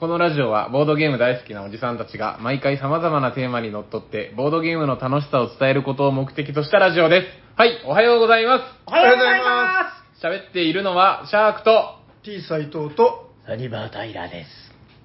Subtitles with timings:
[0.00, 7.26] このラジオはボードゲーム大好きなおじさんたちが毎回様々なテーマにのっとってボードゲームの楽しさを伝えることを目的としたラジオです。
[7.58, 8.62] はい、おはようございます。
[8.86, 9.90] おはようございま
[10.22, 14.50] 喋っているのはシャークと、す T 斎藤と、サニバータイラーです。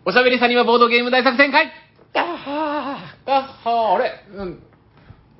[0.06, 1.72] おしゃべりサニバボードゲーム大作戦会。
[2.14, 3.32] あはー。
[3.32, 3.96] あはー。
[3.96, 4.73] あれ、うん、あ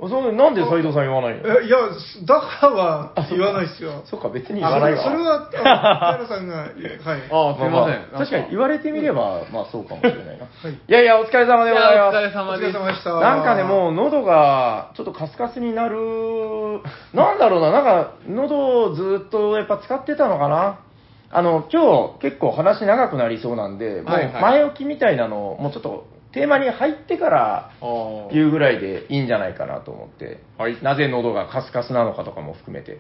[0.10, 1.60] そうなんで斎藤さん言わないの？
[1.62, 1.78] えいや、
[2.26, 4.02] だからは言わないですよ。
[4.06, 5.04] そっか、別にあ言わないわ。
[5.04, 5.50] それは、
[6.12, 6.70] あの、平さんが、はい。
[7.32, 8.04] あーすいません。
[8.18, 10.32] 確かに言われてみれば、まあそうかもしれないな。
[10.32, 11.94] はいいやいや、お疲れ様でございます。
[11.94, 12.74] いやお疲れ様お疲です。
[12.74, 13.14] れ様でした。
[13.20, 15.98] なんかね、もう喉がちょっとカスカスになる、
[17.14, 20.80] なんだろうな、なんか喉をずっとやっぱ使ってたのかな？
[21.36, 27.72] あの、今日結構話長くなりそうなんで、もう前置きみたいなのを、もうちょっとテーマに入ってから
[28.32, 30.82] 言うぐらいでいいんじゃないかなと思って、はい。
[30.82, 33.00] なぜ喉がカスカスなのかとかも含めて。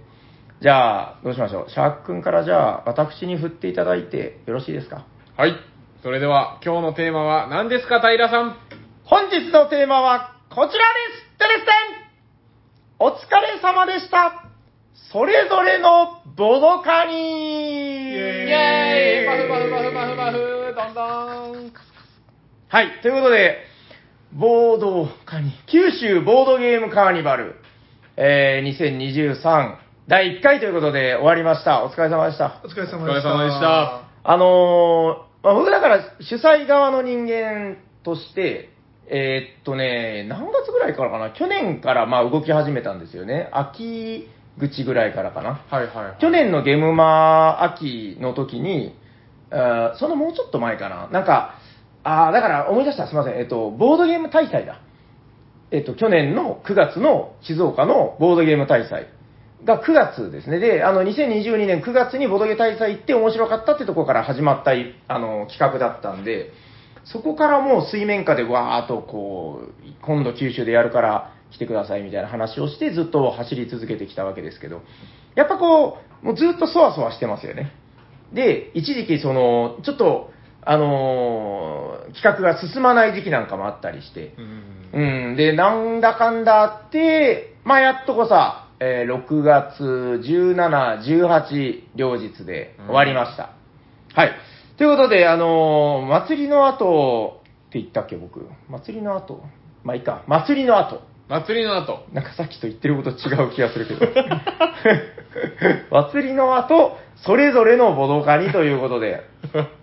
[0.62, 1.70] じゃあ、どうしましょう？
[1.70, 5.06] シャーク君からじゃあ、私に振っていただいてよろしいですか？
[5.36, 5.56] はい。
[6.04, 8.56] それでは、今日のテーマは何ですか、平さん？
[9.04, 11.40] 本日のテーマはこちらです！
[11.40, 11.74] テレステン！
[13.00, 14.46] お疲れ様でした！
[15.12, 19.26] それぞれのボドカニイェーイ！
[19.26, 20.38] バフバフバフバフバフ！
[20.76, 21.02] どんど
[21.70, 21.83] ん
[22.74, 23.60] はい、ということで、
[24.34, 27.54] ボードカニ、九州ボードゲームカーニバル、
[28.18, 29.76] えー、2023
[30.08, 31.86] 第1回ということで終わりました。
[31.86, 32.64] お疲れ様でした。
[32.66, 33.30] お疲れ様お疲れでした。
[33.30, 38.72] 様でしたあのーまあ、僕だから主催側の人間として、
[39.06, 43.50] えーっとね、何月ぐらいからかな、去年からまあ動き始めたんですよね。
[43.52, 44.28] 秋
[44.58, 45.64] 口ぐらいからかな。
[45.70, 46.18] はいはいはい。
[46.20, 48.96] 去年のゲームマ秋の時に、
[49.52, 51.08] そのもうちょっと前かな。
[51.10, 51.60] なんか、
[52.04, 53.40] ああ、だから思い出した、すみません。
[53.40, 54.80] えっと、ボードゲーム大祭だ。
[55.72, 59.08] えっと、去年の9月の静岡のボードゲーム大祭
[59.64, 60.60] が9月ですね。
[60.60, 66.52] で、あの、2022年9月にボードゲーム大祭行って面白かったってとこから始まったあの企画だったんで、
[67.06, 74.82] そこからもう水面下でわーっとこう、今度九州でやるから来てくださいみたいな話をしてずっと走り続けてきたわけですけど、
[75.36, 77.72] やっぱこう、もうずっとそわそわしてますよね。
[78.34, 80.32] で、一時期その、ちょっと、
[80.66, 84.36] あのー企画が進まない時期なんかもあったりして、
[84.94, 85.30] うん。
[85.30, 93.56] うん、で、なんだかんだあって、まあ、やっとこさ、えー6月17、18両日で終わりました。
[94.14, 94.32] はい。
[94.78, 98.48] ということで、あのー祭りの後って言ったっけ、僕？
[98.70, 99.42] 祭りの後？
[99.84, 100.24] まあいいか。
[100.28, 101.02] 祭りの後。
[101.30, 102.06] 祭りの後。
[102.14, 104.00] なんかさっきと言ってること違う気がするけど。
[105.90, 109.24] 祭りの後、それぞれのボドカにということで。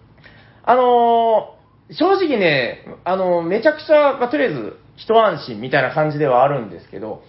[0.64, 1.60] あのー
[1.92, 7.22] 正直ね、あのーめちゃくちゃ、まあ、とりあえず、一安心みたいな感じではあるんですけど、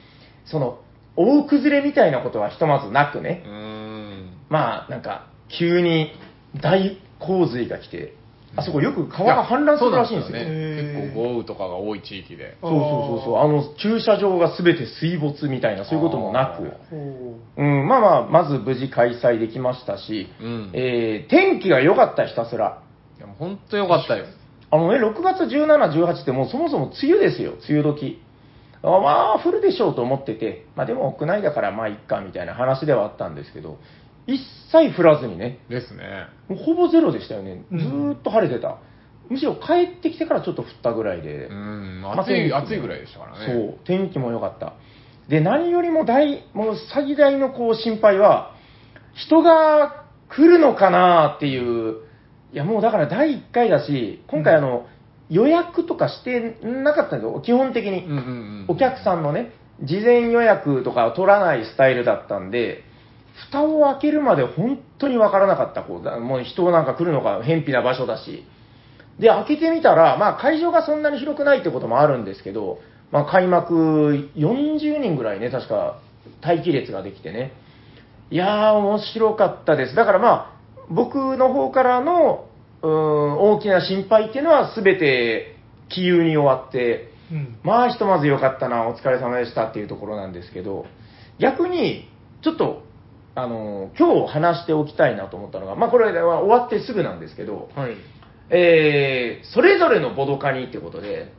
[0.46, 0.80] その、
[1.16, 4.30] 大崩れみたいなことはひとまずなくねう、ーん。
[4.50, 6.12] まあ、なんか、急に
[6.62, 8.14] 大洪水が来て、
[8.56, 10.38] あそこよく川が氾濫するらしいんですよ。
[10.38, 12.58] いやそうなんへー結構豪雨とかが多い地域で。
[12.62, 20.72] そうそうそうそう、あの、駐車場が全て水没みたいな、そういうこともなく、ほうん、まあまあ、まず無事開催できましたし、うん。
[20.74, 22.84] えー天気が良かった、ひたすら。
[23.22, 24.26] いやもう本当よかったよ。
[24.72, 28.20] あのね、6月17、18ってもうそもそも梅雨ですよ、梅雨時。
[28.82, 33.78] あまあ、降るでしょうと思ってて、まあでも屋内だからまあいっかみたいな話ではあったんですけど、
[34.26, 34.40] 一
[34.72, 36.04] 切降らずにね、ですね。
[36.48, 37.64] もうほぼゼロでしたよね。
[37.72, 38.78] うんずーっと晴れてた。
[39.30, 41.46] むしろ帰ってきてからちょっと降ったぐらいで。
[41.48, 42.02] うん。
[42.02, 43.46] まあ暑い、天気も暑いぐらいでしたからね。
[43.46, 44.74] そう、天気も良かった。
[45.30, 48.56] で、何よりも大、もう最大のこう心配は、
[49.14, 51.98] 人が来るのかなっていう、
[52.54, 54.86] いやもうだから第1回だし、今回あの、
[55.30, 58.06] 予約とかしてなかったんですよ、基本的に。
[58.06, 58.66] うんうんうん。
[58.68, 62.84] お客さんのね、事前予約とかを取らないスタイルだったんで、
[63.50, 65.84] 蓋を開けるまで本当にわからなかった。
[65.84, 68.46] こうだもう人なんか来るのか、偏僻な場所だし。
[69.20, 72.80] で、開けてみたら、まあ会場がそんなに広くないってこともあるんですけど、
[73.12, 76.02] まあ開幕40人ぐらいね、確か
[76.44, 77.54] 待機列ができてね。
[78.30, 79.96] いやー、面白かったです。
[79.96, 80.61] だからまあ、
[80.92, 82.48] 僕の方からの、
[82.82, 85.56] うーん、大きな心配っていうのは全て
[85.90, 87.58] 気有に終わって、ううん。
[87.64, 90.86] まあ、ひとまず良かったな、お疲れ様でしたっていうところなんですけど、
[91.40, 92.10] 逆に、
[92.42, 92.84] ちょっと、
[93.34, 97.96] あの、今日話しておきたいなと思ったのが、まあ、これは終わってすぐなんですけど、はい。
[98.50, 101.32] えー、それぞれのボドカニってことで、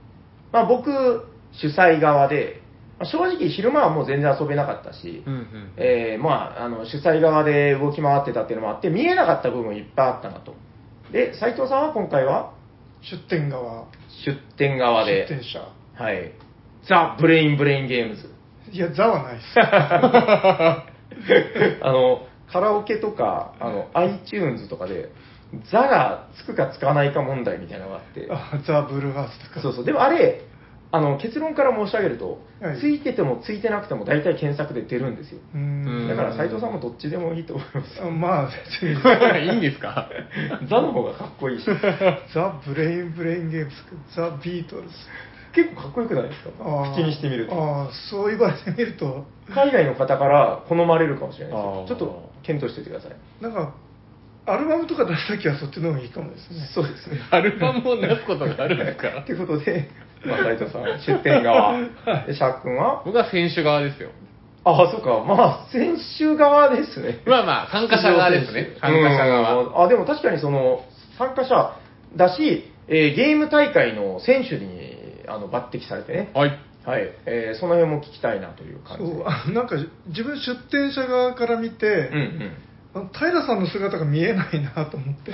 [0.50, 2.61] まあ、僕、主催側で、まあ
[3.04, 5.72] 正直昼間はもう全然遊べなかったし、うんうん。
[5.76, 10.54] えーまあ、あの主催側で動き回ってたっていうのもあって、見えなかった部分いっぱいあったなと。
[11.12, 12.54] で、斉藤さんは今回は？
[13.02, 13.86] 出店側。
[14.24, 15.60] 出店側で、出店者。
[16.02, 16.32] はい。
[16.88, 18.30] ザ・ブレインブレインゲームズ。
[18.70, 19.46] いや、ザはないです。
[21.82, 25.10] あの、カラオケとか、あの、iTunes とかで、
[25.70, 29.60] ザがつくかつかないか問題みたいなのがあって、あザ・ブルーハーツとか。
[29.60, 30.40] そうそう、でもあれ、
[30.94, 35.40] あの結論から申し上げると、はいついててもついてなくても大体検索で出るんですよ。
[35.54, 35.60] うー
[36.04, 36.08] ん。
[36.08, 38.00] だから斉藤さんもどっちでもいいと思います。
[38.02, 38.50] あまあ、
[38.80, 38.92] 別に。
[39.50, 40.08] いいんですか？
[40.68, 41.64] ザの方がかっこいいし、
[42.34, 43.76] ザ・ブレイン・ブレイン・ゲームズ、
[44.14, 44.88] ザ・ビートルズ。
[45.54, 46.50] 結構かっこよくないですか？
[46.94, 47.54] 口にしてみると。
[47.54, 49.24] ああ、そう言われてみると、
[49.54, 51.88] 海外の方から好まれるかもしれないです。
[51.88, 53.42] ちょっと検討しておいてください。
[53.42, 53.74] なんか、
[54.46, 56.66] アルバムとか出すときはそっちの方がいいかもですね。
[56.74, 57.18] そうですね。
[57.30, 59.88] アルバムを出すことがあるんですかということで、
[60.24, 61.78] まあ、斉藤さん、出店側、
[62.26, 63.02] で、シャーク君は？
[63.04, 64.10] 僕は選手側ですよ。
[64.64, 65.24] ああ、そうか。
[65.26, 67.20] まあ、選手側ですね。
[67.26, 68.76] まあまあ、参加者側ですね。
[68.80, 69.62] 参加者側。
[69.62, 70.84] うんあ、でも確かにその、
[71.18, 71.76] 参加者
[72.16, 76.30] だし、えーゲーム大会の選手にあの抜擢されてね。
[76.34, 76.58] はい。
[76.84, 77.10] はい。
[77.26, 79.10] えーその辺も聞きたいなという感じで。
[79.12, 79.76] そうあなんか
[80.08, 82.52] 自分出店者側から見て、うん
[82.96, 83.08] うん。
[83.12, 85.30] 平さんの姿が見えないなと思って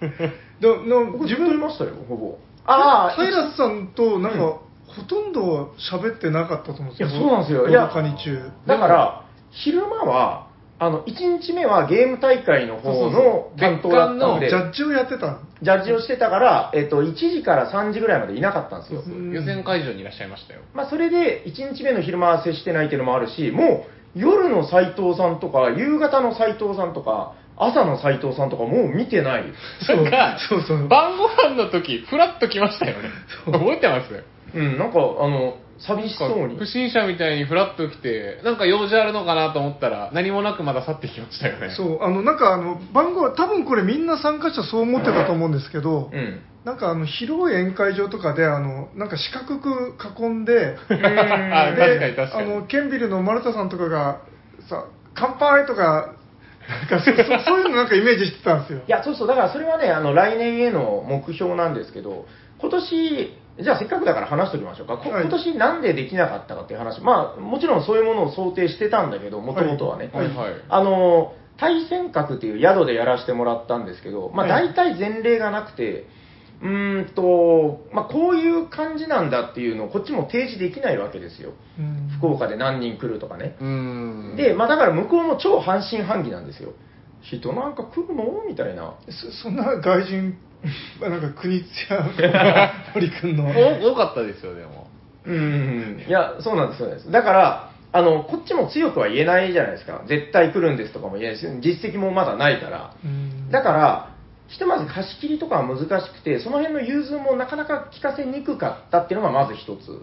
[0.60, 2.38] での僕自分いましたよ、ほぼ。
[2.70, 4.70] ああ、平さんとなんか、うん。
[4.90, 7.08] ほとんど喋ってなかったと思うんですよ。
[7.08, 7.62] いやそうなんですよ。
[7.62, 19.02] ボいや中だから、昼間は、あの、1日目はゲーム大会の方の担当だったんで、ジャッジをやってたジャッジをしてたから、えっと、1時から3時ぐらいまでいなかったんですよ。
[19.06, 20.60] うん予選会場にいらっしゃいましたよ。
[20.72, 23.84] まあ、それで、1日目の昼間は接してないっていうのもあるし、も
[24.16, 29.44] う、夜の斎藤さんとか、夕方の斎藤さんとか、朝の斎藤さんとか、もう見てない。
[29.86, 29.96] そう
[30.48, 33.10] そうそう晩ご飯の時、フラッと来ましたよね。
[33.44, 34.24] そう覚えてます？
[34.54, 36.66] うん、なんか、あの、寂しそうに不。
[36.66, 41.74] 審者みたいにフラッと来て、なんか用事あるのかなと思ったら、何もなくまだ去ってきましたよね。
[41.74, 46.40] そうあのなんかあの番号多分これみんな参加者そう思ってたと思うんですけど、うん。
[46.64, 52.50] なんかあの広い宴会場とかであのなんか四角く囲んで あ確かに確かあに。
[52.50, 54.20] のケンビルの丸田さんとかが
[54.68, 54.84] さ
[55.14, 56.14] 乾杯とか
[56.70, 62.26] なんかそそそういうのなんかイメージしてたんですよいや、そうそう、だからそれはね、あの、来年への目標なんですけど、
[62.60, 64.98] 今年、じゃあせっかくだから話しておきましょうか。
[64.98, 67.00] こはい今年なんでできなかったかっていう話。
[67.00, 70.10] まあ、もちろんそういうものを想定してたんだけど、もともとはね。
[70.12, 70.52] はいはい。
[70.68, 76.06] あの、対戦閣っていう宿でやらせてもらったんですけど、まあはい大体前例がなくて、
[76.62, 81.52] うーんと、まあこういう感じなんだっていうのをこっちも提示できないわけですよ。
[81.78, 83.56] うん福岡で何人来るとかね。
[84.36, 86.72] で、まあだから向こうも超半信半疑なんですよ。
[87.22, 88.44] 人なんか来るの？
[88.46, 88.94] みたいな。
[89.08, 90.36] そそんな外人
[91.00, 93.46] なんか国津屋堀君の
[93.82, 94.88] お多かったですよ、でも。
[95.26, 97.10] うん、いや、そうなんです、そうなんです。
[97.10, 100.02] だから、あの、こっちも強くは言えないじゃないですか。
[100.06, 102.94] 絶対来るんですとかも言えないし、実績もまだないから。
[103.04, 104.10] うんだから、
[104.50, 110.02] ひとまず貸し切りとかは難しくて、その辺の融通もなかなか聞かせにくかったっていうのがまず一つ。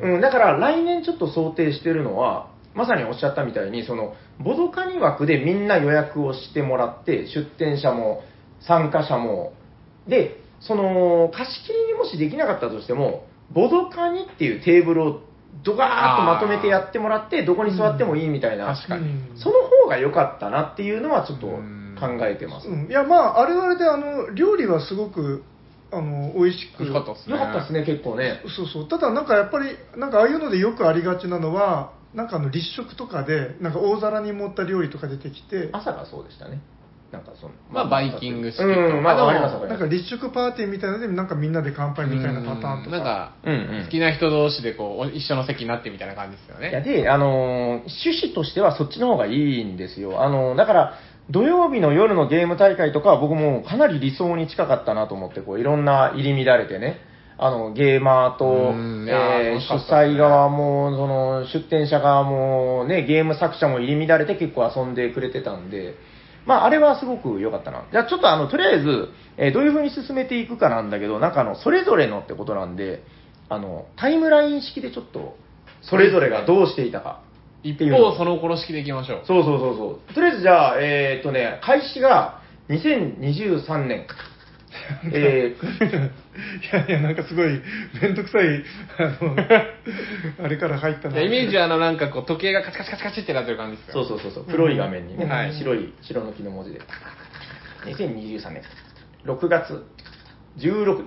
[0.00, 8.22] うんうん、だから来年ちょっと想定してるのは、まさにおっしゃったみたいに、その、ボドカニ枠でみんな予約をしてもらって、出店者も
[8.60, 9.52] 参加者も、
[10.08, 15.20] で、その、貸し切りにもしできなかったとしても、ボドカニっていうテーブルを
[15.62, 19.02] ドガーッとまとめてやってもらって、どこに座ってもいいみたいな、確かに。
[19.02, 21.46] うんその方が良かったなっていうのはちょっと
[21.94, 22.68] 考えてます。
[22.68, 25.42] うんいやまああれはあれであの料理はすごく
[25.92, 27.36] あの美味しく美味しかったっすね。
[27.36, 28.40] 良かったですね、結構ね。
[28.56, 36.60] そうそうただなんかやっぱりなんかああいうのでよくありがちなのはなんかあの立食とかでなんか大皿に盛った料理とか出てきて朝がそうでしたね。
[37.14, 38.70] なんかその、まあバイキング式とう
[39.00, 39.66] ん、まあ。
[39.68, 47.02] なんか立食パーティーみたいなのでなんかみんなで乾杯みたいなパターンとかなんか、うんうん好きな人同士でこう、お一緒の席になってみたいな感じですよいや、ね。
[47.02, 50.24] で、あのー趣旨としてはそっちの方がいいんですよ。
[50.24, 50.94] あのーだから、
[51.30, 56.98] 土曜日の夜のゲーム大会とかは僕もかなり理想に近かったなと思って、こう、いろんな入り乱れてね、
[57.38, 58.44] あの、ゲーマーと
[59.08, 65.94] えー主催側も、その、出店者側も、ね、ゲーム作者も入り乱れて結構遊んでくれてたんで、
[66.46, 67.86] まあ、あれはすごく良かったな。
[67.90, 73.02] じゃあ、ちょっとあの、とりあえず、えーどういう風に進めていくかなんだけど、なんかあの、それぞれのってことなんで、
[73.48, 75.36] あの、タイムライン式でちょっと、
[75.80, 77.20] それぞれがどうしていたか。
[77.64, 79.22] 一方、その殺式でいきましょう。
[79.26, 80.14] そうそうそうそう。
[80.14, 84.06] とりあえずじゃあ、えーっとね、開始が2023年。
[85.12, 86.10] えー、い
[86.72, 87.62] やいやなんかすごい
[88.02, 88.64] 面倒くさい
[88.98, 89.36] あの
[90.44, 94.04] あれから入ったなイメージはあの、なんかこう、時計がカチカチカチカチってなってる感じですよ。
[94.04, 96.80] そうそうそうそう、黒い画面にね、うんはい白い、白抜きの文字で。
[97.84, 98.62] 2023年、
[99.24, 99.84] 6月
[100.58, 101.04] 16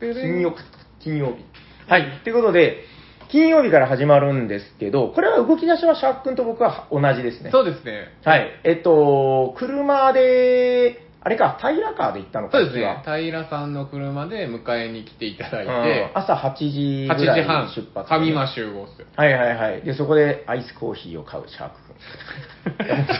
[0.00, 0.56] 日、金曜
[1.00, 1.44] 金曜日。
[1.86, 2.84] はい、ということで、
[3.30, 7.50] 金曜日から始まるんですけど、これは動き出しはシャーク君と僕は同じですね。
[7.50, 8.08] そうですね。
[8.24, 8.48] はい。
[8.64, 13.02] えっと、車であれか、平川で行ったのか、そうですね。
[13.04, 19.06] 平さんの車で迎えに来ていただいうんて、朝8時ぐ8らい時半出発、、上間集合っすよ。
[19.16, 19.82] はいはいはい。
[19.82, 21.76] で、そこでアイスコーヒーを買うシャーク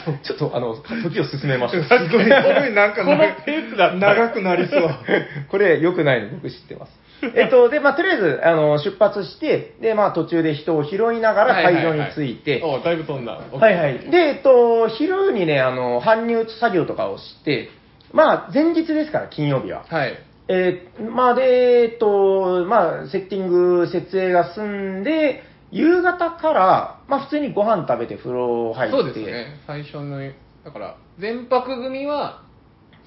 [0.07, 0.19] 君。
[0.23, 1.83] ちょっと、あの、時を進めましょう。
[1.85, 4.91] すごい、すごいなんかこのペースだ長くなりそう。
[5.51, 6.98] これ良くないの僕知ってます。
[7.35, 13.33] えっと、で、まあ、とりあえず、あの、出発して、で、まあ、途中で人を拾いながら会場に着いて、おだいぶ飛んだ。
[13.53, 13.99] はいはい。
[13.99, 17.71] で、えっと、昼にね、あの、搬入作業とかをして、
[18.13, 19.85] まあ、前日ですから、金曜日は。
[19.89, 20.19] はい。
[20.51, 24.63] えーまあ、で、えっと、まあ、セッティング、設営が済
[25.01, 29.61] んで、夕方から、まあ、普通にご飯食べて風呂入って、そうですね。
[29.67, 30.19] 最初の、
[30.65, 32.43] だから、全泊組は、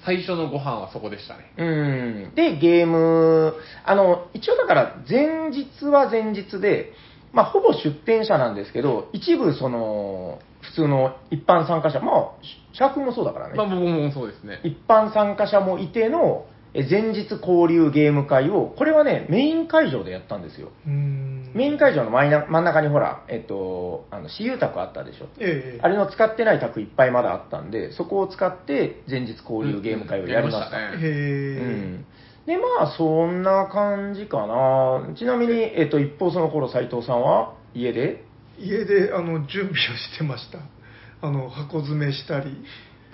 [0.04, 1.52] 最初のご飯はそこでしたね。
[1.56, 2.34] うん。
[2.34, 3.54] で、ゲーム、
[3.84, 6.92] あの、一応だから、前日は前日で、
[7.32, 12.30] まあ、ほぼ出店者なんですけど、一部、その、普通の一般参加者、まあ、
[12.72, 13.54] シャークもそうだからね。
[13.56, 14.60] まあ僕もそうですね。
[14.64, 20.70] 一般参加者もいての、え前日交流ゲーム会を、これはね、メイン会場でやったんですよ。
[20.86, 25.26] うんメイン会場の真ん中にほら、えっと、あの、私有宅あったでしょ。
[25.38, 30.76] ええあれの使ってない宅いっぱいまだあったんで、そこを使って前日交流ゲーム会をやりました。
[30.76, 32.46] う。
[32.46, 35.14] で、まあ、そんな感じかな。
[35.14, 38.24] ちなみに、えっと、一方その頃、斉藤さんは家で？
[38.58, 40.58] 家であの準備をしてました
[41.20, 42.64] あの箱詰めしたり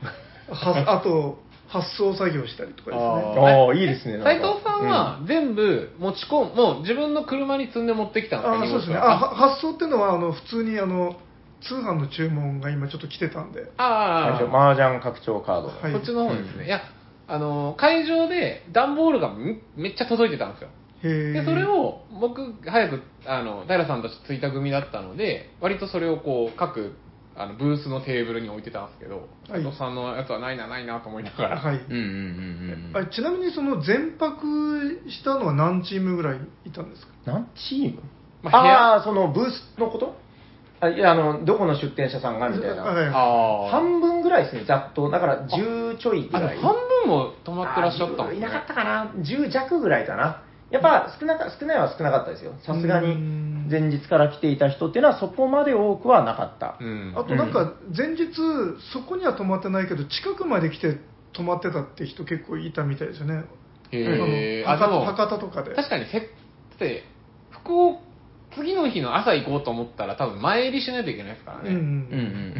[0.50, 1.38] はあと
[1.68, 3.04] 発送作業したりとかですね。
[3.04, 3.84] ああ、い。
[3.84, 4.16] いですね。
[4.16, 4.30] なんか。
[4.30, 8.96] 斉藤さんは全部持ち込む、もう自分の車に積んで持ってきたんですかあそうですね。
[8.96, 9.34] あは。
[9.34, 11.16] 発送っていうのはあの普通にあの
[11.60, 13.70] 通販の注文が今ちょっと来てたんで。
[13.76, 15.80] ああ麻雀拡張カードの。
[15.80, 15.92] はい。
[15.92, 16.62] そっちの方ですね。
[16.62, 16.66] うん。
[16.66, 16.80] いや、
[17.26, 20.70] あの、会場で段ボールがめめっちゃ届いてたんですよ。
[21.04, 26.96] へえで、それを僕、早く、あの、平さんたち着いた組だったので、割とそれをこう、各、
[27.40, 31.61] あの、ブースのテーブルに置いてたんですけど、斉藤さんのやつはないな、ないなと思いながら。
[31.61, 33.07] はい、うんうんうんうん。
[33.07, 37.12] あちなみにその全泊したのは何チームぐらいいたんですか？
[37.26, 38.02] 何チーム？
[38.42, 40.16] まああそのブースのこと？
[40.80, 42.83] あいや、あの、どこの出店者さんがみたいな。
[42.83, 43.71] はいああ。
[43.71, 45.11] 半分ぐらいですね、ざっと。
[45.11, 46.57] だから10ちょいぐらい。
[46.57, 48.37] も半分も泊まってらっしゃったね。
[48.37, 50.42] いなかったかな？10弱ぐらいかな。
[50.71, 52.52] やっぱ少なか少ないは少なかったですよ。
[52.64, 56.76] さすがうにん前日から来ていた人っていうのはそこまで多くはなかった。
[56.80, 57.14] うん。
[57.16, 58.26] あとなんか前日
[58.92, 60.98] そこには泊まってないけど近くまで来て
[61.32, 63.44] 泊まってたって人結構いたみたいですよね
[63.90, 64.64] へえ。
[64.66, 66.22] あ、あのでも、博多とかで確かにせっ
[66.78, 67.04] て、
[67.50, 68.00] 福岡、
[68.56, 71.70] 次の日の朝行こうと思ったら多分前入りしないといけないですからね。
[71.70, 72.54] うんうんうん。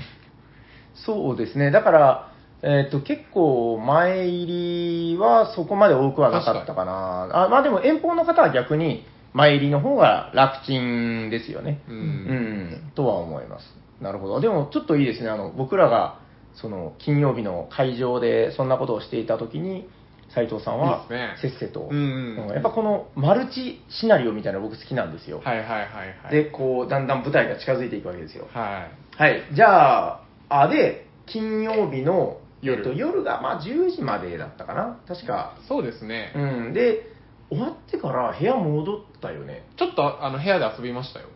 [1.07, 1.71] そうですね。
[1.71, 7.45] だから、えっ、と、結構前入りはそこまで多くはなかったかな。
[7.45, 9.05] あまあでも遠方の方は逆に
[9.39, 11.81] 前入りの方が楽ちんですよね。
[11.89, 11.93] う。
[11.93, 13.65] うんん、とは思います。
[14.03, 14.41] なるほど。
[14.41, 15.31] でも、ちょっといいですね。
[15.31, 16.21] あの、僕らが、
[16.55, 19.89] その、金曜日の会場でそんなことをしていたときに、
[20.35, 21.07] 斉藤さんは
[21.41, 25.41] せっせと、うんうんうんやっぱこのマルチシナリオみたいなの僕好きなんですよ。
[25.43, 25.89] はいはいはい
[26.23, 26.31] はい。
[26.31, 28.49] で、こう、だんだん舞台が近づいていくわけですよ。
[28.53, 29.23] はい。
[29.23, 29.43] はい。
[29.55, 35.57] じゃあ、あ、で、金曜日の、夜えっと、夜が、まあ、10時までだったかな確か。
[35.69, 36.33] そうですね。
[36.35, 36.73] うん。
[36.73, 37.03] で、
[37.51, 39.67] 終わってから部屋戻ったよね？
[39.77, 41.29] ちょっとあの部屋で遊びましたよ。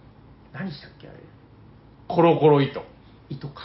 [0.52, 1.18] 何したっけあれ？
[2.08, 2.82] コロコロ糸。
[3.30, 3.62] 糸か。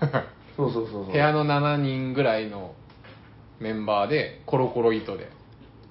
[0.56, 1.12] そうそうそうそう。
[1.12, 2.74] 部屋の7人ぐらいの
[3.60, 5.30] メンバーで、コロコロ糸で。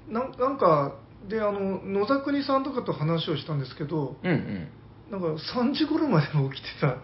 [0.09, 0.95] なんなんか
[1.27, 4.67] であの野田国さんとかと話をしたんですけどうんうん。
[5.11, 5.27] なんか
[5.59, 6.97] 3時頃まで起きてた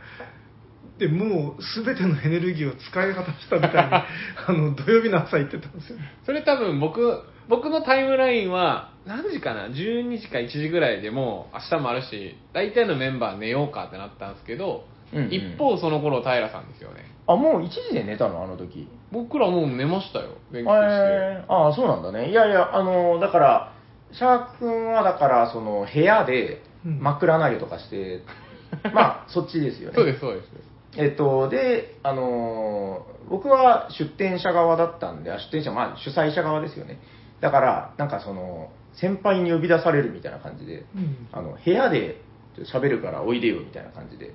[0.97, 4.05] でもう全てのエネルギーを使い果たしたみたいに あ
[4.49, 17.05] の土曜日の朝言ってたんですよねそれ多分僕、僕のタイムラインは、何時かな ?12 時か1時ぐらいでもう明日もあるし、大体のメンバー寝ようかってなったんですけど、うんうん一方その頃平さんですよね。
[17.27, 18.43] あ、もう1時で寝たの？
[18.43, 18.87] あの時。
[19.11, 20.37] 僕らもう寝ましたよ。
[20.51, 20.81] 勉強して。
[20.81, 22.31] えー、ああ、そうなんだね。
[22.31, 23.73] いやいや、あの、だから、
[24.11, 28.21] シャーク君はだから、その、部屋でうん枕投げとかして、
[28.91, 29.95] まあ、そっちですよね。
[29.95, 30.47] そうです、そうです。
[30.97, 36.99] えっと、で、あのー僕は出店者側だったんで、あ出店者、まあ主催者側ですよね。
[37.43, 42.21] だから、なんかその、先輩に呼び出されるみたいな感じで、うんあの、部屋で
[42.73, 44.31] 喋るからおいでよみたいな感じで。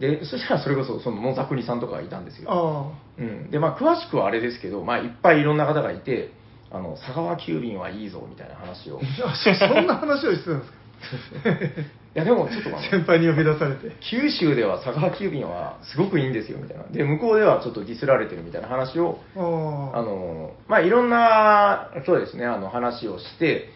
[0.00, 2.50] で、そしたらそれこそ、その野沢国さんとかがいたんですよ。
[2.50, 3.50] あうん。
[3.52, 6.32] で、まあ詳しくはあれですけど、まあいっぱいいろんな方がいて、
[6.72, 9.00] あの、佐川急便はいいぞみたいな話を。
[9.58, 11.99] そんな話をしてたんですか？
[12.14, 13.96] や、でもちょっと先輩に呼び出されて。
[14.10, 16.84] 九州では佐川急便はすごくいいんですよみたいな。
[16.84, 23.68] で、向こうではちょっとディスられてるみたいな話を、ああの、まあ、いろんな、そうですね、あの話をして、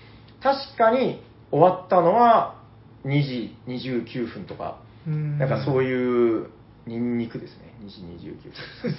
[0.42, 2.60] 確かに終わったのは
[3.04, 5.38] 2時29分とか、うん。
[5.38, 6.48] なんかそういう、
[6.86, 8.94] ニンニクですね、2時29分。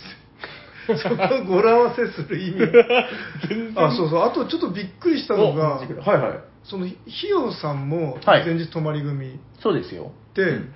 [0.97, 2.61] そこを語呂合わせする意味。
[3.75, 4.21] あそうそう。
[4.21, 6.39] あとちょっとびっくりしたのがはいはい。
[6.69, 10.11] そのひよさんもはい前日泊まり組そうですよ。
[10.33, 10.73] で、うん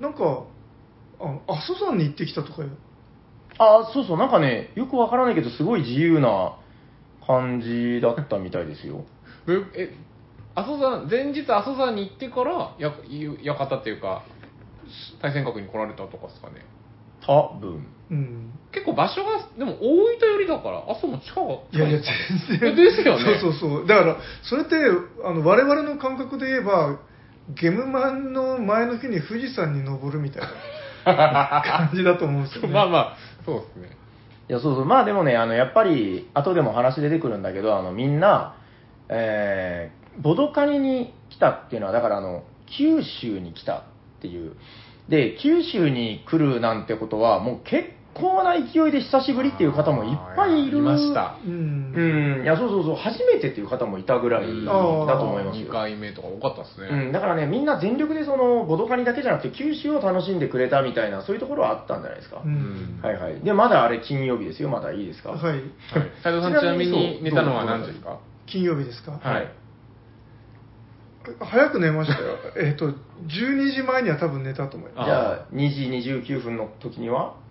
[0.00, 0.44] なんか
[1.20, 2.68] あの阿蘇山に行ってきたとかよ
[3.58, 6.56] あ、そうそう、なんかね、よくわからないけど、すごい自由な
[7.26, 9.04] 感じだったみたいですよ。
[9.74, 9.94] え、え
[10.54, 12.92] 阿蘇山、前日阿蘇山に行ってから、や、
[13.44, 14.22] 館っていうか、
[15.20, 16.64] 対戦閣に来られたとかですかね。
[17.20, 17.86] 多分。
[18.10, 21.78] うん結構場所が、でも大分寄りだから、阿蘇も近い。
[21.78, 22.00] いやいや
[22.48, 24.76] 全然ですよねそうそうそうだからそれって
[25.24, 26.98] あの我々の感覚で言えば
[27.54, 30.42] ゲムマンの前の日に富士山に登るみたい
[31.04, 33.96] な感じだと思うんですよ、ね、 まあまあ、そうですね。
[34.48, 34.84] いや、そうそう。
[34.84, 38.56] まあでもね、あの、やっぱり、後でも話出てくるんだけど、あの、みんな、
[39.08, 43.82] えー、ボドカニに来たっていうのは、だからあの、九州に来たっ
[44.20, 44.52] ていう。
[45.08, 47.88] で、九州に来るなんてことは、もう結
[48.20, 50.78] 構な勢いで久しぶりっていう方もいっぱいいる。
[50.78, 51.36] いました。
[51.46, 55.72] うんうん、いや、そうそうそう、初めてっていう方もいたぐらいだと思います2よ。
[55.72, 56.88] 回目とか多かったですね。
[56.90, 62.42] うん、だからね、みんな全力でその、ボドカニだけじゃなくて、九州を楽しんでくれたみたいな、そういうところはあったんじゃないですか。
[62.44, 63.40] ううんんはいはい。
[63.40, 65.30] で、まだあれ金曜日ですよ、まだいいですか？
[65.30, 65.62] はいはい。
[66.22, 68.18] 斉藤さん、ちなみに寝たのは何時ですか？
[68.46, 69.48] 金曜日ですか、はい
[71.40, 72.94] 早く寝ましたよえっと12
[73.72, 75.68] 時前には多分寝たと思いまあじゃあ、2
[76.02, 77.34] 時29分の時には？
[77.34, 77.47] す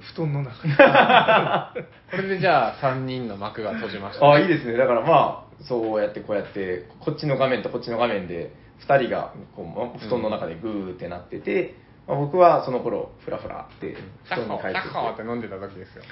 [0.00, 0.74] 布団の中に
[2.10, 4.76] これでじゃあ3人の幕が閉じました、ああ、いいですね。
[4.76, 8.52] だからまあ、そうやってこうやって、こっちの画面とこっちの画面で、
[8.86, 11.74] 2人がこうま布団の中でグーってなってて、
[12.06, 15.28] まあ僕はその頃、フラフラって布団に入ってキャッホーってて。
[15.28, 16.02] 飲んでた時ですよ。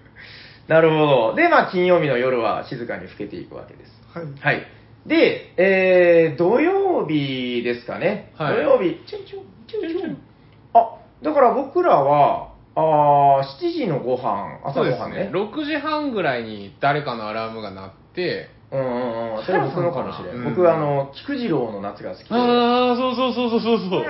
[0.68, 1.34] なるほど。
[1.34, 4.00] で、まあ、金曜日の夜は静かに更けていくわけです。
[4.14, 4.66] はいはい。
[5.06, 8.32] で、えー、土曜日ですかね。
[8.36, 10.18] はい土曜日、チュンチュン、チュンチュン。
[10.74, 12.49] あ、だから僕らは、
[12.80, 15.30] あー7時のご飯、朝そうですねごはんね。。
[15.32, 19.44] 6時半ぐらいに誰かのアラームが鳴って、うんうんうん。
[19.44, 22.34] それは僕のかもしれん僕、あの、菊次郎の夏が好きで。
[22.34, 24.00] ああ、そうそうそうそうそうそう。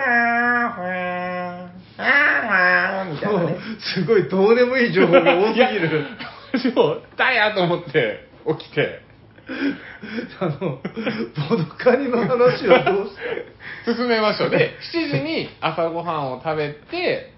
[3.10, 3.56] みたいなね。
[3.94, 6.06] すごいどうでもいい情報が多すぎる
[6.74, 9.00] そう、だやと思って起きて、
[10.40, 13.16] あのボドカニの話はどうし
[13.84, 13.94] て？
[13.96, 14.50] 進めましょう。
[14.50, 17.32] で、7時に朝ごはんを食べて、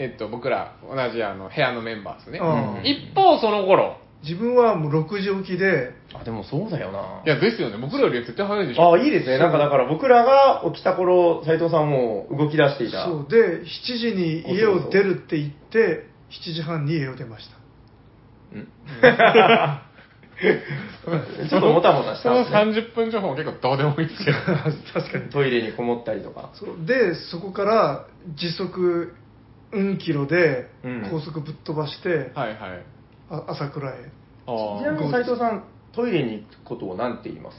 [0.00, 2.80] えっと、僕ら同じあの部屋のメンバーですねうん。
[2.86, 7.22] 一方、その頃、自分はもう6時起きであ、でもそうだよな。
[7.26, 7.76] いや、ですよね。
[7.76, 8.94] 僕らより絶対早いでしょ。
[8.94, 9.36] あ、いいですね。
[9.36, 13.04] なんかだから僕らが起きた頃、斉藤さんも動き出していた。
[13.04, 13.64] そうで7
[13.98, 17.56] 時に家を出るって言って7時半に家を出ました
[18.54, 18.68] うん
[21.50, 22.92] ちょっともたもたし そのたんですね。
[22.92, 24.38] 30分情報も結構どうでもいいですけど。
[24.94, 26.48] 確かにトイレにこもったりとか。
[26.54, 29.14] そうでそこから時速
[29.72, 31.08] うんキロでうん。
[31.10, 32.84] 高速ぶっ飛ばして、はいはい。
[33.30, 33.94] あ朝倉へ。
[34.46, 37.58] あちなみに斉藤さん、トイレに行くことを何て言います？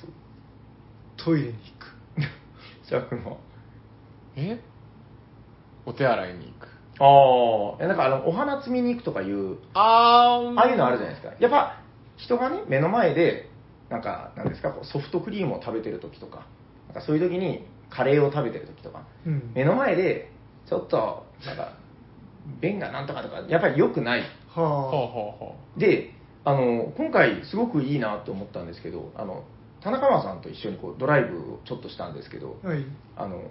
[1.23, 2.89] トイレに行く。
[2.89, 3.39] ジャックの。
[4.35, 4.59] え？
[5.85, 6.67] お手洗いに行く。
[6.99, 10.59] ああ、なんかあの、お花摘みに行くとかいう、あー。
[10.59, 11.33] ああいうのあるじゃないですか。
[11.39, 11.81] やっぱ、
[12.17, 13.49] 人がね、目の前で、
[13.89, 16.45] なんか、なんですか、こうソフトクリームを食べてる時とか、
[16.87, 19.51] なんかそういう時に、カレーを食べてる時とか、うん。
[19.55, 20.29] 目の前で、
[20.69, 21.73] ちょっと、なんか、
[22.61, 24.21] 便がなんとかとか、やっぱり良くない。
[24.21, 24.25] は
[24.55, 24.89] ほう
[25.39, 26.11] ほで、
[26.43, 29.43] あの、今回すごくいいなと思ったんですけど、あの、
[29.81, 33.41] 田中間さんと一緒にこうドライブをちょっとしたんですけど、あはいあの、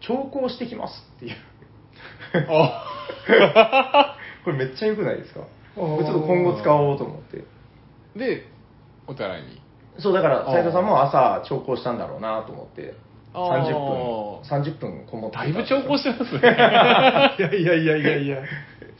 [0.00, 1.32] 調校してきますっていう。
[1.32, 2.46] う。
[2.48, 2.84] あ
[4.44, 5.40] これめっちゃ良くないですか？
[5.74, 7.44] これちょっと今後使おうと思って。
[8.16, 8.46] で、
[9.06, 9.60] お手洗いに。
[9.98, 12.94] そう、だから、斉藤さんも朝、調校したんだろうなと思って、
[13.36, 16.40] 30分、30分こもってただいぶ調校してますね。
[17.38, 18.38] いやいやいやいやいや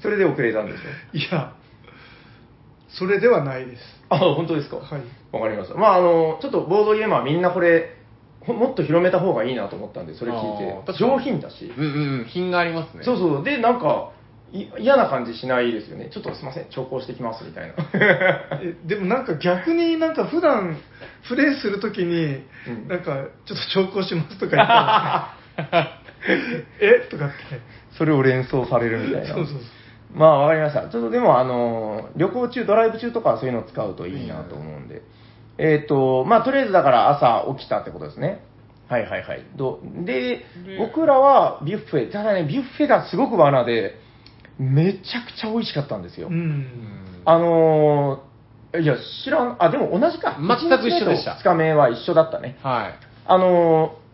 [0.02, 0.90] それで遅れたんですよ。
[1.14, 1.52] いや
[2.88, 5.76] それではないですあ、本当ですかはいわかりました。
[5.76, 7.94] まあ、あの、ちょっとボードゲームはみんなこれ、
[8.40, 10.92] ほもっと広めた方がいいなと思ったんで、それ聞いて。
[10.98, 11.72] 上品だし。
[11.76, 11.88] うんう
[12.22, 13.04] ん、品がありますね。
[13.04, 13.44] そうそう。
[13.44, 14.15] で、なんか、い
[14.52, 16.08] 嫌な感じしないですよね。
[16.12, 17.74] ちょっとすいません、調校してきますみたいな。
[18.62, 20.76] えでもなんか逆になんか普段
[21.28, 25.98] プレイするときに、うんなんかちょっと調校しますとか言ったら
[26.80, 27.06] え？
[27.10, 27.34] とかって
[27.92, 29.26] それを連想されるみたいな。
[29.28, 29.60] そうそうそう
[30.14, 30.88] まあ、わかりました。
[30.88, 35.02] ちょっとでも、あの、旅行中、ドライブ中とかはそういうのを使うといいなと思うんで。
[35.58, 38.40] えっ、と、まあ、とりあえずだから朝起きたってことですね。
[38.88, 39.42] はいはいはい。
[39.56, 40.46] どでで、
[40.78, 43.98] 僕らはビュッフェ、ただね、ビュッフェがすごく罠で、
[44.58, 46.28] めちゃくちゃ美味しかったんですよ。
[46.28, 46.66] ううんん
[47.24, 50.36] あのーいや、知らん、あ、でも同じか。
[50.38, 52.58] 全く一緒でした2日目は一緒だったね。
[52.62, 52.94] はい。
[53.26, 54.06] あのー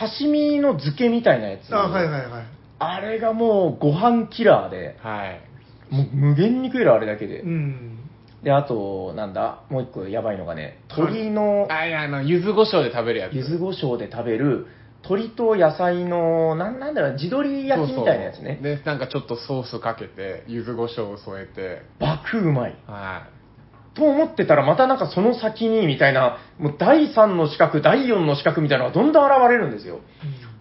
[0.00, 1.72] 刺身の漬けみたいなやつ。
[1.72, 2.44] あはいはいはい
[2.80, 5.94] あれがもうご飯キラーで、はい。
[5.94, 7.40] もう無限に食えるあれだけで。
[7.40, 7.98] うん。
[8.42, 13.34] で、あと、なんだ、もう一個やばいのがね、鶏の、あ、いや、あの、柚子胡椒で食べるやつ。
[13.34, 14.66] 柚子胡椒で食べる、
[15.02, 18.60] 鶏と野菜の、なんなんだろう、地鶏焼きみたいなやつね。
[18.62, 22.76] で、なんかちょっとソースかけて、柚子胡椒を添えて、爆うまい。
[22.86, 23.26] は
[23.94, 30.00] と思ってたら、またなんかその先に、みたいな、もう第3の四角、第4の四角みたいなのがどんどん現れるんですよ。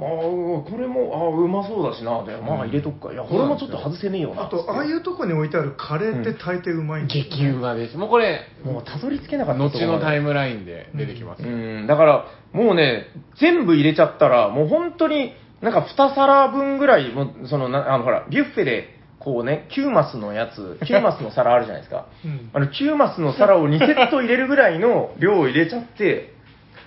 [0.02, 2.24] ああ、これも、ああ、うまそうだしな。
[2.24, 3.14] で、まあ入れとくか。
[3.14, 4.46] いや、これもちょっと外せねえよな。
[4.46, 7.08] あと、ああいうとこに置いてあるカレーって大抵うまいんい。
[7.10, 7.98] ですよ激うまです。
[7.98, 10.30] もうこれ、もうたどり着けなかった後のタイム。
[10.30, 11.44] ムラインで出てきます。
[11.44, 13.08] うん、だから、もうね、
[13.40, 22.06] 全部入れちゃったら、もう本当に、なんか2皿分ぐらい、もう、その、なあの、ほら、ビュッフェで、こうね、9マスのやつ、 9マスの皿あるじゃないですか。
[22.24, 26.39] うんあの、9マスの皿を2セット入れるぐらいの量を入れちゃって、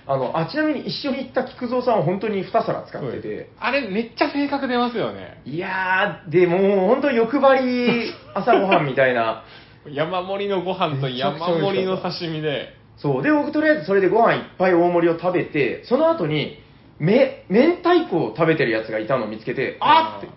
[0.05, 5.41] あの、あ、ちなみに一緒に行った菊蔵さんは本当に2皿使ってて、あれ、めっちゃ性格出ますよね。
[5.45, 9.43] いやー、でもう本当欲張り 朝ごはんみたいな、
[9.89, 13.23] 山盛りのご飯と山盛りの刺身で、そう。
[13.23, 16.59] で、僕とりあえずそれでご飯いっぱい大盛りを食べて、その後に、
[16.99, 20.25] め、明太子を食べてるやつがいたのを見つけて、あー。
[20.25, 20.33] って、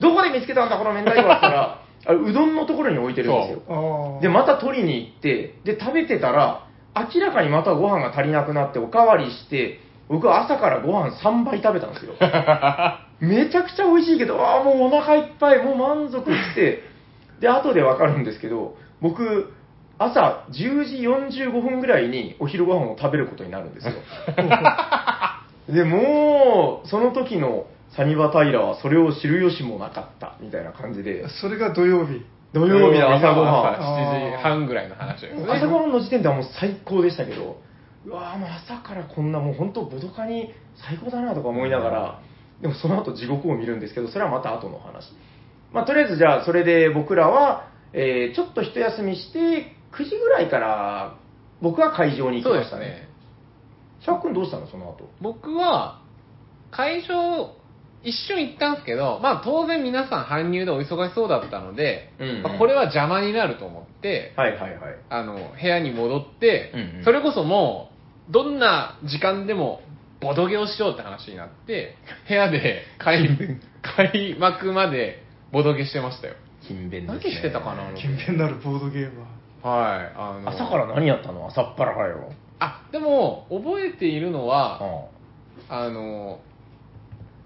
[0.00, 4.18] どこで見つけたんだ、この明太子だったら、 あれうどんのところに置いてるんですよ。
[4.22, 6.65] で、また取りに行って、で、食べてたら、
[6.96, 12.14] 明らかにまたご飯が足りなくなって、おかわりして、僕は朝からご飯3倍食べたんですよ。
[13.20, 16.82] めちゃくちゃ美味しいけど、ああ、もうお腹いっぱい、もう満足して、
[17.40, 19.52] で、後でわかるんですけど、僕、
[19.98, 20.96] 朝10時
[21.42, 23.92] 45分ぐらいにお昼ご飯を食べることになるんですよ。
[25.68, 32.24] で、もう、その時のサニバタイラはそれを知る由もなかった、みたいな感じで、それが土曜日。
[32.56, 34.32] 土曜日の朝ごはん。
[34.32, 35.44] 7時半ぐらいの話ですね。
[35.46, 37.60] 朝ごはんの時点ではもう最高でしたけど、
[38.06, 40.54] うわーもう朝からこんなもう本当ボドカに
[40.88, 42.22] 最高だなとか思いながら、
[42.62, 45.12] でもその後地獄を見るんですけど、それはまた後の話。
[45.70, 51.18] まあとりあえずじゃあそれで僕らは、えーちょっと一休みして、9時ぐらいから
[51.60, 53.08] 僕は会場に行きましたね。
[54.00, 55.10] シャーク君どうしたのその後。
[55.20, 56.00] 僕は、
[56.70, 57.55] 会場、
[58.06, 64.80] 一瞬行ったんですけど、まあ当然皆さん搬入でお忙しそうだったので、うんうんまあこれは邪魔になると思って、はいはいはい。
[65.10, 67.90] あの、部屋に戻って、うんうんそれこそも
[68.30, 69.80] う、どんな時間でも、
[70.20, 71.96] ボドゲをしようって話になって、
[72.28, 73.28] 部屋で開
[73.82, 76.34] 開幕までボドゲしてましたよ。
[76.62, 77.20] 勤勉です、ね。
[77.24, 79.20] 何してたかな勤勉なるボードゲーム
[79.62, 79.70] は。
[79.96, 80.12] はい。
[80.16, 81.48] あの朝から何やったの？
[81.48, 82.32] 朝っぱらからよ。
[82.60, 84.80] あ、でも、覚えているのは、
[85.68, 86.38] ああの、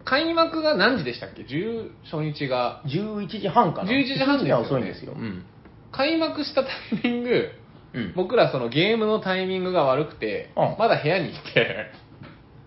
[0.04, 2.82] 開幕が何時でしたっけ ?10、初日が。
[2.86, 3.90] 11時半かな。
[3.90, 5.12] 11時半ですよね遅いんですよ。
[5.12, 5.44] うん。
[5.92, 6.70] 開幕したタ
[7.04, 7.48] イミング、
[7.94, 8.12] うん。
[8.14, 11.90] 僕らそのゲームのタイミングが悪くてあ、まだ部屋にいて、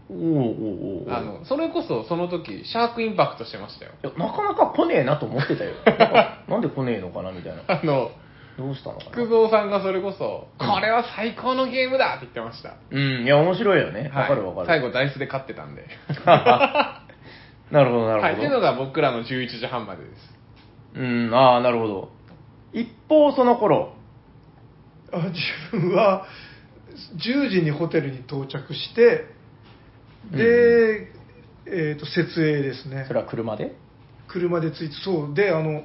[0.10, 3.92] おうおうおあの、それこそその時、シャークインパクトしてましたよ。
[4.04, 5.74] いやなかなか来ねえなと思ってたよ。
[6.48, 7.62] なんで来ねえのかなみたいな。
[7.68, 8.12] あの、
[8.58, 9.28] どうしたのか菊な。
[9.28, 12.76] 蔵さんがそれこそ、うんこれは最高のゲームだって言ってました。
[12.92, 14.12] うん、いや、面白いよね。
[14.14, 14.68] わかるわかる。
[14.68, 15.88] 最後、ダイスで勝ってたんで。
[17.74, 18.28] なるほど、なるほど。
[18.28, 18.34] はい。
[18.36, 20.16] っていうのが僕らの11時半までです。
[20.96, 22.12] うん、ああ、なるほど。
[22.72, 23.94] 一方、その頃、
[25.12, 25.40] あ自
[25.72, 26.26] 分は
[27.18, 29.26] 10時にホテルに到着して、
[30.32, 31.12] で、
[31.66, 33.14] えっ、と、設営ですねそ。
[33.14, 33.76] れは車で？
[34.28, 35.84] 車で着いて、そう、で、あの、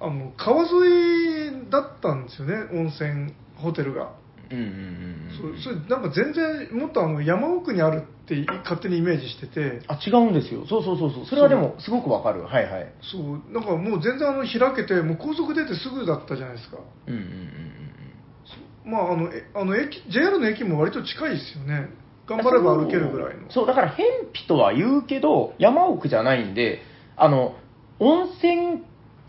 [0.00, 4.12] あの川沿いだったんですよね、温泉ホテルが。
[4.52, 5.56] うんうんうんうん。
[5.58, 10.66] そそれなんか全然もっとあの山奥にあるって勝手にイメージしててあ、違うんですよ。
[10.66, 11.26] そうそうそうそう。
[11.26, 12.42] それはでも、すごくわかる。
[12.42, 12.92] はいはい。
[13.00, 21.88] そうなんかもう全然あの開けてもう高速出てすぐだったじゃないですかうんうんうんうんまああのえあの駅 JR の駅も割と近いですよね
[22.26, 26.82] 頑張れば歩けるぐらいのそう、だから、偏僻とは言うけど、山奥じゃないんで、
[27.16, 27.56] あの、
[27.98, 28.84] 温泉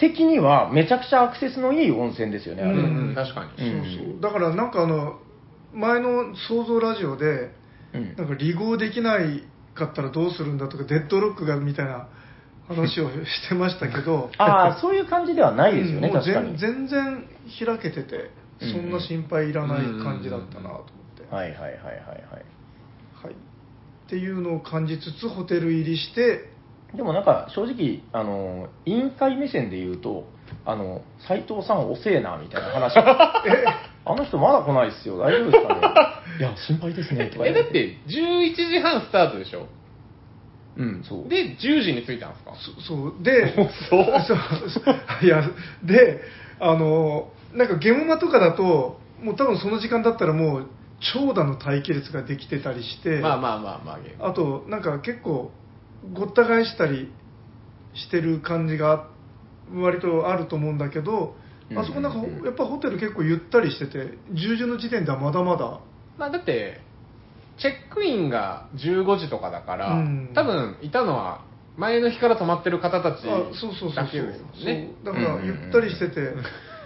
[0.10, 2.74] 的にはめちゃくちゃアクセスのいい温泉ですよね、あれ。
[2.74, 3.16] うんうん。
[3.16, 3.52] 確かに。
[3.58, 4.14] そううん。
[4.14, 5.20] そうだからなんかあの
[5.74, 7.52] 前の創造ラジオで
[7.94, 8.16] うん。
[8.18, 12.08] なんか離合できないかったらどうするんだとかデッドロックがみたいな
[12.68, 16.58] 話をしてましたけど ああ、そういう感じではないですよね、うんもう確かに。
[16.58, 17.26] 全全然
[17.66, 20.84] 開けててうんそんな心配いらない感じだったなと思っ
[21.30, 21.86] て、はいはいはいはいはい。
[23.24, 26.53] はい、っていうのを感じつつホテル入りして
[26.96, 30.26] でもなんか、正直、あの、委員会目線で言うと、
[30.66, 32.94] あの、斎藤さん遅えな、みたいな話。
[34.06, 35.82] あの人まだ来ないっすよ、大丈夫ですかね？
[36.40, 39.66] いや、心配ですね、とかえ、言われだって、11時半スタートでしょ？
[40.76, 41.30] うん、そう。
[41.30, 42.52] で、10時に着いたんですか？
[42.56, 43.14] そそう。
[43.24, 43.54] で
[43.90, 44.06] そう。
[44.70, 45.44] そういや
[45.84, 46.22] で
[46.60, 50.68] あのなんかゲームマとかだともう多分その時間だったらもう
[51.14, 53.20] 長蛇の待機列ができてたりして。
[53.20, 54.30] まあまあまあまあ。
[54.30, 55.52] あとなんか結構
[56.12, 57.12] ごった返したり
[57.94, 59.10] してる感じが
[59.74, 61.36] 割とあると思うんだけど、
[61.72, 61.78] うん。
[61.78, 65.80] あそこなんかうんうんやっぱホテル結構ゆったりしてて10時の時点ではまだまだ。
[66.18, 66.82] まあだって、
[67.58, 70.32] チェックインが15時とかだから、うん。
[70.34, 71.46] 多分いたのは
[71.78, 74.92] 前の日から泊まってる方たちだけですもんね。
[75.04, 76.34] だからゆったりしてて、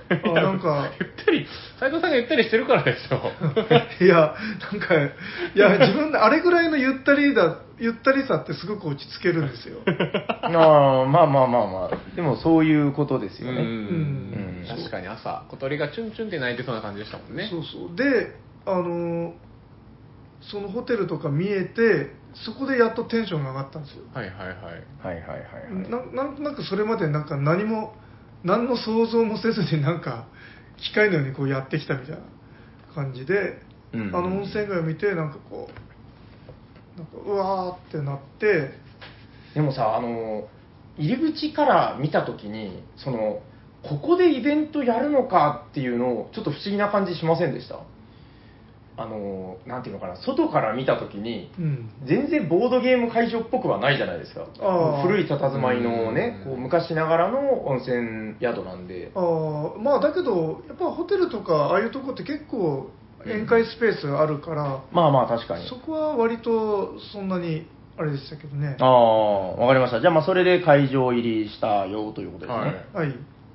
[0.10, 1.46] あなんかゆったり、
[1.80, 3.22] 斉藤さんがゆったりしてるからですよ。
[4.02, 4.36] いや
[4.72, 5.12] なんかい
[5.56, 13.62] や自分であれぐらいのゆったりだゆったりさってすごく落ち着けるんですよ あーまあまあまあまあ、でもそういうことですよね。
[13.62, 13.70] うんう
[14.43, 17.48] ん確かに朝、小鳥がチュンチュンって鳴いてそうな感じでしたもんね。
[17.50, 19.34] そうそうであの
[20.41, 24.58] そのホテルとか見えてそこでやっとテンションが上がったんですよはいはいはい。
[25.00, 25.89] はいはいはいはい。
[25.89, 27.96] ななんとなくそれまでなんか何も
[28.43, 30.28] 何の想像もせずになんか
[30.78, 32.21] 機械のようにこうやってきたみたいな
[32.93, 33.62] 感じで、
[33.93, 34.15] うん。
[34.15, 35.69] あの温泉街を見てなんかこ
[36.95, 38.88] うなんかうわーってなって
[39.58, 40.47] でもさ、あの、
[40.97, 43.41] 入り口から見たときに、その、
[43.82, 47.80] ここでイベントやるのかっていうのを、ちょっと不思議な感じしませんでした？
[49.00, 54.46] あの、なんていうのかな、外から見たときに、うん全然ボードゲーム会場っぽくはないじゃないですか。
[55.04, 59.12] 古い佇まいのね、うんこう昔ながらの温泉宿なんで。
[59.14, 62.90] あーまあだけどやっぱホテルとかああいうとこって結構
[63.26, 65.68] 宴会スペースあるから、まあまあ確かに。
[65.68, 67.68] そこは割とそんなに
[68.00, 70.02] あれでしたけどねああ、わかりました。
[70.02, 72.66] じゃあまあそれで会場入りしたよということですね。
[72.94, 73.08] はい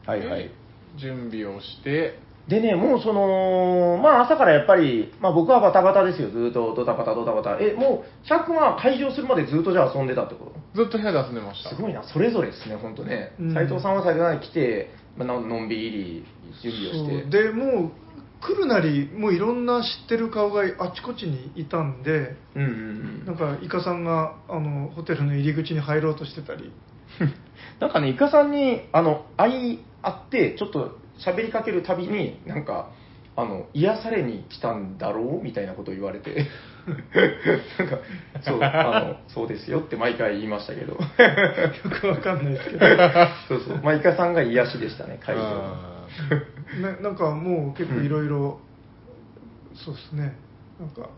[0.07, 0.51] はいはい、はい、で
[0.99, 6.31] 準備をして、でね、もうその、まあ朝からやっぱり、まあ僕はバタバタですよ。
[6.31, 7.59] ずっとドタバタドタバタ。
[7.61, 11.71] え、もう、100は会場するまでずっとじゃあ遊んでたってこずっと部屋で遊んでました。
[11.71, 13.55] とすごいな、それぞれですね、本当ねうん。
[13.55, 16.25] 斉藤さんは先ほど来て、まあののんびり
[16.63, 17.45] 準備をして。
[17.45, 17.91] でもう
[18.41, 22.73] 来るなりもういろんな知ってる顔があちこちにいたんでうんうんう
[23.23, 23.25] ん。
[23.25, 26.73] なんかイカさんがあのホテルの入り口に入ろうとしてたり
[27.81, 32.91] なんかね、イカさんに、あの、会い、会って、ちょっと喋りかけるたびに、なんか、
[33.35, 36.49] あの、癒されに来たんだろうみたいなことを言われて、
[37.79, 37.99] なんか、
[38.43, 40.99] そう、あの、そうですよって毎回言いましたけど、よ
[42.01, 42.87] くわかんないですけど。
[43.49, 45.43] そうそう、まあ、イカさんが癒しでしたね、会場。
[45.43, 46.07] あ
[46.77, 48.61] ね、 なんかもう結構いろいろ
[49.75, 50.35] そうですね。
[50.79, 51.09] なんか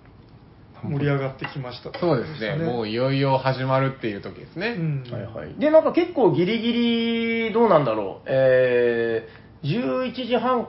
[0.83, 1.90] 盛り上がってきました。
[1.90, 4.77] ーそうですね、もういよいよ始まるっていう時ですね。
[4.79, 5.05] うん。
[5.11, 5.55] はいはい。
[5.59, 6.73] で、なんか結構ギリギ
[7.49, 8.27] リ、どうなんだろう。
[8.27, 10.68] えー、11時半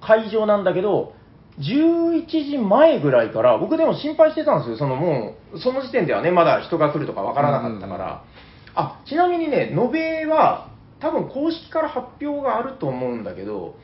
[0.00, 1.14] 会場なんだけど、
[1.58, 4.76] 11時前ぐらいから、僕でも心配してたんですよ。
[4.76, 8.24] そのもう、その時点ではね、まだ人が来るとかわからなかったから。
[8.74, 10.68] あ、ちなみにね、延べは、
[11.00, 13.76] 多分公式から発表があると思うんだけど、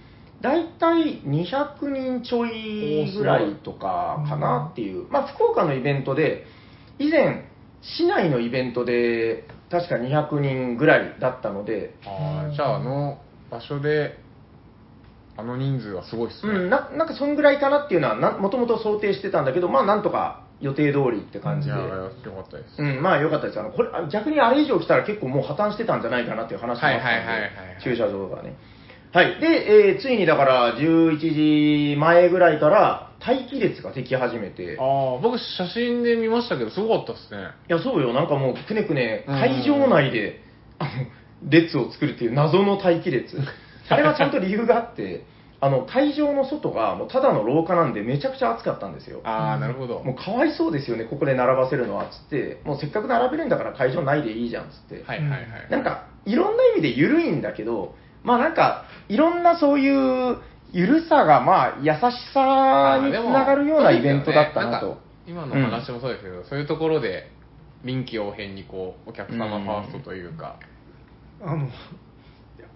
[0.42, 5.08] だいたい200人ちょいぐらいとかかなっていう。
[5.10, 6.44] まあ、福岡のイベントで、
[6.98, 7.44] 以前、
[7.80, 13.18] 市内のイベントで、確か200人ぐらいだったので、あーじゃあ、あの
[13.50, 14.18] 場所で、
[15.36, 16.52] あの人数はすごいっすね。
[16.52, 21.74] うん、ななんかそんぐらいかなっていうのはな、もともと想定してたんだけど、まあなんとか予定通りって感じで。
[21.74, 22.82] いや、よかったです。
[22.82, 23.60] うん、まあ良かったです。
[23.60, 27.46] あの、これ、あ逆にあれ以上来たら結構もう破綻してたんじゃないかなっていう話もあったんで、はいはいはいはいは
[27.80, 28.56] い駐車場がね。
[29.12, 29.40] はい。
[29.40, 37.48] で、えーついにだから11時前ぐらいから待機列ができ始めて、いああ、僕写真で見ましたけど、すごかったっすね。
[37.68, 40.40] や、そうよ、なんかもうくねくね、うん会場内で、
[40.78, 40.90] あの、
[41.50, 43.36] 列を作るっていう謎の待機列。
[43.92, 45.24] あれはちゃんと理由があって、
[45.60, 49.20] あの、会場の外がもうただの廊下なんでめちゃくちゃ暑かったんですよ。
[49.24, 50.02] ああ、なるほど。
[50.02, 55.04] もうかわいそうですよね、ここで並ばせるのは、つって、もうせっかく並べるんだから会場ないでいいじゃん、つって。
[55.04, 55.46] はいはいはい。
[55.70, 60.38] なんか、いろんな意味で緩いんだけど、まあなんか、いろんなそういう
[60.72, 61.98] 緩さが、まあ、優し
[62.32, 64.98] さにつながるようなイベントだったなと。
[65.26, 67.30] 今の話もそうですけど、そういうところで
[67.84, 70.56] 臨機応変にこうお客様ファーストというか、
[71.40, 71.68] あの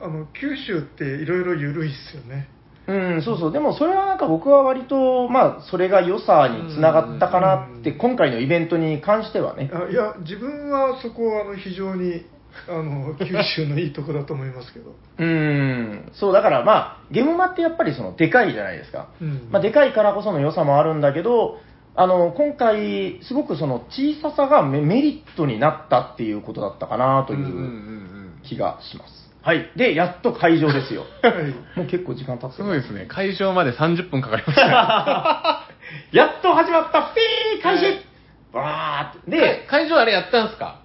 [0.00, 2.48] あの九州っていろいろ緩いっすよね
[2.88, 3.52] うん、そうそう。
[3.52, 9.70] でもそれはなんか僕は割と、まあ、それが良さにつながったかなって、うん今回のイベントに関してはね。
[9.72, 12.26] あいや自分はそこはあの非常に
[12.68, 19.08] あの九州のいいとこだと思いますけど うん、そう、だからまあ、ゲームマってやっぱりその、でかいじゃないですか。
[19.20, 21.58] うんまあ、でかいからこその良さもあるんだけど、
[21.94, 29.25] あの、今回、すごくその小ささがメメリットになったっていうことだったかなというんうんうんううん気がします。
[29.46, 29.70] はい。
[29.76, 31.04] で、やっと会場ですよ。
[31.22, 33.06] はいもう結構時間経ってすごいですね。
[33.06, 35.68] 会場まで30分かかりました。
[36.10, 38.04] やっと始まったピー開始
[38.52, 39.30] わーって。
[39.30, 40.80] でで、、会場あれやったんすか？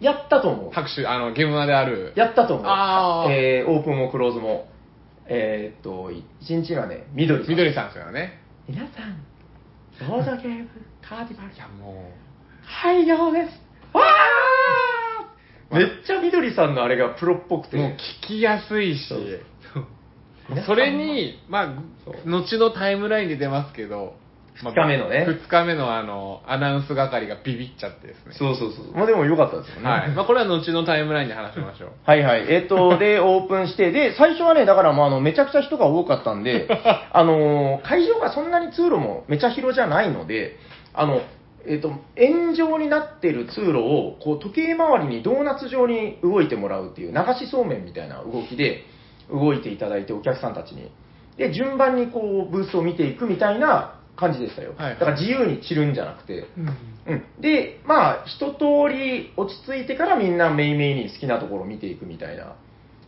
[0.00, 0.72] やったと思う。
[0.72, 2.12] 拍手、あの、ゲームマである。
[2.16, 2.66] やったと思う。
[2.68, 4.68] あーえー、オープンもクローズも。
[5.26, 7.50] えーっと、1日はね、緑さん。
[7.50, 8.40] 緑さんですよね。
[8.68, 10.68] 皆さん、ボードゲーム
[11.00, 12.10] カーディバルいや、も
[12.82, 13.62] 開業です
[13.94, 14.93] わー
[15.74, 17.76] まあめっちゃみどりさんのあれがプロっぽくて。
[17.76, 19.08] もう聞きやすいし
[20.66, 21.68] それに、まあ、
[22.26, 24.14] 後のタイムラインで出ますけど、
[24.62, 28.34] まあ二日目のね二日目のあの、アナウンス係がビビっちゃってですね。
[28.34, 28.92] そうそうそう。
[28.94, 29.88] まあでも良かったですよね。
[29.88, 30.10] はい。
[30.10, 31.90] まあ、これは後のタイムラインで話しましょう。
[32.04, 32.44] はいはい。
[32.48, 36.68] えっ、と、 で、オープンして、で、最初はね、だからもうあの、めちゃくちゃ人が多かったんで、
[37.12, 40.56] あのー会場がそんなに通路もめちゃ広じゃないので、
[40.92, 41.22] あの、
[41.66, 48.84] えっ、と、円状になってる通路を、こう、時計回りにドーナツ状に動いてもらうっていう、流しそうめんみたいな動きで
[49.30, 50.90] 動いていただいて、お客さんたちに。
[51.36, 54.74] で、順番にこう、ブースを見ていくみたいな感じでしたよ。
[54.76, 56.68] はいはいだから自由に散るんじゃなくて、うん
[57.06, 62.56] うん、で、まあ、一通り落ち着いてからみんなめいめいに好きなところを見ていくみたいな。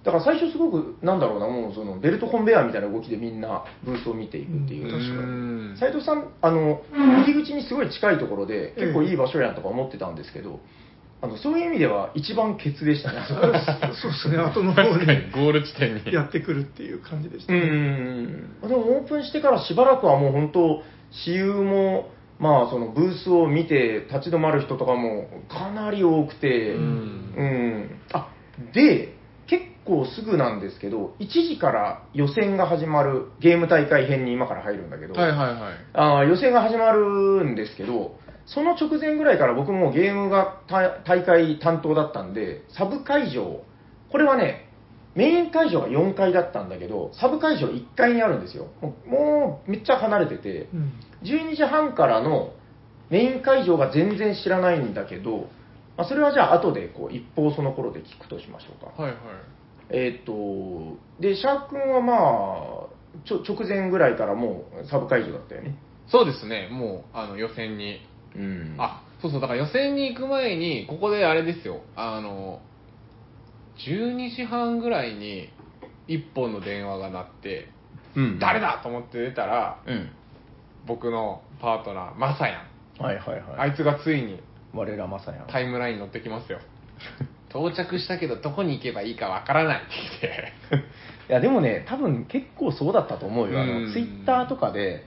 [0.07, 4.91] だから最初すごく、なんだろうな、もうそのベルトコンベヤーみたいな動きでみんなブースを見ていくっていうう。
[4.93, 10.61] 確かにうん斉藤さん、あの、入り口にすごい近いところで、結構いい場所やんとか思ってたんですけど、
[11.23, 13.19] あのそういう意味では一番ケツでしたね。
[14.01, 14.97] そうですね、後の方に
[15.33, 16.13] ゴール地点に。
[16.13, 17.63] やってくるっていう感じでしたうね。
[17.63, 18.61] ん。
[18.61, 27.91] でもオープンしてからしばらくはもう本当、私有も、まあそのブースを見て立ち止まる人とかもかなり多くて、ううんん。
[28.13, 28.29] あ、
[28.73, 29.16] で、結
[29.87, 35.59] 構すぐなんですけど、1時から予選が始まる、ゲーム大会編に今から入るんだけど、はいはいはい。
[35.95, 43.63] あー予選が始まるんですけど、その直前ぐらいから僕もゲームが大大会担当だったんで、サブ会場、
[44.11, 44.69] これはね、
[45.15, 48.67] メイン会場が4階だったんだけど、サブ会場1階にあるんですよ。
[48.83, 52.53] もうもうめっちゃ離れてて、うん12時半からの
[53.09, 55.49] メイン会場が全然知らないんだけど、
[55.97, 59.03] まあ、それはじゃあ後でこう一方その頃で聞くとしましょうか。
[59.03, 59.19] はいはい。
[59.91, 65.77] えーっと、で、シャー君はまあ、ちょ直前ぐらいからもうサブ会場だったよね。
[66.09, 68.01] そうですね、もう、あの、予選に。
[68.35, 68.77] うん。
[68.79, 72.61] あ、そうそう、だから予選に行く前に、ここであれですよ、あの、
[73.79, 75.51] 12時半ぐらいに、
[76.09, 77.69] 一本の電話が鳴って、
[78.15, 80.11] うん誰だと思って出たら、うん。
[80.87, 82.63] 僕のパートナー、マサヤ
[83.01, 83.03] ン。
[83.03, 83.71] はいはいあはい。
[83.71, 84.41] いつがついに
[84.73, 85.47] 我らまさやん。
[85.49, 86.61] タイムラインに乗ってきますよ。
[87.57, 89.87] 到着したけど、どこに行けばいいかわからないって
[90.71, 90.87] 言って。
[91.31, 93.59] いや、でもね、多分結構そうだったと思うよ。
[93.59, 95.07] あうんの、ツイッターとかで、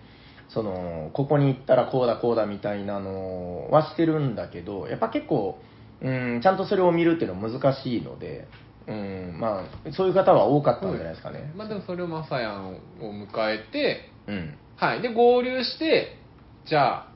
[0.50, 5.60] その、ここに行ったらこうだこうだみたいなのはしてるんだけど、やっぱ結構、
[6.02, 8.48] うん、ちゃんとそれを見るっていうのは難しいので、
[8.88, 11.52] うん、まあ、そういう方は多かったんじゃないですかね。
[11.56, 14.58] まあでもそれをマサヤンを迎えて、うん。
[14.78, 15.02] はい。
[15.02, 16.18] で、合流して、
[16.66, 17.08] じゃあ、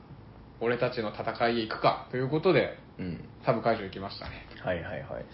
[0.60, 3.24] 俺たちの戦いへ行くかということで、うん。
[3.44, 4.46] サブ会場行きましたね。
[4.64, 5.24] はいはいはい。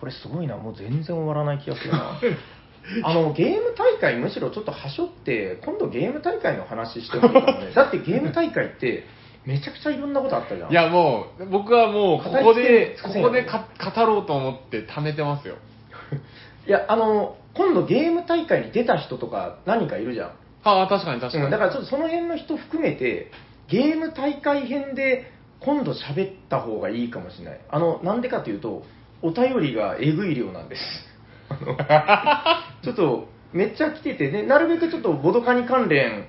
[0.00, 2.18] これすごいな、もう全然終わらない気がするな。
[3.04, 7.72] あの、ゲーム大会むしろちょっとはしょって、今度ゲーム大会の話してもいいかもね。
[7.76, 9.04] だってゲーム大会って、
[9.44, 10.70] めちゃくちゃいろんなことあったじゃん。
[10.70, 15.56] いやもう、僕はもう、ここで、ここでか語ろうと思って貯めてますよ。
[16.66, 20.30] いや、あの、今度ゲーム大会に出た人とか何人かいるじゃん。
[20.64, 21.44] ああ、確かに確かに。
[21.44, 23.30] うん、だからちょっとその辺の人含めて、
[23.68, 27.60] ゲーム大会編で今度喋った方がいいかもしれない。
[27.68, 28.82] あの、なんでかというと、
[29.22, 30.82] お便りがえぐい量なんです。
[31.48, 31.76] あの
[32.82, 36.26] ちょっと、めっちゃ来てて、ね、なるべくちょっとボドカニ関連、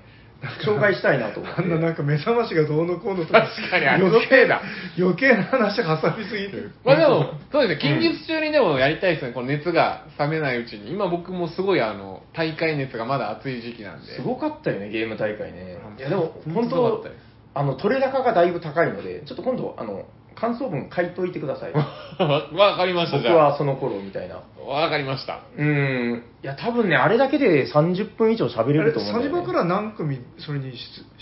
[0.66, 1.62] 紹介したいなと思って。
[1.62, 4.62] あんななんか目覚ましがどうのこうのとか、確かにあのせいだ。
[4.98, 6.58] 余計な話挟みすぎて。
[6.84, 10.92] まあでも、そうですね、近日中にでもやりたいですね、この熱が冷めないうちに。
[10.92, 14.14] 今僕もすごいあの、大会熱がまだ熱い時期なんで。
[14.14, 16.00] すごかったよね、ゲーム大会ねうん。
[16.00, 17.06] いや、でも、本本当
[17.54, 21.74] あの、取れ高がだいぶ高いので、ちょっと今度、あの、感想文書いといてください。
[22.56, 23.18] わかりました。
[23.18, 24.40] 僕はその頃みたいな。
[24.66, 25.42] わかりました。
[25.58, 26.24] うーん。
[26.44, 29.32] いや、多分ね、あれだけで30分以上喋れると思うんだよ、ね。
[29.32, 30.78] サニバから何組それに出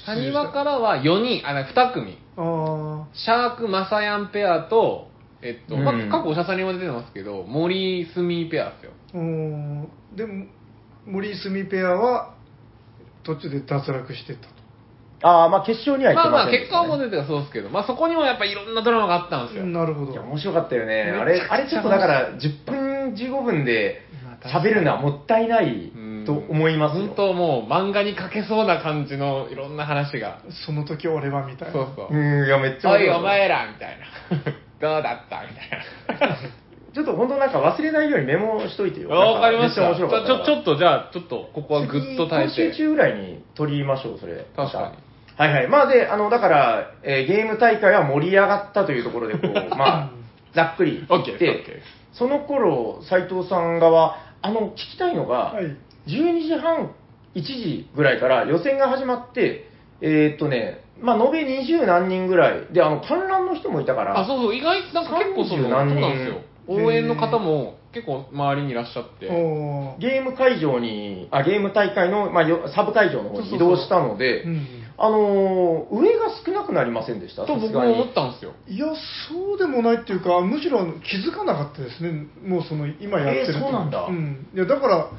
[0.05, 2.17] サニバかららは4人、あ、2組。
[2.37, 5.07] あシャーク・マサヤンペアと、
[5.41, 8.91] えっと、まあうん過去おしゃさんにも出てますけど、森スミペアですよ。
[9.15, 10.45] あうんでも
[11.05, 12.35] 森住ペアは
[13.23, 14.58] 途中で脱落してったと
[15.21, 16.87] ああ、まあ決勝には行ってまあまあ、せんでした、ね。
[16.87, 19.65] 果はもう出てたそうですけど、まあそこにもやっぱいろんなドラマがあったんですよ。
[19.65, 21.11] なるほどいや、面白かったよね。
[21.11, 24.01] あれ、めちゃくちゃあれちょっとだから、10分、15分で
[24.43, 25.91] 喋るのはもったいない
[26.25, 27.07] と思いますよ。
[27.07, 30.41] 本当もう漫画に描けそうな感じのいろんな話が。
[30.65, 32.15] その時俺はみたいなそうそう。
[32.15, 34.53] うん、いや、めっちゃおい、面白かったお前らみたいな。
[34.79, 36.37] どうだったみたいな。
[36.93, 39.09] ちょっと本当なんか忘れないようにメモしといてよ。
[39.09, 39.81] わかりました。
[39.81, 40.45] なんかめっちゃ面白かったから。
[40.45, 42.53] ちょ、ちょっとじゃあ、ちょっと、ここはぐっと耐えて。
[42.53, 44.45] 次今週中ぐらいに取りましょう、それ。
[44.55, 45.08] 確かに
[45.39, 45.67] はいはい。
[45.69, 50.09] まあで、あの、だから、えーゲーム大会は盛り上がったというところで、こう、 まあ、
[50.53, 51.63] ざっくり言っ OK て
[52.11, 55.77] その頃、斉藤さん側、あの、聞きたいのが、はい。
[56.07, 56.91] 12時半、
[57.35, 59.69] 1時ぐらいから予選が始まって、
[60.01, 66.01] えーっとね、まあ、延べ20何人ぐらい、で、あの、観覧の人もいたから、あ、そうそう、意外となんか結構その、そう30何人。
[66.01, 66.35] なんですよ。
[66.67, 74.67] 応援の方も結構周りにいらっしゃって、おーゲーム会場に、あ、ゲーム大会の、まあ、よサブ会場の方に移動したので、うん
[75.01, 77.45] あのー上が少なくなりませんでした？
[77.45, 77.95] と僕さすがに。
[77.95, 78.53] も思ったんですよ。
[78.67, 78.87] いや、
[79.29, 84.05] そうでもないっていうか、むしろ気づかなかったですね、もうその今やってるとえーそうなんだ。
[84.05, 85.09] うん、いやだから、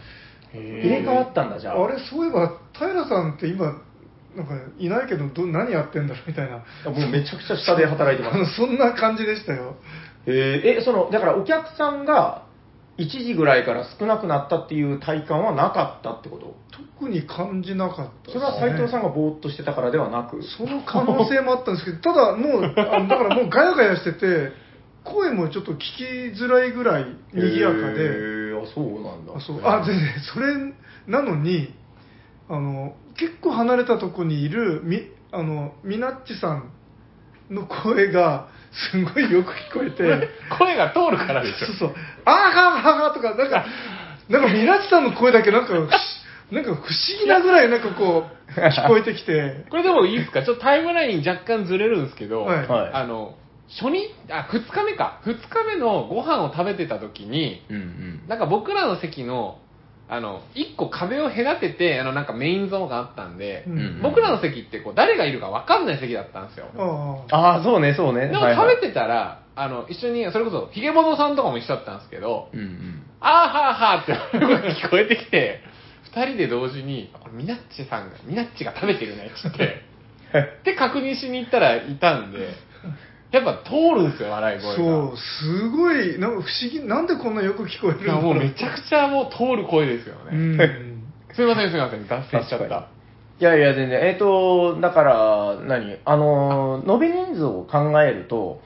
[0.53, 1.85] 入れ替わったんだ、じゃあ。
[1.85, 3.81] あれ、そういえば、平さんって今、
[4.37, 8.57] なんかいないけどど、何やってんだろうみたいな、もうめちゃくちゃ下で働いてあのます。
[8.57, 9.77] そんな感じでしたよ。
[10.27, 10.79] えー。
[10.79, 12.43] え、その、だからお客さんが
[13.01, 16.55] 1時ぐらいから少なくなったっていう体感はなかったってこと？
[16.99, 20.43] 特に感じなかったそれは斉藤さんがぼーっとしてたからではなく。
[20.43, 24.53] その可能性もあったんですけど、ただもう、だからもうガヤガヤしてて、
[25.03, 26.05] 声もちょっと聞き
[26.39, 29.35] づらいぐらい賑やかへで、ーあ、そうなんだ。
[29.37, 30.55] あそうあ全然、それ
[31.07, 31.75] なのに
[32.49, 35.01] あの、結構離れたとこにいるみ
[35.33, 36.73] あのみなっちさん
[37.51, 41.77] の声がすごいよく聞こえて、声が通るからでしょそう。
[41.77, 41.95] そう、
[42.25, 43.65] あーはーはーはーとか、なんか、
[44.29, 45.75] なんかみなっちさんの声だけなんか、
[46.53, 46.81] なんか不思
[47.21, 50.43] 議なぐらいなんかこう、聞こえてきて、これでもいいですか？
[50.43, 53.35] ちょっとタイムライン若干ずれるんですけど、はいはいあの、
[53.81, 55.21] 初日、あ、二日目か。
[55.25, 58.23] 二日目のご飯を食べてた時に、うんうん。
[58.29, 59.59] なんか僕らの席の、
[60.13, 66.67] あの、一個壁を隔てて、あの、なんかメインゾーンがあったんで、うんうん僕らの席ってこう、誰がいるか分かんない席だったんですよ。
[66.77, 68.29] ああああ、そうね、そうね。
[68.29, 73.03] でもはいはい食べてたら、あの、一緒に、それこそ、ヒゲボノさんとかも一緒だったんですけど、うんうん。
[73.21, 75.61] あーはーはーって聞こえてきて、
[76.13, 79.83] 二人で同時に、これミナッチさんが、ミナッチが食べてるね、っつって、
[80.65, 82.49] で、確認しに行ったらいたんで、
[83.33, 84.77] やっぱ通るんですよ、笑い声が。
[84.77, 90.31] そう、すごい、なんか不思議、なんでこんなよく聞こえるんだろうもうめちゃくちゃもう通る声ですよね。
[90.33, 91.03] うん。
[91.33, 92.89] すいません、すいません、脱線しちゃった。
[93.39, 94.01] いやいや、全然。
[94.01, 95.97] えっ、と、だから、何？
[96.05, 98.61] あのー、延べ人数を考えると、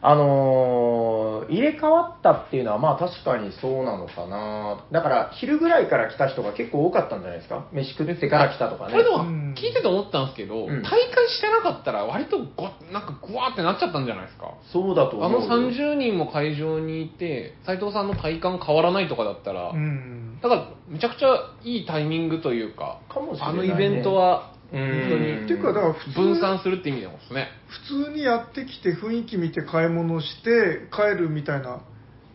[0.00, 4.84] あのー入れ替わったっていうのは、まあ確かにそうなのかな。
[4.92, 7.64] だから、昼ぐらいから来た人が結構多かったんじゃないですか？
[7.72, 8.92] 飯食ってから来たとかね。
[8.92, 14.52] これでもうん聞いてて思ったんですけど、うん大会してなかったら割とごなんかグワーってなっちゃったんじゃないですか？
[14.72, 15.46] そうだと思うよ。
[15.52, 20.38] あの30人も会場にいて、斉藤さんの体感変わらないとかだったら、うん。
[20.42, 21.28] だからめちゃくちゃ
[21.64, 27.48] いいタイミングというか、かもしれないねあのイベントはうん本当にっていうか、だから普通分散するって意味でもですね。
[27.88, 31.84] 普通にやってきて雰囲気見て買い物して帰るみたいな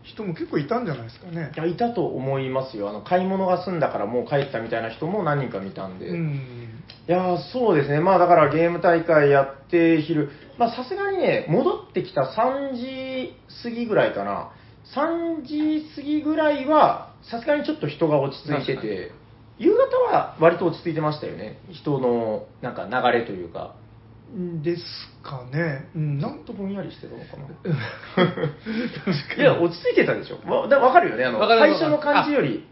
[0.03, 1.57] 人も結構いたんじゃないですかねい。
[1.57, 2.89] や、いたと思いますよ。
[2.89, 6.07] あの、買い物が済んだからもう帰ったみたいな人も何人か見たんで。
[6.07, 6.83] うん。
[7.07, 14.51] いやーそうですね、まあだからゲーム大会やって昼、まあさすがにね、戻ってきた3時過ぎぐらいかな、
[14.95, 19.11] 3時過ぎぐらいは、さすがにちょっと人が落ち着いて確かて、
[19.57, 23.75] 夕方は割と落ち着いてましたよね、人のなんか流れというか、
[24.63, 24.83] です
[25.21, 25.89] かね。
[25.95, 26.19] うん。
[26.19, 27.43] なんとぼんやりしてたのかな。
[29.37, 32.65] いや、落ち着いてたでしょ、わかるよね、あの最初の感じより。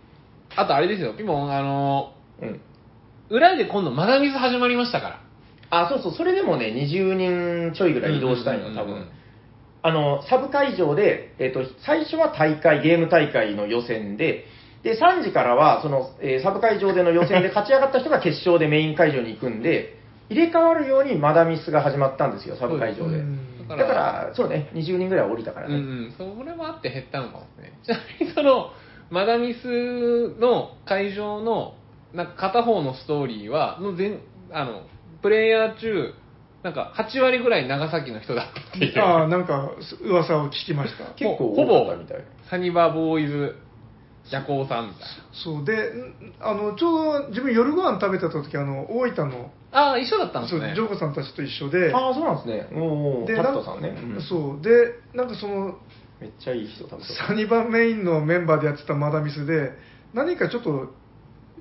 [0.55, 2.61] あとあれですよ、ピモン、あの、うん
[3.29, 5.19] 裏で今度マダミス始まりましたから。
[5.69, 9.07] あ、そうそう、それでもね、20人ちょいぐらい移動したんよ、多うんうんうんうん分。
[9.83, 14.45] あの、サブ会場で、えっ、と、最初は大会、ゲーム大会の予選で、
[14.83, 19.97] で、3時からは、その、えーサブ会場での予選で勝ち上がった人が決勝でメイン会場に行くんで、
[20.29, 23.17] 入れ替わるようにマダミスが始まったんですよ、サブ会場で。
[23.17, 27.73] うんだから、そうね、20人ぐらい降りたからうんうそれもあって減ったのかもね。
[27.83, 28.71] ちなみにその、
[29.09, 31.75] マダミスの会場の、
[32.13, 34.19] なんか片方のストーリーは、もう全、
[34.51, 34.81] あの、
[35.21, 36.13] プレイヤー中、
[36.63, 39.01] なんか8割ぐらい長崎の人だったっていう。
[39.01, 39.71] ああ、なんか
[40.03, 41.05] 噂を聞きました。
[41.15, 42.17] 結構ほぼ多かったみたい。
[42.49, 43.55] サニバボーイズ、
[44.29, 49.89] 夜行さんみたいそうで、んあのちょうど自分夜ご飯食べてた時あの大分のな。
[49.89, 50.67] ああ、一緒だったんですね。
[50.67, 52.67] そうジョーコさんたちと一緒で、ああ、そうなんですね。
[52.73, 53.89] おー、でタットさんね。
[53.89, 55.77] うんそうでなんかその
[56.19, 59.71] めっちゃいい人サニバメインのメンバーでやってたマダミスで
[60.13, 60.93] 何かちょっと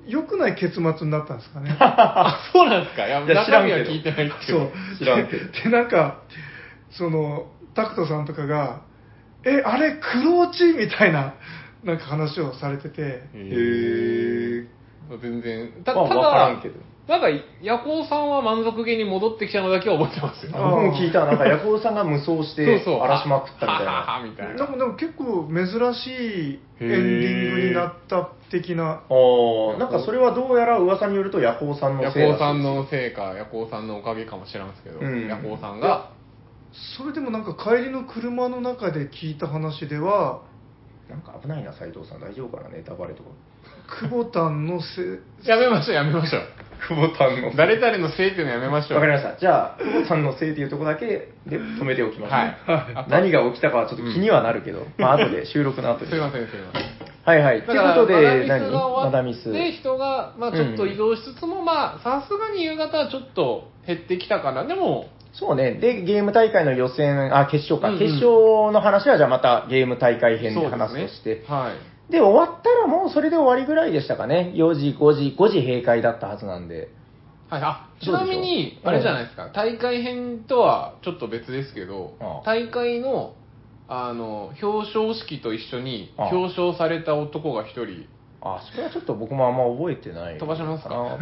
[0.05, 1.75] 良くない結末になったんですかね。
[1.79, 3.07] あ、そうなんですか。
[3.07, 4.59] いや、いや知らんけど中身は聞いてないですけど。
[4.59, 6.19] そう知らんけど ででなんか
[6.91, 8.81] そのタクトさんとかが
[9.45, 11.33] 「えあれクローチ?」みたいな
[11.83, 14.67] なんか話をされててへへ
[15.21, 15.71] 全然。
[15.83, 16.75] たまあただ、わからんけど
[17.07, 17.27] なんか、
[17.61, 20.51] 夜行さんは満足げに戻ってきたのだけは覚えてますよ。
[20.55, 23.01] あ僕も聞いた、なんか、ヤコウさんが無双して、そうそう。
[23.01, 24.21] 荒らしまくったみたいな。
[24.23, 24.53] みたいな。
[24.53, 25.65] なんかでも結構珍
[25.95, 36.11] しいエンディングになった的なあーなんかそれはどうやら噂によると、ヤコウさんの夜せいだ行さんのせいか、夜行さんのおかげかもしれんすけど、うん夜行さんが、
[36.97, 40.43] それでもなんか帰りの車の中で聞いた話では
[41.11, 42.21] なんか危ないな、斉藤さん。
[42.21, 43.29] 大丈夫かな、ネタバレとか。
[43.99, 46.43] 久保田のせやめましょう、やめましょう。
[46.87, 47.53] 久保田の。
[47.53, 48.99] 誰々のせいっていうのやめましょう。
[48.99, 49.37] わかりました。
[49.37, 53.09] じゃあ、久保田のせいというところだけで止めておきます、はい。
[53.09, 56.83] 何が起きたかはちょっと気にはなるけど、まあ後で収録の後ですいません、すいません。
[57.23, 57.61] はいはい。
[57.63, 59.51] ということで、何ママダミス。
[59.51, 64.63] ダミスが終わって、人が、まあちょっと移動しつつも、まあさすがに夕方はちょっと減ってきたかな。
[64.63, 65.73] でも、そうね。
[65.73, 67.89] で、ゲーム大会の予選、あ、決勝か。
[67.89, 71.45] うんうん決勝の話はじゃあまたゲーム大会編で話すとして。
[71.47, 71.71] は
[72.09, 72.11] い。
[72.11, 74.51] で終わったらもうそれで終わりぐらいでしたかね。
[74.55, 76.89] 4時、5時、5時閉会だったはずなんで。
[77.49, 83.33] はい、あちなみに、あれじゃないですか、大会編とはちょっと別ですけどああ、大会の
[83.89, 88.07] あの表彰式と一緒に表彰された男が一人、
[88.41, 90.37] あ、それはちょっと僕もあんま覚えてない。
[90.37, 91.17] 飛ばしますか？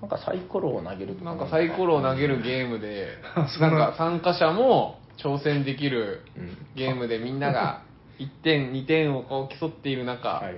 [0.00, 1.24] なんかサイコロを投げるとか。
[1.24, 3.08] なんかサイコロを投げるゲームで
[3.60, 6.56] なんか参加者も挑戦できるうん。
[6.74, 7.82] ゲームでみんなが
[8.18, 10.56] 1点、2点をこう競っている中、はいはい。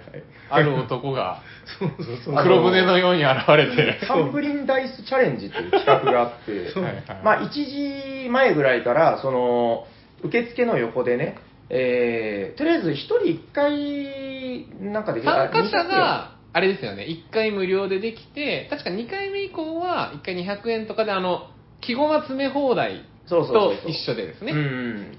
[0.51, 1.41] ある男が
[1.78, 2.34] そうそうそう。
[2.34, 6.84] あの黒船のように現れて、タンブリンダイスチャレンジっていう企画があって、そう。
[6.84, 7.05] はいはい。
[7.24, 7.49] まあ、1
[8.24, 9.86] 時前ぐらいから、その、
[10.22, 11.36] 受付の横でね、
[11.70, 21.51] えー、とりあえず1人1回、なんかできる参加者あが、あれですよね、1回無料でできて、確か2回目以降は1回200円とかで、あの、
[21.81, 23.83] 木駒詰め放題そうそうそうそう。
[23.83, 24.51] と一緒でですね。
[24.51, 24.63] うんう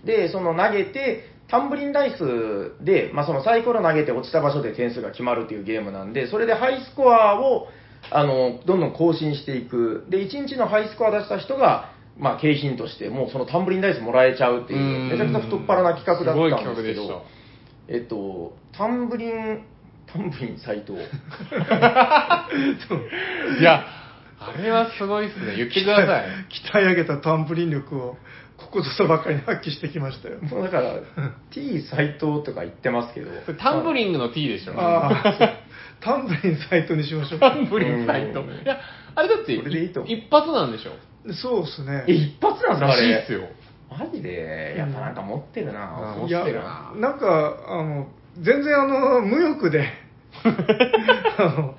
[0.03, 7.67] ん、で、その投げて、タンブリンダイスで、まあ、そのサイコロ投げて落ちた場所で点数が決まるっていうゲームなんで、それでハイスコアを、
[8.11, 10.05] あの、どんどん更新していく。
[10.09, 15.09] で、1日のハイスコア出した人が、まあ、景品として、もうそのタンブリンダイスもらえちゃうっていうう、ん。
[15.09, 17.23] めちゃくちゃ太っ腹な企画だったんですけど、
[17.87, 19.63] えっと、タンブリン、
[20.13, 20.93] タンブリン斎藤。
[23.59, 23.85] いや、
[24.39, 25.55] あれはすごいっすね。
[25.57, 26.25] 言ってください。
[26.73, 28.17] 鍛え上げたタンブリン力を
[28.57, 30.39] ここぞとばかりに発揮してきましたよ。
[30.41, 30.93] もうだから、
[31.51, 33.29] T 斎藤とか言ってますけど、
[33.59, 34.73] タンブリングの T でしょ。
[36.01, 37.51] タンブリンサイトにしましょうか。
[37.51, 38.41] タンブリンサイト。
[38.41, 38.79] うんいや、
[39.15, 40.91] あれだって、それでいいと一発なんでしょ。
[41.33, 42.05] そうですね。
[42.07, 43.01] え、一発なんですからあれ？
[43.03, 43.41] しいっすよ。
[43.91, 44.75] マジで？
[44.77, 48.07] やっぱなんか持ってるな、うん持ってるな、なんか、あの、
[48.41, 49.87] 全然あの、無欲で、
[51.37, 51.75] あの、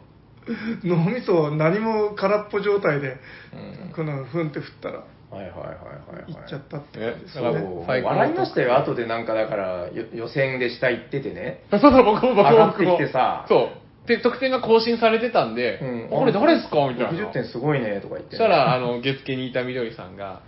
[0.84, 3.16] 脳みそ何も空っぽ状態で、
[3.52, 7.62] うんこの、ふんって振ったら、はいはいはいはい、いっちゃったってえ感じですだから
[8.02, 11.62] 笑いましたよ、後でなんかだから、よ予選で下行っててね。
[11.70, 12.84] そうそう、僕も僕も上がって。
[12.84, 13.70] きてさそ
[14.04, 14.08] う。
[14.08, 16.88] で、得点が更新されてたんで、うんこれ誰ですか？
[16.88, 17.28] みたいな。
[17.28, 20.40] 60点すごいね、とか言って、そしたら、あの、月付にいたみどりさんが、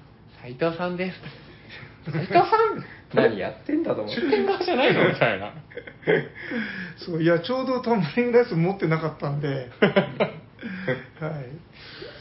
[0.42, 1.20] 斉藤さんです。
[2.10, 2.48] 斉藤さん
[3.14, 4.20] 何やってんだと思って。
[4.20, 5.08] 出店側じゃないの？
[5.08, 5.52] みたいな。
[6.96, 9.70] そういや、ちょうどタンブリングライス持ってなかったんで、
[11.20, 11.62] はい。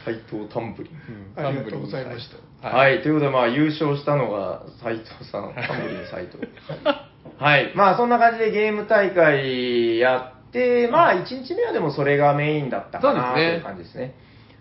[0.06, 0.94] 斎藤タンブリン。
[1.36, 2.30] ありがとうございまし
[2.62, 6.38] たは、はいということで、まあ、優勝したのが斉藤さん、タンブリン斉藤。
[7.38, 7.72] はい。
[7.76, 14.16] まあ、そんな感じでゲーム大会やって、まあ、1日目はでもそれがメインだったかなという感じですね。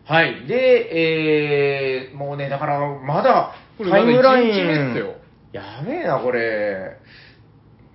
[0.04, 0.46] はい。
[0.46, 5.19] で、えー、もうね、だから、まだ、これタイムライン。
[5.52, 6.98] やべえな、これ。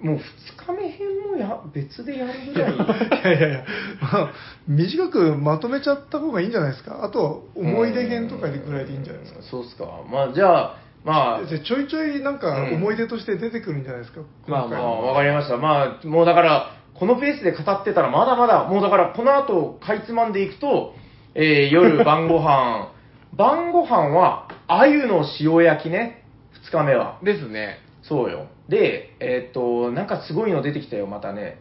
[0.01, 0.19] もう2
[0.65, 2.73] 日目編もや別でやるぐらい。
[2.75, 3.65] いやいやいや、
[4.01, 4.33] まあ、
[4.67, 7.03] 短くまとめちゃった方がいいんじゃないですか。
[7.03, 9.45] あとは思い出編とかぐらいでいいんじゃないですかうん。
[9.45, 9.85] そうっすか。
[10.11, 10.75] まあ、じゃあ、
[11.05, 14.21] まあ、でちょいちょいなんかうん思い出として出てくるんじゃないですか。
[14.47, 15.57] まあまあ、今回はわかりました。
[15.57, 20.93] まあ、もうだから、このペースで語ってたら、まだまだ、もうだから、この後、かいつまんでいくと、
[21.35, 22.89] えー夜晩ご飯、
[23.33, 26.24] 晩ご飯は、鮎の塩焼きね、
[26.65, 27.19] 二日目は。
[27.23, 27.79] ですね。
[28.03, 28.47] そうよ。
[28.69, 31.59] で、えーっと、なんかすごいの出てきたよ、またね。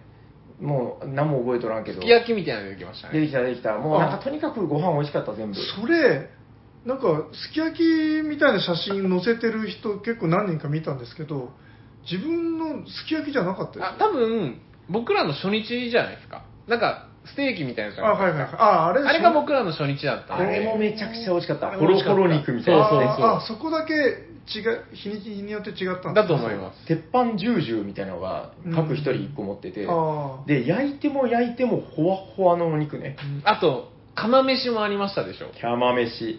[0.60, 2.00] もう、何も覚えとらんけど。
[2.00, 3.20] すき焼きみたいなの出てきましたね。
[3.20, 3.78] 出てきた、出てきた。
[3.78, 5.56] もうなんかとにかくご飯美味しかった、全部。
[5.56, 6.28] それ、
[6.84, 7.82] なんか、すき焼き
[8.28, 11.50] みたいな写真載せてる人結構何人か見たんですけど、
[12.10, 16.44] 自分のすき焼きじゃなかったですあ、多分、僕らの初日じゃないですか。
[16.68, 18.12] なんか、ステーキみたいなやつじゃあ。
[18.12, 18.50] はいはいはい。
[18.52, 20.44] あ、あれあれが僕らの初日だったんで。
[20.44, 21.68] あれもめちゃくちゃ美味しかった。
[21.68, 22.88] あれホロホロ肉みたいな。
[22.90, 26.86] そうそうそうああ、そこだけ違う、日に日によって違ったんですだと思います。
[26.86, 29.86] 鉄板ジュージューみたいなのが各一人一個持ってて。
[30.46, 33.16] で、焼いても焼いてもほわほわのお肉ね。
[33.44, 35.48] あと、釜飯もありましたでしょ？
[35.58, 36.30] キャマ飯。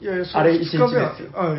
[0.00, 1.52] いやいや、そあれ一日ですよあ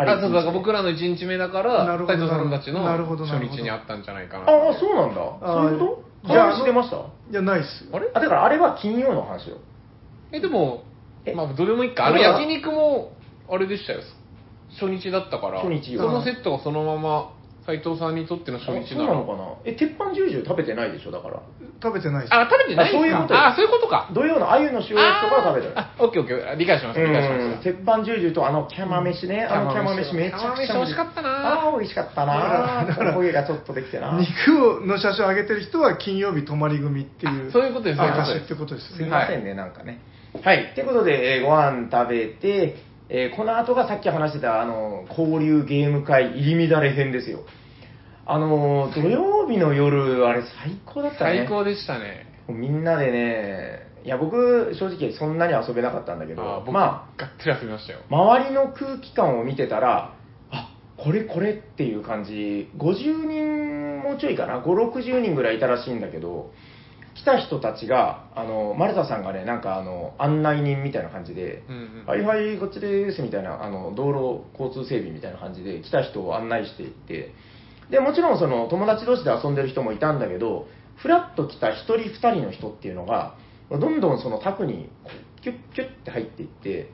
[0.00, 4.44] あそうだから僕らの1日目だから、なるほど斉藤さんたちのなるほどな初るほど日にあったんじゃないかな。
[4.44, 5.20] ああ、そうなんだ。
[5.20, 6.28] あそういうこと？
[6.28, 6.96] じゃあ話してました？
[6.96, 7.90] いや、ないっすよ。
[7.96, 8.10] あれ？
[8.14, 9.58] あ、だからあれは金曜の話よ。
[10.32, 10.82] え、でも
[11.24, 12.06] え、まあ、どれもいいか。
[12.06, 13.12] あの、焼肉も、
[13.50, 14.00] あれでしたよ。
[14.70, 17.30] 初日だったから、初日そのセットがそのまま、
[17.66, 19.44] 斉藤さんにとっての初日あそうななののかな？
[19.66, 21.42] え、鉄板ジュージュー食べてないでしょ、だから。
[21.82, 22.26] 食べてない。
[22.30, 22.96] あ、食べてないんですか？
[22.96, 24.08] あそういうことよあ、そういうことか。
[24.14, 25.78] 土曜の鮎の塩焼きとかは食べてる。
[25.78, 26.56] あ、オッケーオッケー。
[26.56, 27.44] 理解しました、理解しました。
[27.44, 34.18] うん鉄板ジュージューとあのキャマ飯ね、あのキャマ飯めちゃくちゃキャマ飯美味しかったなああ、美味しかったなだからお焦げがちょっとできてな。
[34.18, 39.10] 肉の写真を上げてる人は金曜日泊まり組っていうあそういうことですそういうことです証ってことですすいね。
[39.10, 40.00] ませんね、なんかね。
[40.42, 40.72] はい。
[40.74, 42.76] ということで、えーご飯食べて、
[43.10, 47.40] えーこの後がさっき話してた、あの、交流ゲーム会入り乱れ編ですよ。
[48.26, 51.46] あのー、土曜日の夜、あれ最高だったね。
[51.46, 52.26] 最高でしたね。
[52.48, 58.00] みんなでね、いや、僕、正直そんなに遊べなかったんだけど、あ僕、まがっつり遊びましたよ。
[58.10, 60.14] あ、周りの空気感を見てたら、
[60.50, 66.50] あ、これこれっていう感じ、50人もうちょいかな、5、60人ぐらいいたらしいんだけど、
[67.18, 72.06] 来た人たちが、あの、丸田さんがね、なんかあの、案内人みたいな感じで、うんうん。
[72.06, 77.34] はいはい、こっちですみたいな、あの、道路交通整備みたいな感じで来た人を案内していって、
[77.90, 83.36] で、もちろんその友達同士で遊んでる人もいたんだけど、ふらっと来た1人2人の人っていうのが、
[83.70, 84.88] どんどんその宅に
[85.42, 86.90] キュッキュッって入っていって、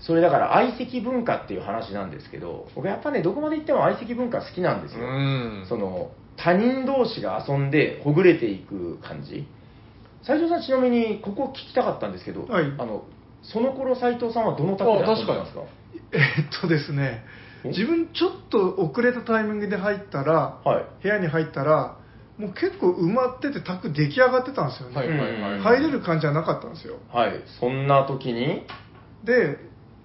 [0.00, 5.06] それだから相席文化っていう話なんですけど、僕やっぱね、どこまで行っても相席文化好きなんですよ。
[5.06, 5.64] うん。
[5.68, 9.46] その、他人同士が遊んでほぐれていく感じ。
[10.24, 13.04] 斉藤さんちなみにここ聞きたかったんですけど、はいあの、
[13.42, 15.62] その頃斉藤さんはどの宅で遊んでたんですか？
[16.12, 17.24] えっとですね、
[17.64, 17.68] え？
[17.68, 20.84] 自分ちょっと遅れたタイミングで入ったら、はい。
[21.02, 21.96] 部屋に入ったら、
[22.38, 24.96] もう結構埋まってて、卓出来上がってたんですよね。
[24.96, 25.52] はいはいはい。
[25.54, 26.96] うん入れる感じはなかったんですよ。
[27.12, 27.32] はい。
[27.60, 28.62] そんな時に、
[29.24, 29.58] で、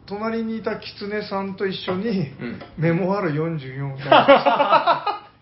[0.08, 2.12] 隣にいた狐さんと一緒に、う
[2.46, 5.30] んメモある44みたいな。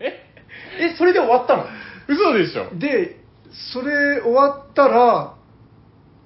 [0.78, 1.64] え、それで終わったの？
[2.08, 3.20] 嘘でしょで、
[3.72, 5.36] それ終わったら、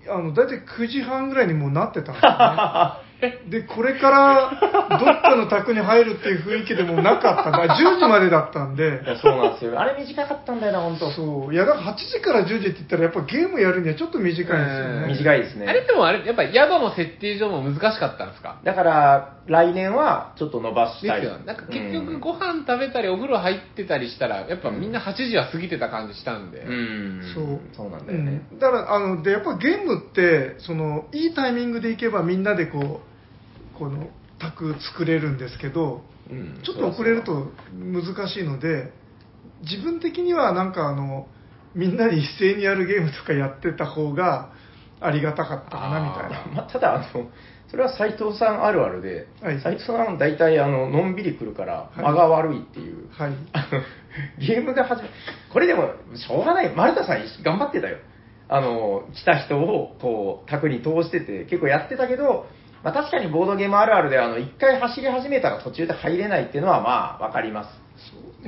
[0.09, 2.31] あの、だいたい9時半ぐらいにもうなってたんですね。
[3.51, 4.51] で、これから
[4.99, 7.75] どっかの宅に入るっていう雰囲気でもなかったんだ。
[7.77, 9.79] 10時までだったんでい、やそうなんですよ。
[9.79, 11.55] あれ短かったんだよな、本当そう。
[11.55, 14.57] いや、だから8時から10時って言ったら、やっぱゲームやるにはちょっと短いんですよ
[14.87, 15.09] うんね。
[15.09, 15.67] 短いですね。
[15.69, 18.59] あれでもあれ、やっぱ宿の設定上も難しかったんですか？
[18.65, 21.21] だから、来年はちょっと伸ばしたい。
[21.21, 21.39] ですよ。
[21.45, 26.61] なんか結うん局ご飯食べたりお風呂入ってたりしたら、やっぱみんな8時は過ぎてた感じしたんで。
[26.61, 27.21] うん。
[27.35, 28.43] そうそうなんだよね。
[28.53, 33.10] うんだから、あの、で、やっぱゲームって、その、いいタイミングでいけばみんなでこう、
[33.81, 34.09] この、
[34.39, 38.93] 卓作れるんですけど、うんちょっと遅れると難しいので、
[39.63, 41.27] 自分的にはなんかあの、
[41.75, 44.53] みんなで一斉にやるゲームとかやってた方が
[45.01, 46.55] ありがたかったかなみたいな。
[46.55, 47.31] まあ、ただあの、
[47.71, 53.33] それは斉藤さんあるあるで、はい斉藤さんは大体あののんびり来るから、い間が悪いっていう、はい。
[53.53, 55.09] あのゲームが始め、
[55.53, 57.99] これでもしょうがない、丸田さん頑張ってたよ。
[58.49, 62.47] あの、来た人をこう、宅に通してて、結構やってたけど、
[62.83, 67.91] まあ、確かにボードゲームあるあるで、あの、一回走り始めたら途中で入れないっていうのはまあ、わかります。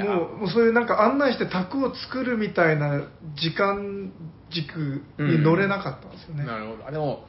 [0.01, 3.03] もうもうそういうなんか案内して卓を作るみたいな
[3.37, 4.11] 時間
[4.51, 6.45] 軸に乗れなかったんですよね。
[6.47, 6.87] なるほど。
[6.87, 7.25] あでも、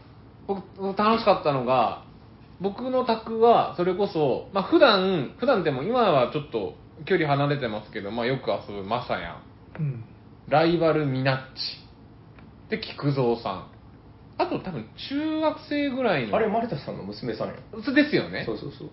[0.47, 2.03] 僕、楽しかったのが、
[2.61, 6.75] 僕の宅は、それこそ、まあ普段、普段でも今はちょっと
[7.05, 9.33] 距離離れてますけど、まあよく遊ぶマサヤ
[9.79, 10.03] ン、うん。
[10.47, 11.83] ライバルミナッチ、
[12.69, 13.72] で、菊蔵さん。
[14.37, 17.55] あと多分中学生ぐらいの、あれ、丸田さんの娘さんよ。
[17.83, 18.89] そうですよねそうそうそう。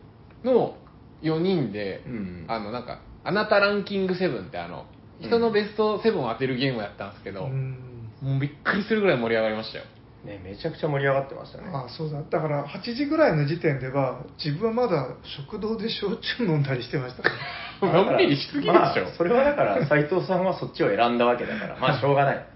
[0.46, 0.76] の
[1.22, 4.86] 4人で、うんあのなんか、あなたランキング7ってあの、
[5.20, 7.90] 人のベスト7を当てるゲームをやったんですけど、うん
[8.22, 9.84] もうびっくりするぐらい盛り上がりましたよ。
[10.24, 11.64] ね、めちゃくちゃ盛り上がってましたね。
[11.72, 12.20] あそうだ。
[12.20, 17.30] だから8時ぐらいの時点では、自分はまだ食堂で焼酎飲んだりしてましたね。
[17.80, 18.72] のんびりしすぎでしょ。
[18.74, 22.46] まあ、それはだから、斉藤さんはそっちを選んだわけだから、まあ、しょうがない。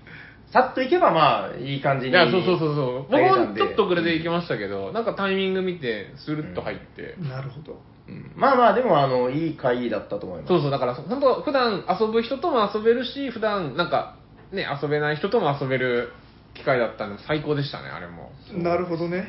[0.55, 2.13] さっと行けば、まあ、いい感じに。
[2.13, 3.03] いや、そうそうそうそう。
[3.11, 7.17] 僕もちょっと遅れて行きましたけど、なんかタイミング見て、スルッと入って。
[7.21, 7.83] なるほど。
[8.07, 10.49] うんまあまあ、でも、あの、いい会だったと思います。
[10.49, 14.17] そうそう、だから、本当普段遊ぶ人とも遊べるし、普段なんか、
[14.53, 16.13] ね、遊べない人とも遊べる
[16.55, 18.31] 機会だったんで、最高でしたね、あれも。
[18.53, 19.27] なるほどね。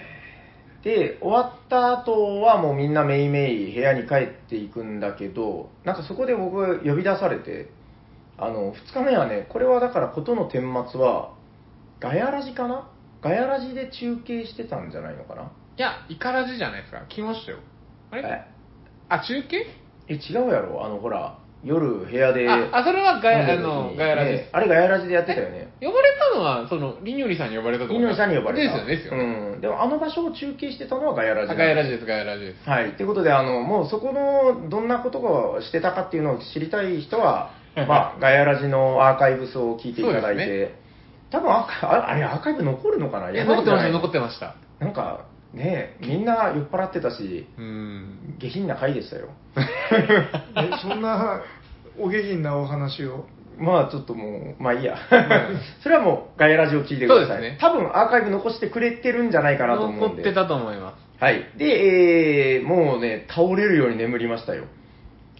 [0.83, 7.71] で、終わった後はもうみんなめいめい部屋に帰っていくんだけど、なんかそこで僕呼び出されて、
[8.37, 11.33] あの、2日目はね、これはだからことの顛末は、
[11.99, 12.89] ガヤラジかな？
[13.21, 15.43] ガヤラジで中継してたんじゃないのかな？
[15.43, 17.05] いや、イカラジじゃないですか。
[17.07, 17.59] 来ましたよ。
[18.11, 18.21] あれ？
[18.23, 18.45] え？
[19.09, 19.65] あ、中継？
[20.07, 22.47] え、違うやろあの、ほら、夜部屋で。
[22.47, 24.49] あ、あそれはガヤ、あの、にガヤラジですね。
[24.51, 25.73] あれガヤラジでやってたよね。
[25.81, 28.75] 呼ばれたのは、その、りんよりさんに呼ばれたとイノリさんに呼ばれた。
[28.75, 29.23] ですよね、ですよね。
[29.55, 29.61] うん。
[29.61, 32.69] でもあの場所を中継してたのはガヤラジあガヤラジです、ガヤラジです。
[32.69, 32.91] はい。
[32.95, 37.49] ということで、あの、もうそこの、どんなことをしてたかっていうのを知りたい人は、
[37.87, 40.75] まあ、ガヤラジのアーカイブスを聞いていただいて、そうで
[41.31, 43.31] 多分ああ、あれ、アーカイブ残るのかな？
[43.31, 44.55] いいや、残ってました、残残ってました。
[44.79, 48.35] なんか、ねみんな酔っ払ってたし、うん。
[48.39, 49.29] 下品な回でしたよ。
[49.57, 51.41] えそんな
[51.97, 53.25] お下品なお話を？
[53.57, 54.97] まあ、ちょっともう、まあいいや。
[55.81, 57.41] それはもう、ガヤラジを聞いてください。
[57.41, 60.07] ね多分、アーカイブ残してくれてるんじゃないかなと思うんで。
[60.07, 61.23] 残ってたと思います。
[61.23, 61.45] はい。
[61.55, 64.65] で、えー、もうね、倒れるように眠りましたよ。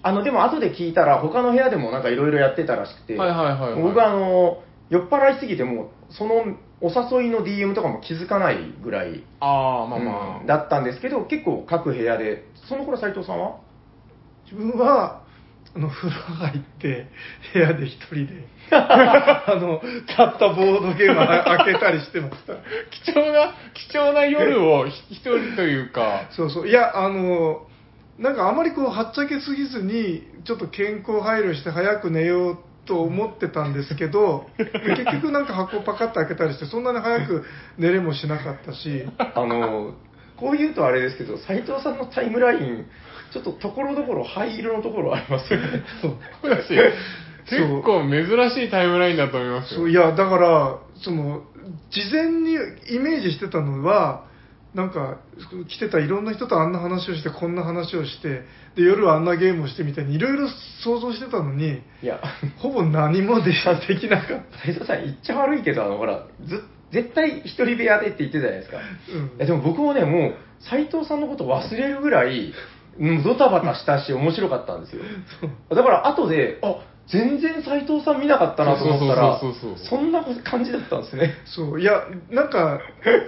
[0.05, 3.81] あの、でも後で聞いたら、他の部屋でもなんかいろいろやってたらしくて、はいはいはいはい。
[3.81, 6.45] 僕はあの、酔っ払いすぎてもう、その
[6.79, 10.39] お誘いの DM とかも気づかないぐらい、ああ、まあまあ。
[10.41, 13.57] うんだったんですけど、結構各部屋で、その頃斉藤さんは？
[14.43, 15.23] 自分は
[15.75, 17.07] あの風呂入って
[17.51, 19.81] 部屋で一人で あの
[20.15, 22.53] 買ったボードゲーム開けたりしてました。
[23.03, 26.67] 貴重な、貴重な夜をひ一人というか、そうそう。
[26.67, 27.65] いやあの
[28.17, 37.43] なんかあまりこうはっちゃけすぎずにちょっと健康配慮して早く寝ようと思ってたんですけど 結局なんか箱パカッと開けたりしてそんなに早く
[37.77, 39.95] 寝れもしなかったしあの、
[40.37, 42.85] こう言うとあれですけど、斉藤さんのタイムライン、
[43.31, 45.83] ちょっとところどころ灰色のところありますよね。
[46.01, 46.09] そ
[46.43, 46.69] うだし、
[47.49, 49.79] 結構珍しいタイムラインだと思いますよ。
[49.81, 51.43] そういやだからその
[51.89, 52.53] 事前に
[52.89, 54.25] イメージしてたのは
[54.75, 55.17] なんか
[55.69, 58.43] 来てたいろんな人とあんな話をしてこんな話をして
[58.75, 60.49] で夜はあんなゲームをしてみたいにいろいろ
[60.83, 62.21] 想像してたのにいや、
[62.57, 63.51] ほぼ何もで
[63.87, 68.77] できなかった、斉藤さん言っちゃ悪いけど、あの、ほら、ず絶対一人部屋でって言ってたじゃないですか。
[68.77, 70.35] うんいやでも僕もね、もう、
[70.69, 72.53] 斉藤さんのこと忘れるぐらい、
[72.99, 75.03] うんドタバタしたし、面白かったんですよ。
[75.69, 76.75] だから、後で、あ
[77.07, 79.39] 全然斉藤さん見なかったなと思ったら
[79.89, 81.35] そんな感じだったんですね。
[81.45, 82.79] そういやなんか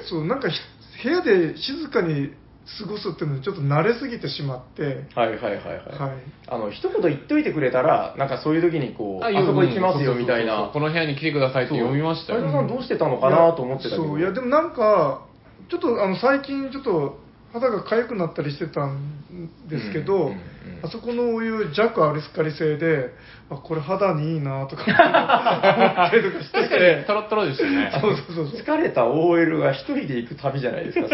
[0.09, 0.57] そうなんかひ
[1.03, 2.33] 部屋で静かに
[2.79, 5.63] 過ごすっていうのにちょっと慣れすぎてしまってはいはいはいはい。
[5.99, 6.11] はい
[6.49, 10.69] あの、一言言っといてくれたら、なんかそういう時にこう、あそこ行きますようんみたいな。
[10.73, 12.39] この部屋に来てくださいって読みましたよ。
[12.41, 14.03] 斉藤さんどうしてたのかなと思ってたけど。
[14.03, 15.25] そういやでもなんか
[15.69, 17.19] ちょっとあの最近ちょっと
[17.53, 20.39] 肌が痒くなったりしてたんですけど、うんうんうん
[20.83, 23.09] あそこのお湯弱アルカリ性で
[23.49, 26.59] あこれ肌にいいなとか 思ったりとかして。
[26.59, 27.91] 確かにてトロットロでしたね。
[27.99, 28.61] そうそうそうそう。
[28.61, 31.07] 疲れた OL が一人で行く旅じゃないですか、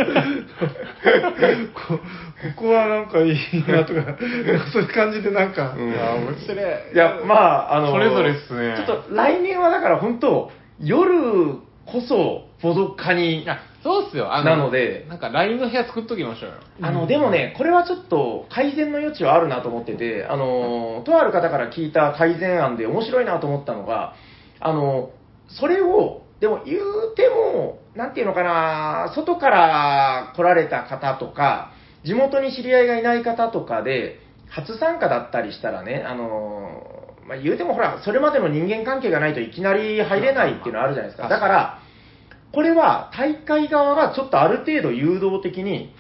[1.74, 2.00] こ こ
[2.58, 3.36] こはなんかいい
[3.68, 4.18] なとか
[4.74, 5.92] そういう感じでなんか、うん。
[5.92, 6.58] いや、面白い。
[6.94, 8.76] いや、まあ、あの、それぞれっすね。
[8.86, 11.14] ちょっと来年はだから本当、夜
[11.86, 13.46] こそボドカに
[13.84, 14.34] そうっすよ。
[14.34, 16.56] あなのでなんか LINE の部屋作っときましょうよ。
[16.82, 24.16] あの、でもね、これはちょっと改善の余地はあるなと思ってて、あの、とある方から聞いた改善案で面白いなと思ったのが、
[24.62, 25.12] あの、
[25.50, 31.72] それを、でも言うても、なんていうのかな、外から来られた方とか、
[32.06, 34.20] 地元に知り合いがいない方とかで、
[34.50, 36.84] 初参加だったりしたらね、あの、
[37.28, 41.28] まあ、言うてもほら、それまでの人間関係がないといきなり入れないっていうのはあるじゃないですか。
[41.28, 41.80] だから、
[42.54, 45.94] これは大会側がちょっとある程度誘導的に、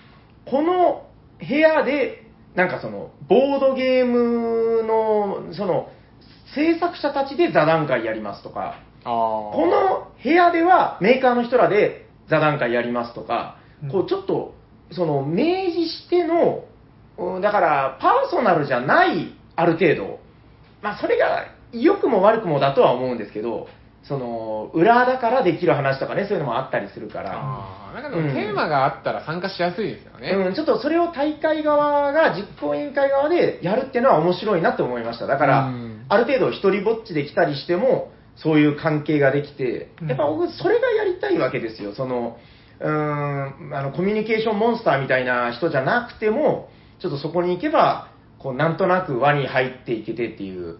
[0.45, 1.07] この
[1.39, 5.89] 部屋で、なんかその、ボードゲームの、その、
[6.53, 14.53] 制作者たちで座談会やりますとか、あここの部屋ではメーカーの人らで座談会やりますとかうん、こうちょっと、
[14.91, 16.65] その、明示しての、
[17.17, 20.19] うんだから、パーソナルじゃない、ある程度、
[20.83, 23.67] まあ、それが良くも悪くもだとは思うんですけど、
[24.03, 30.31] その、裏だからできる話とかね、そういうのもあったりするから、あーなんかでもテーマがあったら参加しやすいですよね。
[30.31, 35.27] うん、ちょっとそれを大会側が、実行委員会側でやるっていうのは面白いなって思いました。
[35.27, 41.95] だから、うんある程度一人ぼっちで来たりしても、そういう関係ができて、うんやっぱ僕、それがやりたいわけですよ。
[41.95, 42.37] その、
[42.81, 50.79] うーん、あの、コミュニケーションモンスターみたいな人じゃなくても、ちょっとそこに行けば、こう、なんとなく輪に入っていけてっていううん、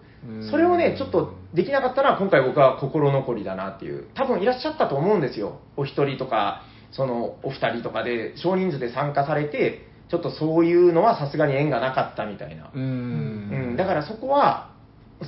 [0.50, 4.06] それをね、ちょっとできなかったのは今回僕は心残りだなっていう。
[4.14, 5.60] 多分いらっしゃったと思うんですよ。
[5.76, 6.62] お一人とか、
[6.92, 12.70] そのお二人とかで少人数で参加されて、ちょっとそういうのはさすがに縁がなかったみたいな。
[12.74, 13.76] ううんん。
[13.76, 14.70] だからそこは、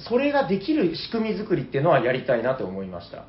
[0.08, 3.24] それができる仕組み作りっていうのはやりたいなと思いました。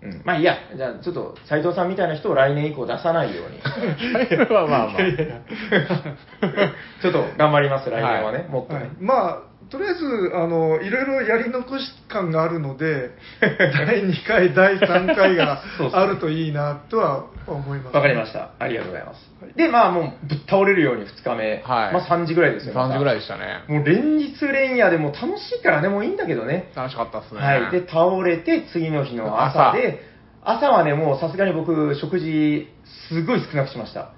[0.00, 3.58] うん、まあいいや、じゃあちょっと斉藤さんみたいな人を来年以降出さないように。
[4.48, 4.94] まあまあまあ。
[7.02, 8.80] ちょっと頑張ります、来年はね、はいもっとね。
[8.80, 13.10] はい、まあとりあえずあのいろいろやり残し感があるので
[13.40, 15.62] 第2回第3回が
[15.92, 18.50] あるといいなとは思いますわかりました。
[18.58, 19.56] ありがとうございます。
[19.56, 21.62] で、まあもうぶっ倒れるように2日目。
[21.64, 22.74] はいまあ3時ぐらいですよ。
[22.74, 23.18] 3時ぐらいい。
[23.20, 23.62] でしたね。
[23.68, 26.70] もう連日連夜でもう楽しいからね、もういいんだけどね。
[26.74, 27.40] 楽しかったっすね。
[27.40, 27.70] はい。
[27.70, 30.02] で、倒れて次の日の朝で、
[30.44, 32.72] 朝はね、もうさすがに僕、食事、
[33.08, 34.10] すごい少なくしました。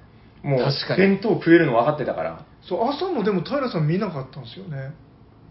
[0.42, 2.40] もう確か、に弁当食えるの分かってたから。
[2.62, 4.92] そう朝もでも平さん見なかったんですよね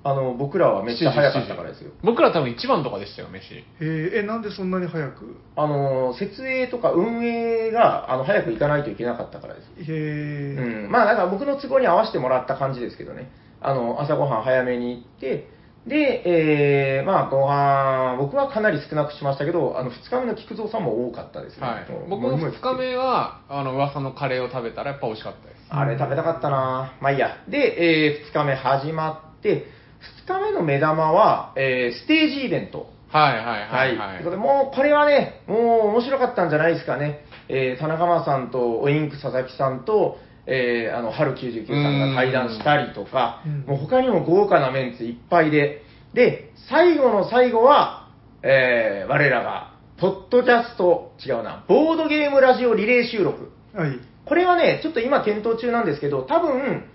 [0.01, 1.91] あの、僕らはめっちゃ早かったからですよ。
[2.03, 3.65] 僕ら多分一番とかでしたよ、飯。
[3.81, 5.35] えーえなんでそんなに早く？
[5.57, 9.91] あの、設営とか運営が、あの、早く行かないといけなかったからです。
[9.91, 13.29] へえ、うん、まあだから僕の都合に合わせてもらった感じですけどね。
[13.61, 15.49] あの、朝ごはん早めに行って、
[15.85, 21.67] で、えー、まあご飯、僕はかなり少なくしましたけど、あの、2日目の菊蔵さんも多かったですね。
[21.67, 21.87] はい。
[22.09, 25.59] 僕も2日目は、あの、噂のカレーを食べたらやっぱ美味しかったです。
[25.69, 27.37] あれ食べたかったなまあいいや。
[27.49, 27.57] で、
[28.07, 29.67] え2日目始まって、
[30.25, 32.91] 2日目の目玉は、えーステージイベント。
[33.09, 34.07] はいはいはいは。
[34.07, 34.17] はいい。
[34.17, 37.25] ということで、もうこれはね、もう面白かったんじゃないですかね。
[37.49, 45.83] えー田中間さんと、おインク佐々木さんと、えーあの、春99さんが対談したりとかうん、もう他にも豪華なメンツいっぱいで、
[46.13, 48.07] で、最後の最後は、
[48.43, 53.51] えー我らが、ポッドキャスト、違うな、ボードゲームラジオリレー収録。
[53.73, 53.99] はい。
[54.25, 56.85] これはね、ちょっと今検討中なんですけど、多分、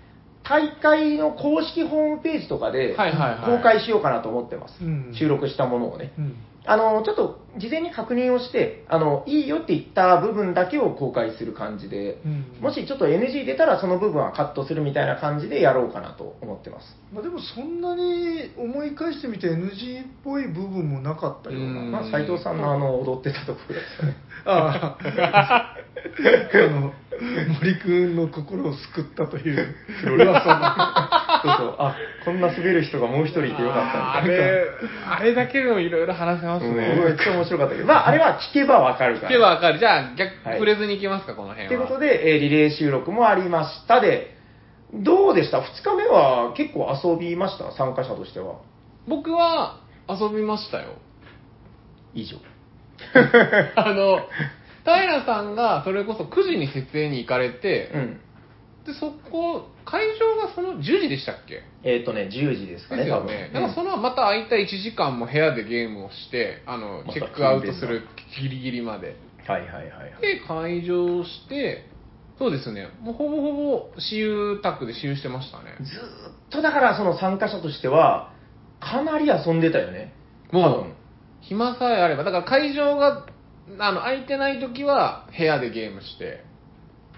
[0.47, 4.83] 大会の公式ホームページとかではいはいはい公開しようかなと思ってます。
[4.83, 6.13] うん収録したものをね。
[6.17, 6.35] うん。
[6.67, 16.97] あの、ちょっと事前に確認をして、あの、いいよって言った部分だけを公開する感じで、うんもしちょっと NG 出たらその部分はカットするみたいな感じでやろうかなと思ってます。
[17.13, 21.67] まあ、でもそんなに思い返してみて NG っぽい部分もなかったような。
[21.67, 24.15] うんまあ、斉藤さんのあの、踊ってたところですかね。
[24.45, 25.77] ああ、
[26.53, 26.93] あの、
[27.61, 29.75] 森くんの心を救ったという
[30.17, 34.15] 噂そうそう、あ、こんな滑る人がもう一人いてよかった。
[34.17, 34.65] あれ、
[35.07, 36.95] あれだけでもいろいろ話せますうんね。
[37.05, 39.29] めっちゃ面白かったけど、まあ、あれは聞けばわかるから。
[39.29, 39.79] 聞けばわかる。
[39.79, 41.69] じゃあ、逆、はい触れずに行きますか、この辺は。
[41.69, 44.35] ということで、えーリレー収録もありましたで、
[44.93, 47.71] どうでした ?2 日目は結構遊びました？
[47.71, 48.55] 参加者としては。
[49.07, 49.77] 僕は
[50.09, 50.85] 遊びましたよ。
[52.13, 52.37] 以上。
[53.75, 54.19] あの、
[54.85, 58.21] 平さんがそれこそ9時に設営に行かれて、うん。
[58.85, 61.63] で、そこ、会場がその10時でしたっけ？
[61.83, 63.27] えっ、とね、10時ですかね、ですよ多分。
[63.27, 63.49] ね。
[63.53, 68.03] だからそのまた空いた1時間も部屋でゲームをして、あの、チェックアウトする
[68.39, 69.15] ギリギリまで。
[69.47, 70.21] はいはいはいはい。
[70.21, 71.85] で、会場して、
[72.37, 75.77] そうですね、もうほぼほぼ私有宅で私有してましたね。
[75.79, 78.33] ずーっとだからその参加者としては、
[78.81, 80.13] かなり遊んでたよね。
[80.51, 80.85] もう
[81.41, 83.25] 暇さえあれば、だから会場が、
[83.79, 86.43] あの、空いてない時は部屋でゲームして、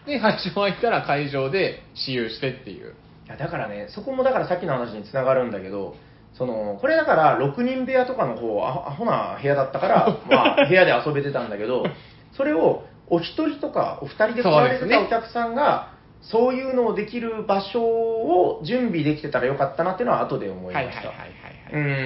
[0.05, 2.95] で、会場空いたら会場で私有してっていう。
[3.25, 5.95] いやだからね、そこもだからさっきの話につながるんだけど、
[6.37, 11.85] その、これだから6人部屋とかの方、あアホな部屋だったから、 まあ部屋で遊べてたんだけど、
[12.33, 15.91] それをお一人とかお二人で来られてそうですねたお客さんが、
[16.21, 20.89] そういうのをできる場所を準備できてたらよかったなっていうのは後で思いました。
[20.89, 21.99] はいはいはいはい、うはい。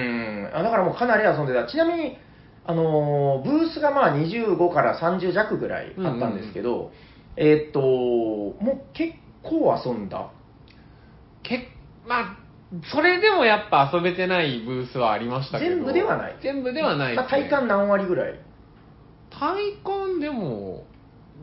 [0.48, 1.64] ーん、あだからもうかなり遊んでた。
[1.66, 2.18] ちなみに、
[2.64, 6.92] あのーブースがまあ25から30弱ぐらいあったんですけど、
[7.36, 8.54] えーっと、も
[8.90, 10.30] う結構遊んだ。
[11.42, 11.68] け
[12.06, 12.36] まあ、
[12.94, 15.74] それでもやっぱ遊べてないブースはありましたけど。
[15.76, 18.38] 全部ではない全部ではないまあ、体感何割ぐらい？
[19.30, 20.84] 体感でも、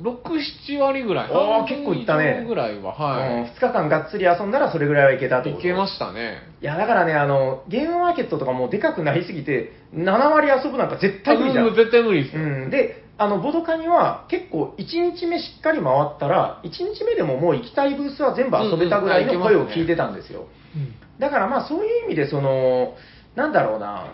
[0.02, 0.22] 6、
[0.68, 1.32] 7割ぐらい。
[1.32, 5.54] あー半分結構いったね以上ぐらいは、は2日間がっつり遊んだらそれぐらいはいけたってい。
[5.54, 6.44] こといけましたね。
[6.62, 11.68] いや、だからね、あの、ゲームマーケットとかもうでかくなりすぎて、7割遊ぶなんか絶対無理じゃん。
[11.68, 12.44] うん絶対無理ですよ。
[12.44, 20.48] うん、で、あの、ボドカニは結構1日目しっかり回ったら、1日目でももう行きたいブースは全部遊べたぐらいの声を聞いてたんですよ。
[20.76, 22.96] うんだからまあそういう意味でその、
[23.36, 24.14] なんだろうな、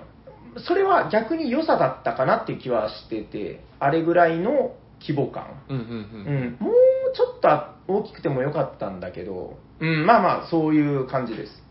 [0.67, 4.71] それは逆に良さだったかなっていう気はしてて、あれぐらいの
[5.07, 5.61] 規模感。
[5.69, 6.57] うんうんううん。
[6.57, 6.73] ん、もう
[7.13, 7.47] ちょっと
[7.87, 11.63] 大きくてもよかったんだけど、うん、まあまあそういう感じです。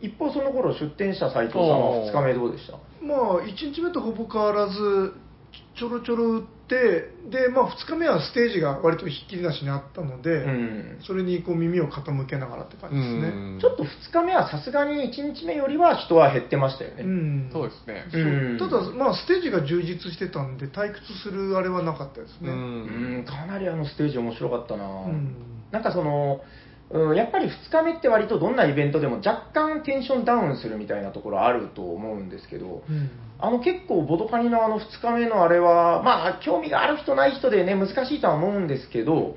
[0.00, 2.76] 一方その頃出店した斉藤さんはおー2日目どうでした？
[3.04, 5.12] まあ、1日目とほぼ変わらず、
[5.78, 10.98] ちょろちょろ打って、で、まあ、2日目はステージが割とひっきりなしにあったので、うん。
[11.06, 13.28] それにこう耳を傾けながらって感じですね。
[13.28, 17.02] うんちょっと2日目はさすがに1日目よりは人は減ってましたよね。
[17.02, 18.58] うんそうですね。
[18.58, 22.50] ただ、まあ、ステージが充実してたんで、退屈するあれはなかったですうね。
[22.50, 23.24] うん、ん。
[23.24, 25.36] かなりあのステージ面白かったな、うん
[25.72, 26.42] なんかその、
[26.92, 33.10] うん、やっぱり2日目って割とどんなイベントでも若干テンションダウンするみたいなところあると思うんですけど、うん。
[33.38, 39.36] あの結構ボドカニのあの2日目のあれは、まあ興味がある人ない人でね、難しいとは思うんですけど、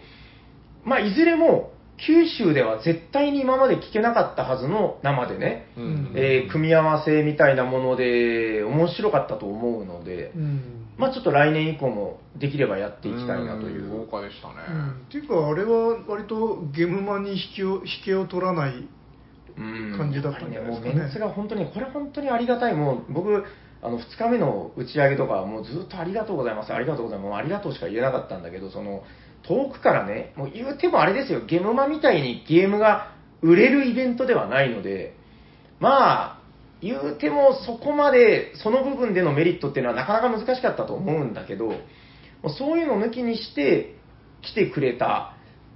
[0.84, 1.72] まあいずれも
[2.06, 6.14] 九州では絶対に今まで聞けなかったはずの生でね、うん。
[6.16, 13.88] えー組み合わせみたいなもので面白かったと思うので、うんまあちょっと来年以降もできればやっていきたいなという。
[13.88, 14.54] ん豪華でしたね。
[14.70, 18.88] うんっていうか、あれは割とゲームマンに引きを引けを取らない、
[19.58, 22.76] うん感じだったんじゃないですかねやっぱりもうメンツが本当に、これ本当にありがたい。
[22.76, 23.44] もう僕、
[23.82, 29.04] あの、2日目の打ち上げとか、もうずっとありがとうございます、ありがとうございます、もうありがとうしか言えなかったんだけど、その、
[29.44, 35.16] 遠くからね、もう言うてもあれですよ、ゲームマみたいにゲームが売れるイベントではないので、
[35.80, 36.40] まあ、
[36.86, 41.74] 言うてもそこまで、その部分でのメリットっていうのはなかなか難しかったと思うんだけど、
[42.58, 43.96] そういうのを抜きにして
[44.42, 45.34] 来てくれた。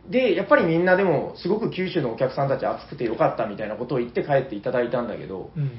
[0.08, 5.72] で、やっぱりみんなでもすごく九州のお客さんたち熱くてよかったみたいなことを言って帰っていただいたんだけど、うん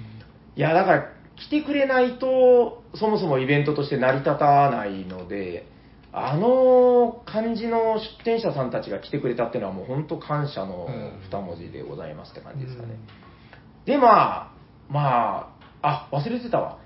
[0.56, 5.66] いや、だから来てくれないと、そもそもイベントとして成り立たないので、
[6.12, 10.88] あの感じの出店者さんたちが来てくれたっていうのはもう本当感謝の
[11.30, 12.96] 二文字でございますって感じですかね。
[13.86, 14.59] で、まあ、
[14.90, 16.78] まあ、あ、忘れてたわ。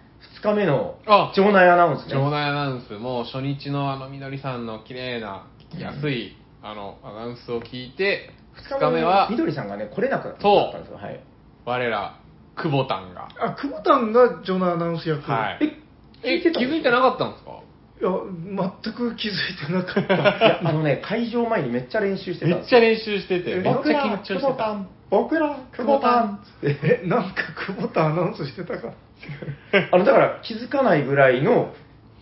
[0.43, 2.15] 2日目のあ場内アナウンスね。
[2.15, 8.31] 場内アナウンスも初日のあのみどりさんの綺麗な聞きやすい、あのアナウンスを聞いて
[8.71, 10.97] 2日目はみどりさんがね、来れなかったんですよ。
[10.97, 11.21] はい。
[11.67, 12.19] 我ら
[12.57, 15.31] 久保タンがあ、久保田が場内アナウンス役。
[15.31, 15.59] はい
[16.23, 17.51] え、え気づいてなかったんですか？
[18.01, 18.11] いや、
[18.83, 22.81] 全く気づいてなかっいや、あのね、会場前にめっちゃ練習してたんですよ。
[22.81, 24.77] めっちゃ練習しててめっちゃ緊張してた
[25.15, 26.75] 僕ら、久保タンつって。
[26.75, 26.87] た。
[27.05, 28.93] え、なんか久保田アナウンスしてたか。
[29.93, 31.73] あの、だから気づかないぐらいの、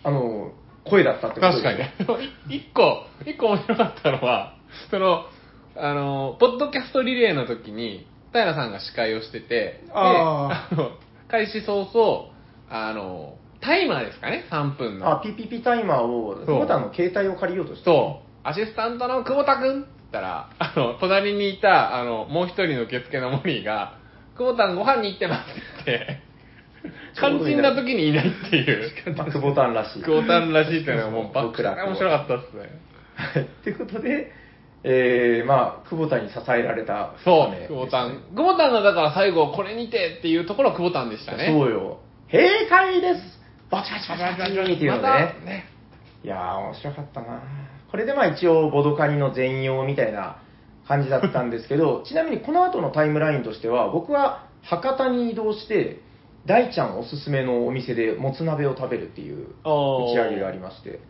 [0.03, 0.51] あの、
[0.85, 1.79] 声だったってこと確かに。
[2.55, 4.53] い 一個、一個面白かったのは、
[4.91, 5.25] その、
[5.75, 10.91] あの、ポッドキャストリレーの時に、平さんが司会をしてて、でああの
[11.29, 12.31] 開始早々、
[12.69, 15.09] あの、タイマーですかね、3分の。
[15.09, 17.85] あ、PPP タイマーを、そう久保田の携帯を借りようとして。
[17.85, 23.97] そう、アシスタントの久保田くんったら、あの、隣にいた、あの、もう一人の受付のモリーが、
[24.37, 26.19] 久保田ご飯に行ってますって言って、
[27.17, 28.91] 肝心な時にいないっていう。
[29.17, 30.03] まあ、久保タンらしい。
[30.03, 32.69] 久保田らしいっていうのはもう バック僕ら面白かったっすね。
[33.15, 33.45] はい。
[33.63, 34.31] ということで、
[34.83, 38.09] えー、まあ、久保田に支えられたそう、久保田。
[38.35, 41.47] 久保田がだから最後これにてっていうところは久保田でしたね。
[41.47, 41.99] そうよ。
[42.31, 43.39] 閉会です
[43.69, 45.35] バチバチバチバチっていうのでね。
[45.45, 45.65] ね。
[46.23, 47.41] いやー、面白かったな
[47.93, 50.37] これでまあ一応、ボドカニの全容みたいな
[50.87, 55.99] 感じだったんですけど、 ちなみにこの後のタイムラインとしては、僕は博多に移動して、
[56.47, 61.01] 大ちゃんおすすめのお店でもつ鍋を食べるっていう打ち上げがありまして、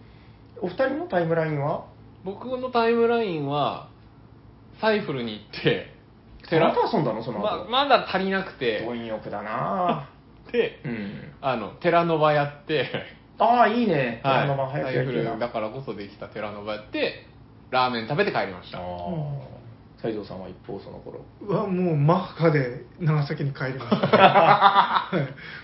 [0.59, 1.85] お二人のタイムラインは？
[2.25, 3.87] 僕のタイムラインは、
[4.81, 5.87] サイフルに行って、
[6.59, 7.69] また遊んだのその後？
[7.69, 10.09] ままだ足りなくて、貪欲だな
[10.51, 11.11] で、うん。
[11.39, 12.89] あの、寺の場やって、
[13.43, 14.21] ああ、いいね。
[14.23, 17.25] はい、あのまま早サイフくやりたいなルだからこそできた寺の場やって、
[17.71, 18.79] ラーメン食べて帰りました。
[18.79, 19.53] ああ。
[20.03, 21.23] 西条さんは一方その頃。
[21.47, 25.09] はもうマッハで長崎に帰りました、 は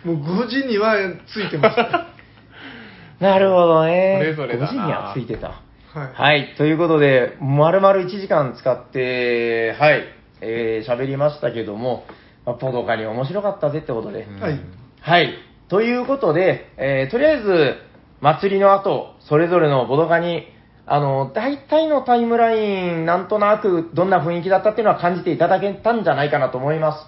[0.04, 0.96] いもう5時には
[1.34, 2.08] 着いてました。
[3.20, 4.18] なるほどね。
[4.20, 5.48] それぞれだな5時にはついてた。
[5.48, 6.14] はい。
[6.14, 6.56] はい。
[6.58, 10.04] ということで、丸々1時間使って、はい、
[10.42, 12.06] えー、喋りましたけども、
[12.46, 14.22] まあ、ポドカに面白かったぜってことで。
[14.22, 14.60] うんはい
[15.02, 15.34] はい。
[15.70, 17.76] ということで、えーとりあえず、
[18.22, 20.48] 祭りの後、それぞれのボドカに、
[20.88, 27.06] あの、大体のタイムライン、なんとなくどんな雰囲気だったっていうのは感じていただけたんじゃないかなと思います。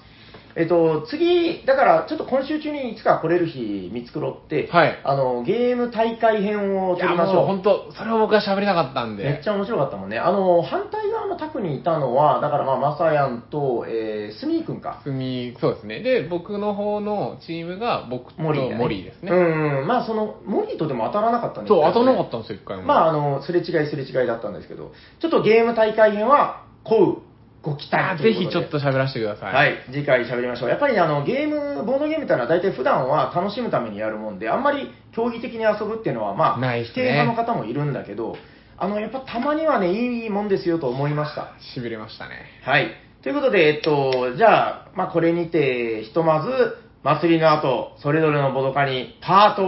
[0.55, 7.45] えっと、次、だから、ちょっと今週中にいつか来れる日見繕って、はいあの、ゲーム大会編を撮りましょう。
[7.45, 9.23] 本当、それを僕は喋りたかったんで。
[9.23, 10.17] めっちゃ面白かったもんね。
[10.17, 15.01] あの、反対側の卓にいたのは、だからまあ、マサヤンと、えー、スミー君か。
[15.03, 15.99] すみ、そうですね。
[16.01, 19.31] で、僕の方のチームが僕とモリーだねモリーですね。
[19.31, 19.87] うんうん。
[19.87, 22.83] まあ、その、モリーとでも当たらなかったんですそう、当たらなかっったんですよ、一回も。
[22.83, 27.30] まあ、あの、すれ違いすれ違いだったんですけど、ちょっとゲーム大会編は、こう、
[27.61, 29.53] ご期あ待とぜひちょっと喋らせてください。
[29.53, 30.69] はい、次回喋りましょう。
[30.69, 38.35] やっぱりね、あの、ゲーム、ボードゲームってのは大体普段は楽しむためにやるもんで、あんまり競技的に遊ぶっていうのは、まあ、ない否定派の方もいるんだけど、
[38.77, 41.53] あの、やっぱたまにはね、いいもんですよと思いました。
[41.75, 42.45] しびれましたね。
[42.63, 42.87] はい。
[43.21, 49.67] ということで、えっと、じゃあ、まあ、これにて、ひとまず、祭りの後、それぞれのボドカニ、パート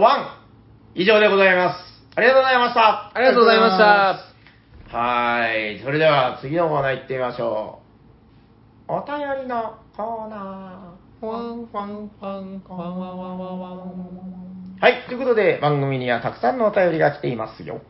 [0.96, 1.78] 以上でございます。
[2.16, 3.12] ありがとうございました。
[3.14, 4.96] ありがとうございました。
[4.96, 5.80] はい。
[5.84, 7.83] それでは、次のコーナー行ってみましょう。
[8.86, 14.80] お便りのコーナファンンンンワンワンワンワンワンー。
[14.80, 15.06] はい。
[15.08, 17.80] ということで、番組にはたくさんのお便りが来ていますよ。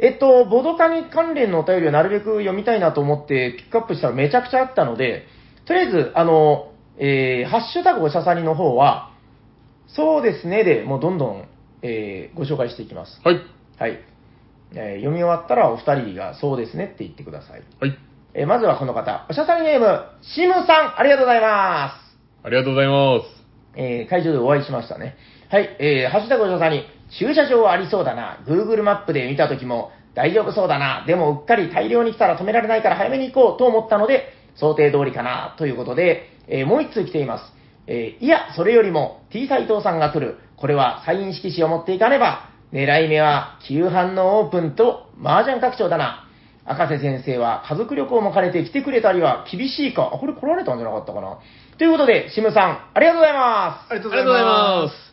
[0.00, 5.26] えっと、ボドカに関連のお便りをなるべく読みたいなと思ってピックアップしたらめちゃくちゃあったので、
[5.64, 9.12] とりあえず、あの、えー、ハッシュタグおしゃさにの方は、
[9.86, 11.48] そうですねで、もうどんどん、
[11.82, 13.20] えーご紹介していきます。
[13.22, 13.40] はい。
[13.78, 14.00] はい。
[14.72, 17.62] えー読み終わったらお二人がそうですねって言ってください。
[17.78, 17.96] はい。
[18.38, 22.44] えーまずはこの方、おしゃさにネーム、シムさん、ありがとうございます。
[22.44, 23.44] ありがとうございます。
[23.76, 25.16] えー会場でお会いしましたね。
[25.48, 26.84] はい、えー、ハッシュタグおしゃさに、
[27.18, 37.54] 駐車場ありそうだな、Google マップで見たときも大丈夫そうだな、でもうっかり大量に来たら止められないから早めに行こうと思ったので、想定通りかな、ということで、えーもう一通来ています。
[37.86, 46.25] えーいや、それよりも T 斎藤さんが来る、これはサイン色紙を持っていかねば、狙い目は旧版のオープンと麻雀拡張だな。
[46.66, 50.10] 赤瀬先生は家族旅行も兼ねて来てくれたりは厳しいか。
[50.12, 51.38] あ、これ来られたんじゃなかったかな。
[51.78, 53.92] ということで、シムさん、ありがとうございます。
[53.92, 54.82] ありがとうございま。
[54.84, 55.06] ます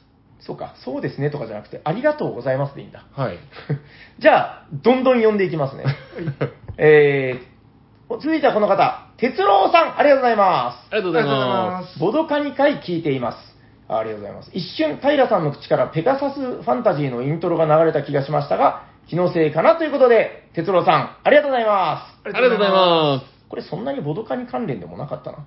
[0.46, 3.06] そうか、そうですねとかじゃなくて、ありがとうございますでいいんだ。
[3.16, 3.20] す。
[3.20, 3.38] はい。
[4.20, 5.86] じゃあ、どんどん読んでいきますね。
[6.78, 10.88] えー、続いてはこの方、哲郎さん、ありがとうございます。
[10.92, 11.72] ありがとうございま。
[11.82, 13.38] ますボドカニ回聞いています。
[13.88, 14.52] あありがとうございます。
[14.54, 22.28] 一瞬、平さんの口からペガサスファンタジーのイントロが流れた気がしましたが、気のせいかなということで、哲郎さん、ありがとうございます。
[22.28, 23.34] ありがとうございます。
[23.50, 25.38] これそんなにボドカに関連でもなかったな。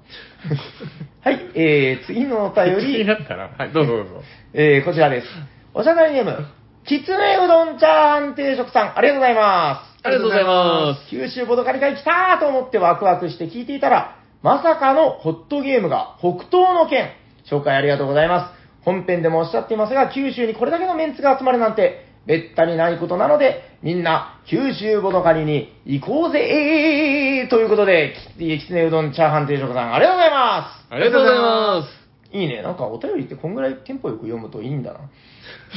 [1.25, 3.51] はい、えー、次のお便り、 なったな。
[3.59, 4.23] はい、どうぞどうぞ。
[4.55, 5.27] えー、こちらです。
[5.75, 6.47] おしゃべりネーム、
[6.85, 10.07] きつねうどんチャーハン定食さん、ありがとうございます。
[10.07, 11.09] ありがとうございます。
[11.11, 17.11] 九州ボドカリ会来たーと思ってワクワクして聞いていたら、まさかのホットゲームが北東の県。
[17.51, 18.55] 紹介ありがとうございます。
[18.85, 30.95] 本編でもおっしゃっていますが、九州にこれだけのメンツが集まるなんて、めったにないことなので、みんな、九州ボドカリに行こうぜえーということで、ききつねうどんチャーハン定食さん、ありがとうございます。
[30.95, 32.07] ありがとうございます。
[32.37, 32.63] いいね。
[32.63, 35.01] なんかお便りってこんぐらいテンポよく読むといいんだな。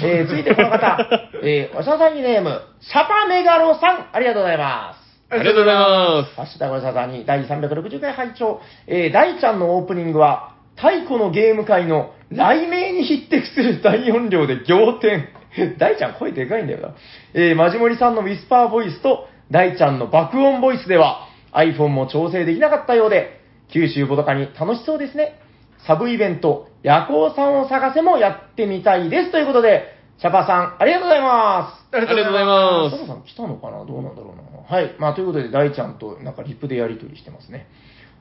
[0.03, 0.97] えー、続いてこの方。
[1.43, 4.99] えー、おしゃさにネーム、シャパメガロさん、ありがとうございます。
[5.31, 6.35] ありがとうございます。
[6.35, 15.38] ハッシュタグおしゃさに第360回拝聴えー、大ちゃんのオープニングは、太古のゲーム界の雷鳴に匹敵する大音量で仰天。
[15.77, 16.95] 大ちゃん声でかいんだよな。
[17.33, 23.39] えー、マジモリさんのウィスパーボイスと、大ちゃんの爆音ボイスでは、iPhone も調整できなかったようで、
[23.71, 25.39] 九州ボドカに楽しそうですね。
[25.87, 29.31] サブイベント、夜行さんを探せもやってみたいです。
[29.31, 31.95] ということで、シャパさん、ありがとうございます。
[31.95, 32.97] ありがとうございあます。
[32.97, 33.85] シャパさん来たのかな？
[33.85, 34.77] どうなんだろうな。
[34.77, 34.93] はい。
[34.99, 37.67] まあ、ということで、大ちゃんとなんかリップでやりとりしてますね。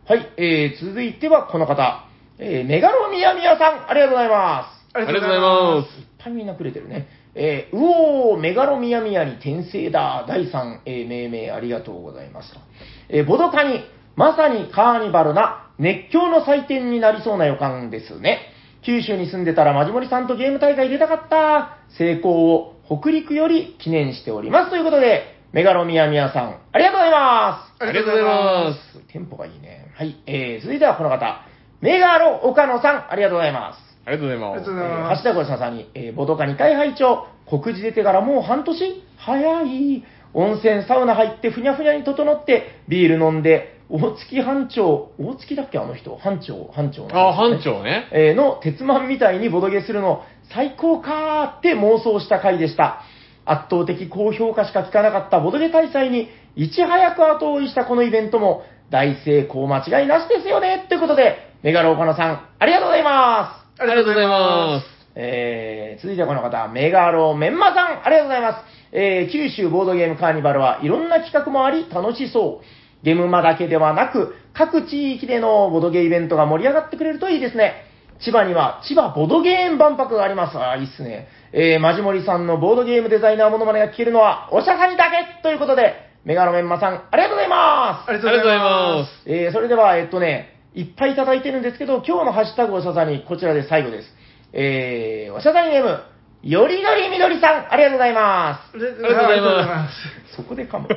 [0.07, 0.27] はい。
[0.37, 2.05] えー、続いてはこの方。
[2.39, 4.87] えー、メガロミヤミヤさん、ありがとうございます。
[4.95, 6.01] あありがとうございます。
[6.01, 7.09] いっぱいみんなくれてるね。
[7.41, 10.25] えー、うおー、メガロミヤミヤに転生だ。
[10.27, 12.61] 第3、えー、命名ありがとうございますと。
[13.09, 13.85] えー、ボドカに、
[14.17, 18.41] まさにカーニバルな熱狂の祭典になりそうな予感ですね。
[18.83, 21.79] 九州に住んでたらマジモリさんとゲーム大会出たかった。
[21.97, 24.71] 成功を北陸より記念しております。
[24.71, 27.83] ということで、メガロミヤミヤさん、ありがとうございます。
[27.85, 29.13] ありがとうございます。
[29.13, 29.93] テンポがいいね。
[29.95, 30.17] はい。
[30.27, 31.45] えー、続いてはこの方。
[31.81, 33.88] メガロ岡野さん、ありがとうございます。
[34.09, 34.75] ありがとうございありがとうます。
[34.75, 40.05] ございますえー、橋田小島さんに、えー、ボドカ2回拝聴告示出てからもう半年早い。
[40.35, 46.15] 温泉、サウナ入って、ふにゃふにゃに整って、ビール飲んで、大月班長、大月だっけあの人？
[46.17, 48.09] 班長、班長のあ、班長ね。
[48.13, 53.01] えーの鉄マンみたいにボドゲするの最高かーって妄想した回でした。
[53.47, 63.68] 圧倒的高評価しか聞かなかったボドゲ大祭にいち早く後追いしたこのイベントも大成功間違いなしですよねということで、メガロ岡野さん、ありがとうございます。
[63.81, 64.87] ありがとうございます。
[65.15, 68.65] えー、続いてはこの方、メガロメンマさん、ありがとうございます。
[68.91, 73.05] えー、九州ボードゲームカーニバルはいろんな企画もあり楽しそう。
[73.05, 77.85] ゲームマだけではなく、各地域でのボードゲーイベントが盛り上がってくれるといいですね。
[78.19, 80.59] 千葉には千葉ボードゲーム万博があります。
[80.59, 81.29] あーいいっすね。
[81.53, 88.11] えー、マジモリさんのボードゲームデザイナーものまねが聞けるのは、おしゃさにだけということで、メガロメンマさん、ありがとうございます。
[88.11, 89.31] ありありがとうございます。
[89.31, 94.09] えー、それでは、えっとね、いっぱいいただいてるんですけど、今日のハッシュタグおしゃさに、こちらで最後です。
[94.53, 96.01] えー、おしゃさにネーム、
[96.43, 98.77] よりどりみどりさん、ありがとうございます。
[98.77, 100.37] ありがとうございますす。
[100.37, 100.89] そこでかも。
[100.91, 100.95] え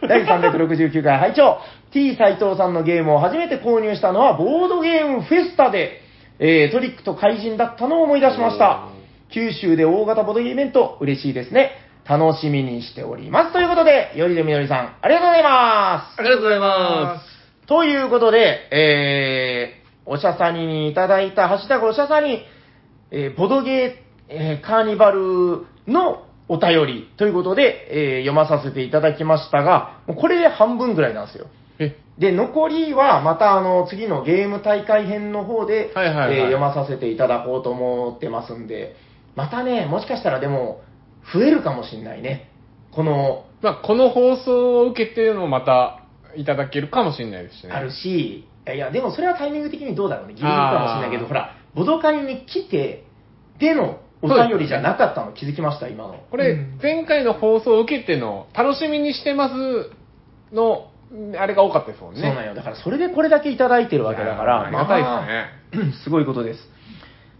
[0.00, 1.58] ー、第369回拝聴
[1.92, 6.00] T 斎藤さんのゲームを初めて購入したのは、ボードゲームフェスタで、
[6.38, 8.88] えー、トリックと怪人だったのを思い出しました。
[9.34, 11.72] 九州で大型ボードゲームイベント、嬉しいですね。
[12.08, 13.52] 楽しみにしております。
[13.52, 16.20] ということで、よりどりみどりさん、ありがとうございます。
[16.20, 17.31] ありがとうございます。
[17.66, 22.42] ということで、えー、おしゃさににいただいた、ハッシュタグおしゃさに、
[23.10, 23.92] えー、ボドゲー、
[24.28, 31.46] えーカーニバルのお便りということで、えー読まさせていただきましたが、もうこれで半分ぐらいなんですよ。
[31.78, 38.96] え、で、残りはまたあの次のゲーム大会編の方で、はいはいはいえー読まさせていただこうと思ってますんで、
[39.36, 40.82] またね、もしかしたらでも、
[41.32, 42.50] 増えるかもしんないね。
[42.90, 46.01] この、まあ、この放送を受けてのまた
[46.36, 47.72] いただけるかもしれないですしね。
[47.72, 50.34] あるし、いや、でもそれはタイミング的にどうだろうね。
[50.34, 53.04] ギリギリかもしれないけど、ほら、ボドカニに来て、
[53.58, 56.24] でのお便りじゃなかったの気づきました、今の。
[56.30, 59.90] これうん、前回の放送を受けての、楽しみにしてます
[60.54, 60.90] の、
[61.38, 62.20] あれが多かったですもんね。
[62.20, 62.54] そうなんよ。
[62.54, 65.86] だからそれでこれだけいただいてるわけだから、ありがたいですね。
[65.86, 66.60] まあ すごいことです。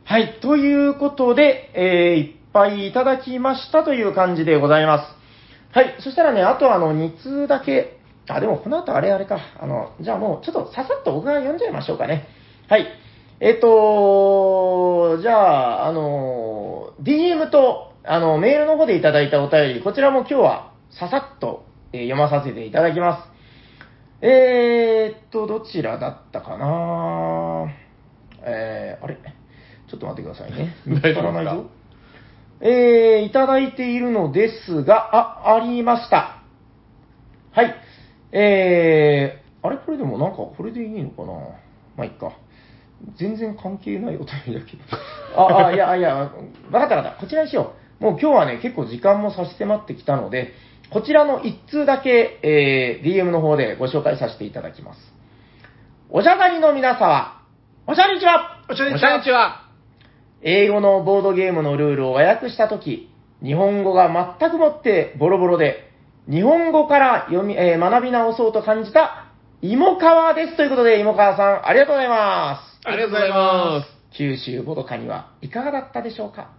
[0.04, 5.22] はい、ということで、えー、いっぱいいただきましたという感じでございます。
[5.70, 7.98] はい、そしたらね、あとあの、2通だけ、
[8.36, 12.26] あ、でもこの後あれあれか、あの、じゃあもうちょっとささっと僕が読んじゃいましょうかね。
[12.68, 12.86] はい。
[13.40, 24.24] えっと、じゃあ、あの、DM と、あの、メールの方でいただいたお便り、こちらも今日はささっと、えー読まさせていただきます。
[24.24, 27.66] えーっと、どちらだったかな
[28.44, 29.16] えー、あれ？
[29.90, 30.76] ちょっと待ってくださいね。
[30.86, 31.64] 見つからないぞ。
[32.60, 36.36] えー、いただいているのですが、あ、ありました。
[37.50, 37.74] はい。
[38.32, 41.32] えー、あれこれでもなんか、これでいいのかな？
[41.96, 42.32] まあ、いっか。
[43.16, 44.82] 全然関係ないお便りだけど。
[45.36, 47.20] あ、あ、いや、いや、わかったわかった。
[47.20, 48.04] こちらにしよう。
[48.04, 50.52] もう今日はね、結構時間も差し迫ってきたので、
[50.90, 55.00] こちらの1通だけ、えー DM の方でご紹介させていただきます。
[56.10, 57.42] おしゃがりの皆様、
[57.86, 59.68] おしゃにちはおしゃれおしゃにちは。
[60.42, 63.10] 英語のボードゲームのルールを和訳したとき、
[63.42, 65.91] 日本語が全くもってボロボロで、
[66.28, 69.26] 日本語から読み、えー学び直そうと感じた、
[69.60, 70.56] 芋川です。
[70.56, 72.88] ということで、芋川さん、ありがとうございます。
[72.88, 73.84] ありがとうございま
[74.16, 76.50] 九州ボドカにはいかがだったでしょうか？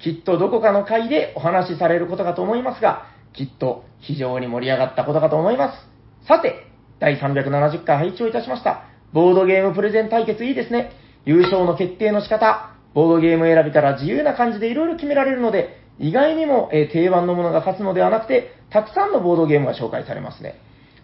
[0.00, 6.26] きっとどこかの回でお話しされることかと思いますが、きっと非常に盛り上がったことかと思います。
[6.26, 6.66] さて、
[6.98, 8.84] 第370回拝聴いたしました。
[9.12, 10.90] ボードゲームプレゼン対決いいですね。
[11.24, 20.54] 優勝の決定の仕方、ボードゲーム選びから自由な感じでいろいろ決められるので、意外にも、えー定番のものが勝つのではなくて、たくさんのボードゲームが紹介されますね。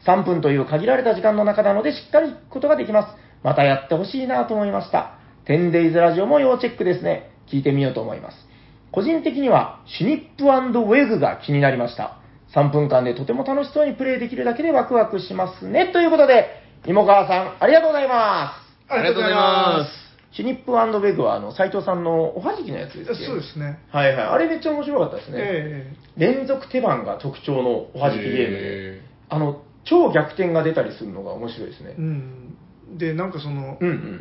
[0.06, 3.16] 3分という限られた時間の中なのでしっかり行くことができます。
[3.42, 5.18] またやってほしいなと思いました。
[5.46, 7.30] 10days ラジオも要チェックですね。
[7.50, 8.48] 聞いてみようと思います。
[8.90, 12.18] 個人的には、シュニップウェグが気になりました。
[12.54, 15.92] 3分間でとても楽しそうにプレイできるだけでワクワクしますね。
[15.92, 16.46] ということで、
[16.86, 18.54] 芋川さん、ありがとうございま
[18.88, 18.92] す。
[18.92, 23.20] ありがとうございますシュニップウェグは、あの、斉藤さんのおはじきのやつですす。
[23.20, 23.26] ね。
[23.26, 23.78] そうですね。
[23.90, 24.24] はいはい。
[24.26, 25.38] あれめっちゃ面白かったですね。
[25.40, 31.94] え連続手番が特徴のおはじきゲームで、へあの、超逆転が出たりするのが面白いですねえ。
[31.98, 32.58] うん。
[32.98, 34.20] で、なんかその、うんうん。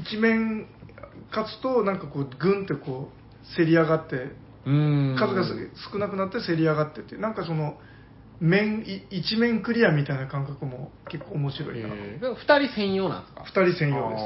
[0.00, 0.66] 一面
[1.30, 4.48] 勝つと、なんかこう、ぐんってこう、せり上がって。
[4.64, 5.44] 数が
[5.90, 7.78] 少なくなってせり上がってって、なんかその、
[8.40, 11.88] 面、い一面クリアみたいな感覚も結構面白いな。
[11.88, 13.42] えー二人専用なんですか？
[13.44, 14.16] 二人専用で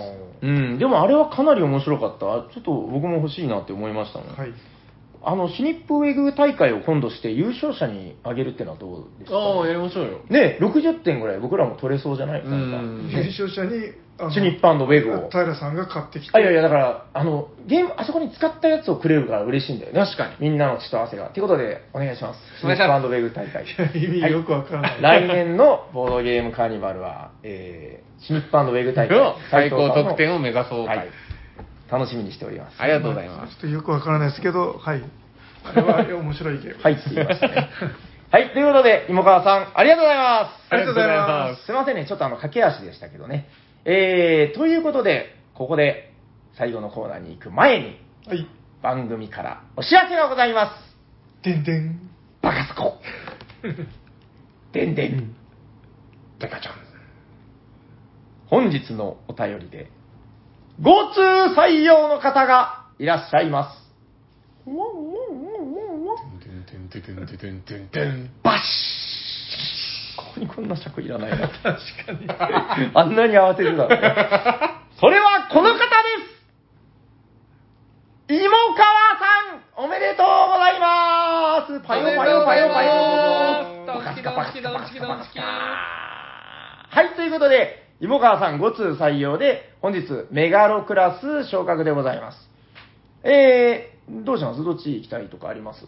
[0.40, 0.46] す。
[0.46, 2.20] うん、でもあれはかなり面白かった。
[2.52, 4.36] ちょっと僕も欲しいなって思いましたもん。
[4.36, 4.52] はい。
[5.24, 10.20] あの、シニップウェグ大会を今度して優勝者にあげるってのはどうですか、ああ、やりましょうよ。
[10.28, 12.56] ね60点ぐらい僕らも取れそうじゃないですか。
[12.56, 13.92] うん優勝者に、
[14.30, 15.30] シュニップウェグを。
[15.30, 20.00] 平さんが買ってきて、あ、いやいや、だから、あの、ゲーム、あそこに使ったやつをくれるから嬉しいんだよね。
[20.00, 21.26] 確かにみんなの血と汗が。
[21.26, 22.40] ということで、お願いします。
[22.60, 23.64] シニップウェグ大会。
[23.94, 25.02] 意味よくわからない。
[25.26, 29.36] 来年のボードゲームカーニバルは、えー、シニップウェグ大会の。
[29.50, 30.96] 最高得点を目指そう会。
[30.98, 31.08] はい。
[31.92, 32.80] 楽しみにしております。
[32.80, 33.52] ありがとうございます。
[33.52, 35.02] ちょっとよくわからないですけど、はい。
[35.64, 36.82] あれは面白いゲーム。
[36.82, 37.68] はいって言いましたね。
[38.30, 40.74] はい、ということで、芋川さん、ありがとうございます。
[40.74, 43.46] ありがとうございますすいませんね、ちょっとあの、駆け足でしたけどね。
[43.84, 46.14] えー、ということで、ここで、
[46.56, 48.48] 最後のコーナーに行く前に、はい。
[48.82, 50.72] 番組からお知らせがございま
[51.42, 51.44] す。
[51.44, 52.10] でんでん。
[52.40, 52.98] バカスコ。
[54.72, 55.34] でんでん。
[56.38, 56.74] デカちゃん。
[58.46, 59.90] 本日のお便りで、
[60.80, 61.20] ご通
[61.56, 63.82] 採用の方がいらっしゃいます。
[64.68, 68.62] わわわわんてんてんてんてんてんてんてん、バシ
[70.16, 71.48] ここにこんな尺いらないな。
[71.48, 72.26] 確かに。
[72.94, 73.86] あんなに慌てるな、
[74.98, 75.82] それはこの方で
[78.28, 78.78] す芋川
[79.18, 82.92] さんおめでとうございますパヨパヨパヨパヨ
[86.94, 90.02] はい、ということで、芋川さん5通採用で、本日
[90.32, 92.50] メガロクラス昇格でございます。
[93.22, 94.64] えー、どうします？
[94.64, 95.86] どっち行きたいとかあります？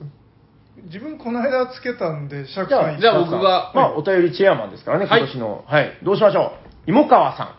[0.85, 5.65] 自分この間つけたんで、シャークじゃあさん行きじゃあ僕がまあ、お便りチェアマンですからね、はい今年の。
[5.67, 5.99] はい。
[6.05, 6.53] どうしましょ
[6.87, 6.91] う？
[6.91, 7.55] 芋川さん。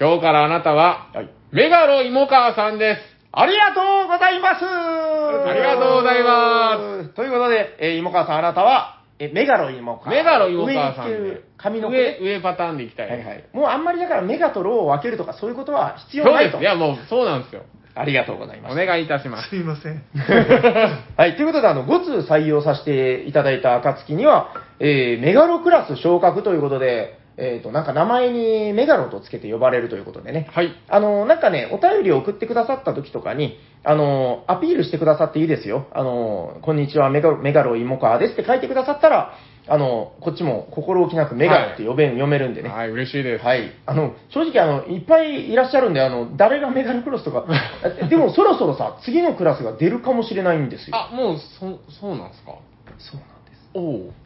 [0.00, 1.28] 今日からあなたは、はい。
[1.52, 3.00] メガロ芋川さんです。
[3.30, 10.10] ありがとうございますありがとうございますということで、えー、芋川さん、あなたは、えメガロ芋川。
[10.10, 11.96] メガロ芋川さんで上の毛。
[11.96, 13.10] 上、上パターンでいきたい。
[13.10, 13.44] はいはい。
[13.52, 16.52] もうあんまりだからメガとローを分けるとかそういうことは必要ないと。
[16.52, 16.70] そうです。
[16.70, 17.62] いや、もうそうなんですよ。
[17.98, 18.72] ありがとうございます。
[18.72, 19.48] お願いいたします。
[19.50, 20.04] すいません。
[21.16, 30.48] はい、ということで、あの、5通採用させていただいた暁には、えー、メガロクラス昇格ということで、えっ、と、なんか名前にメガロとつけて呼ばれるということでね。
[30.50, 30.72] はい。
[30.88, 35.86] あの、なんかね、お便りを送ってくださった時とかに、あの、アピールしてくださっていいですよ。
[35.92, 39.34] あの、こんにちは、メガロ、メガロイモカーですって書いてくださったら、
[39.70, 42.70] あの、こっちも心置きなくメガロって呼べん、読めるんでね。
[42.70, 43.44] はい、嬉しいです。
[43.44, 43.70] はい。
[43.86, 47.44] あの、正直あの、いっぱいいらっしゃるんで、あの、誰がメガロクロスとか、
[48.10, 50.96] でもそろそろさ、次のクラスが出るかもしれないんですよ。
[50.96, 52.52] あ、もう、そ、そうなんですか？
[52.98, 53.20] そう。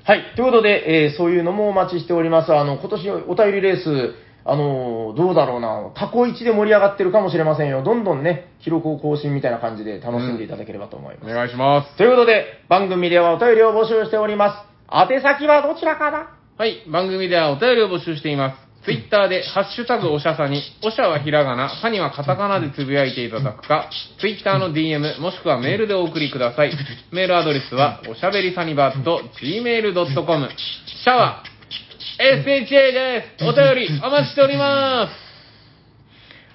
[0.05, 0.35] はい。
[0.37, 2.53] ということで、えーそういうのもお待ちしております。
[2.55, 4.15] あの、今年お便りレース、
[4.45, 7.83] あのーどうだろうな、過去一で盛り上がってるかもしれませんよ。
[7.83, 11.31] どんどんね、記録を更新みたいな感じで楽しんでいただければと思います。
[11.31, 11.97] お願いします。
[11.97, 15.13] ということで、番組ではお便りを募集しております。
[15.13, 18.72] 宛先はどちらかなはい、番組ではお便りを募集しています。
[18.85, 23.89] ツイッターで、ハッシュタグおしゃさに、おしゃはひらがな、さにはカタカナでつぶやいていただくか、
[24.21, 26.73] ツイッターの DM、もしくはメールでお送りください。
[27.13, 33.45] メールアドレスは、おしゃべりサニバット、gmail.com、シャワー、SHA です。
[33.45, 35.13] お便り、お待ちしております。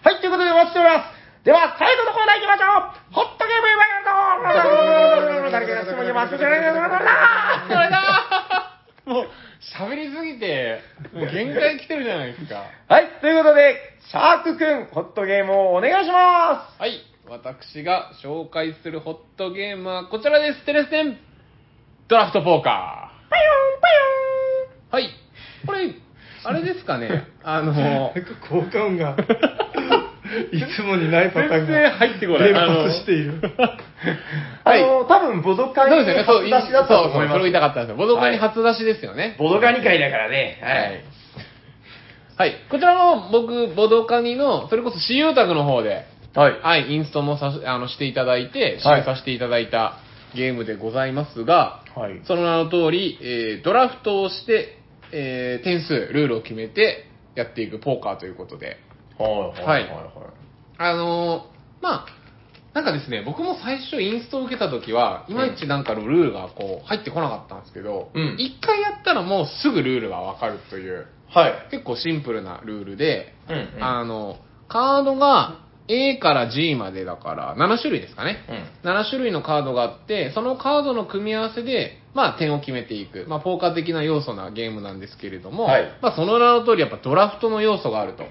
[0.06, 1.18] はい、ということでお待ちしております。
[1.48, 6.52] では、最後のコーナー行きましょうホットゲームイベント誰かが質問しますそれ
[7.90, 8.27] だ
[9.08, 9.28] もう、
[9.80, 10.82] 喋りすぎて、
[11.14, 12.66] もう限界来てるじゃないですか。
[12.90, 13.78] はい、ということで、
[14.12, 17.00] シャークくん、ホットゲームをお願いしまはい。
[17.30, 20.66] 私が紹介するホットゲームはこちらです。
[20.66, 21.18] テレステン
[22.10, 23.30] ドラフトポーカす。
[23.30, 23.44] パヨ
[23.78, 24.00] ンパヨ
[24.66, 24.94] ンー。
[24.94, 25.10] はい。
[25.66, 25.96] これ、
[26.44, 27.28] あれですかね。
[27.44, 29.16] あの、なんか効果音が
[30.52, 32.54] いつもにないパターン全然が入ってこない。
[32.54, 33.42] 連発している。
[34.64, 36.24] はいあの、多分、ボドそうカにですよね。
[36.26, 37.12] そう、初出しだったと思います。
[37.12, 37.96] そうそうそれを言いたかったんですよ。
[37.98, 39.36] ボドカに初出しですよね。
[39.40, 40.60] ボドカニ会だからね。
[40.62, 41.18] ははいい。。
[42.38, 42.56] はい。
[42.70, 46.06] こちらも僕、ボドカニの、それこそ私有宅の方で、
[46.36, 46.60] はい。
[46.62, 49.98] はい、インストもさしあのしていただいて、支援させていただいた
[50.36, 52.22] ゲームでございますが、はい。
[52.26, 54.78] その名の通り、えードラフトをして、
[55.12, 57.06] えー点数、ルールを決めて
[57.36, 58.78] やっていくポーカーということで、
[59.24, 59.64] はい。
[59.64, 59.88] はい
[60.80, 62.06] あのーまあ、
[62.74, 71.54] なんかですね、僕も最初インストを受けた時は、いまいちなんかのルールがこう入ってこなかったんですけど、うん一回やったらもうすぐルールがわかるという、はい。
[71.72, 74.38] 結構シンプルなルールで、うんうんあの、
[74.68, 78.38] カードが A から G までだから7種類ですかね。
[78.84, 78.92] うん。
[78.92, 88.24] 7種類のカードがあって、そのカードの組み合わせで、まあ点を決めていく、まあポーカー的な要素なゲームなんですけれども、はいまあその名の通りやっぱドラフトの要素があると。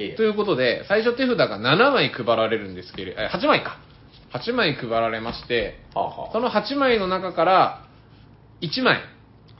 [0.00, 3.78] ええということで、最初手札が7枚配られるんですけれど、え8枚か。
[4.32, 7.84] 8枚配られまして、はあはあその8枚の中から
[8.60, 9.00] 1枚、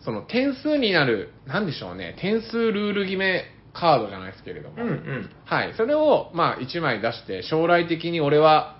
[0.02, 5.30] その点数になる、なんでしょうね、点数ルール決めカードじゃないですけれども、うんうん。
[5.44, 8.76] はい、それを、まあ、1枚出して、将来的に俺は、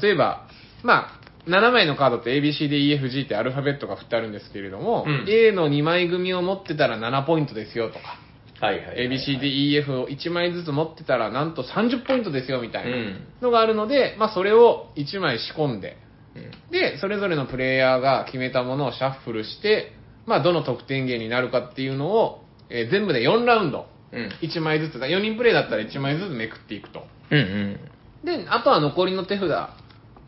[0.00, 0.46] 例えば、
[0.82, 8.18] まあ、7枚のカードって ABCDEFG ってアルファベットが振ってあるんですけれども、うん A の2枚組を持ってたら7ポイントですよとか、
[8.62, 9.18] はいはいはいはい。
[9.18, 15.96] ABCDEF を1枚ずつ持ってたらなんと30ポイントですよみたいなうんのがあるので、まあ、それを1枚仕込んで、
[16.36, 16.70] うん。
[16.70, 19.92] で、それぞれのプレイヤーが決めたものをシャッフルして、
[20.26, 24.30] まあ、どの得点源になるかっていうのを、えー全部で4ラウンド、うん。
[24.40, 27.02] 1枚ずつだ、4人プレイだったら1枚ずつめくっていくと。
[27.30, 28.24] うんうん。
[28.24, 29.48] で、あとは残りの手札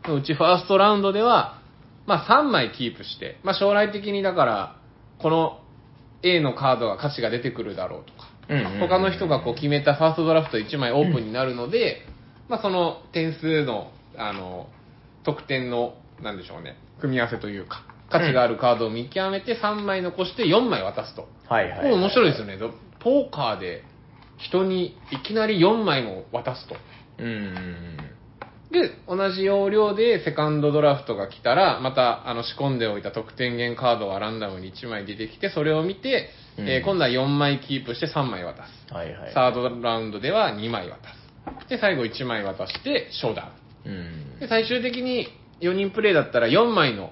[0.07, 1.61] のうちファーストラウンドでは、
[2.05, 4.75] まあ3枚キープして、まあ将来的にだから、
[5.19, 5.59] この
[6.23, 12.05] A のカードが価値が出てくるだろうとか、うんうんうん他の人がこう決めたファーストドラフト1枚オープンになるので、
[12.47, 14.67] まあその点数の、あの、
[15.23, 21.27] 得点の、なんでしょうね、組み合わせというか、価値があるカードを見極めて3枚残して4枚渡すと。
[21.49, 21.89] はいはいはい。
[21.89, 22.57] もう面白いですよね。
[22.57, 23.83] どポーカーで
[24.37, 26.75] 人にいきなり4枚も渡すと。
[27.17, 27.97] うんうん
[28.71, 38.69] で、同じ要領でセカンドドラフトが来たら、またあの仕込んでおいた得点源カードがランダムに1枚出てきて、それを見て、うんえー今度は4枚キープして3枚渡す。
[38.89, 38.97] うん。
[38.97, 39.33] はいはい。
[39.33, 40.97] サードラウンドでは2枚渡
[41.63, 41.69] す。
[41.69, 43.53] で、最後1枚渡して、ショーダ
[43.85, 43.91] ウン。
[43.91, 43.95] う
[44.37, 44.39] ん。
[44.39, 45.27] で、最終的に
[45.61, 47.11] 4人プレイだったら4枚の、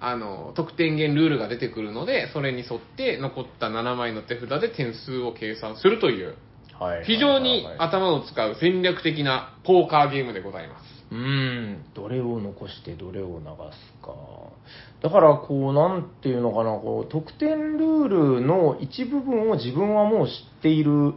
[0.00, 6.36] あの、得点源ルールが出てくるので、それに沿って残った7枚の手札で点数を計算するという、
[6.80, 10.84] はい非常に頭を使う戦略的なポーカーゲームでございます。
[11.12, 14.14] うーん、どれを残してどれを流すか。
[15.02, 21.14] だから、こう、なんていうのかな、こう、得点ルールの一部分を自分はもう知っている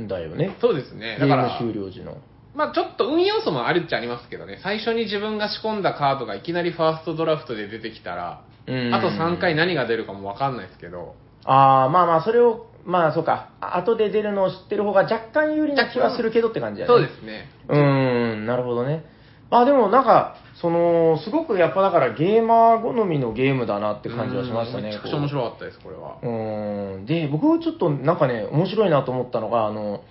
[0.00, 0.56] んだよね。
[0.60, 1.18] そうですね。
[1.18, 2.16] ゲームだから、終了時の。
[2.54, 11.14] まあちょっと運要素もあるっちゃありますけどね、最初に自分が仕込んだカードがいきなりファーストドラフトで出てきたら、うんあと3回何が出るかもわかんないですけど、
[11.44, 16.88] ああ、まあまあ、それを、まあそうか、あ後で出るのを知ってる方が若干有利な気はするけどって感じだね。
[16.88, 17.50] そうですね。
[17.68, 19.04] うーん、なるほどね。
[19.50, 24.84] まあでもなんか、その、すごくやっぱだからゲーマー好みのゲームだなって感じはしましたね。
[24.84, 26.16] うんめちゃくちゃ面白かったです、これは。
[26.22, 27.04] うーん。
[27.04, 30.02] で、僕ちょっとなんかね、面白いなと思ったのが、あの、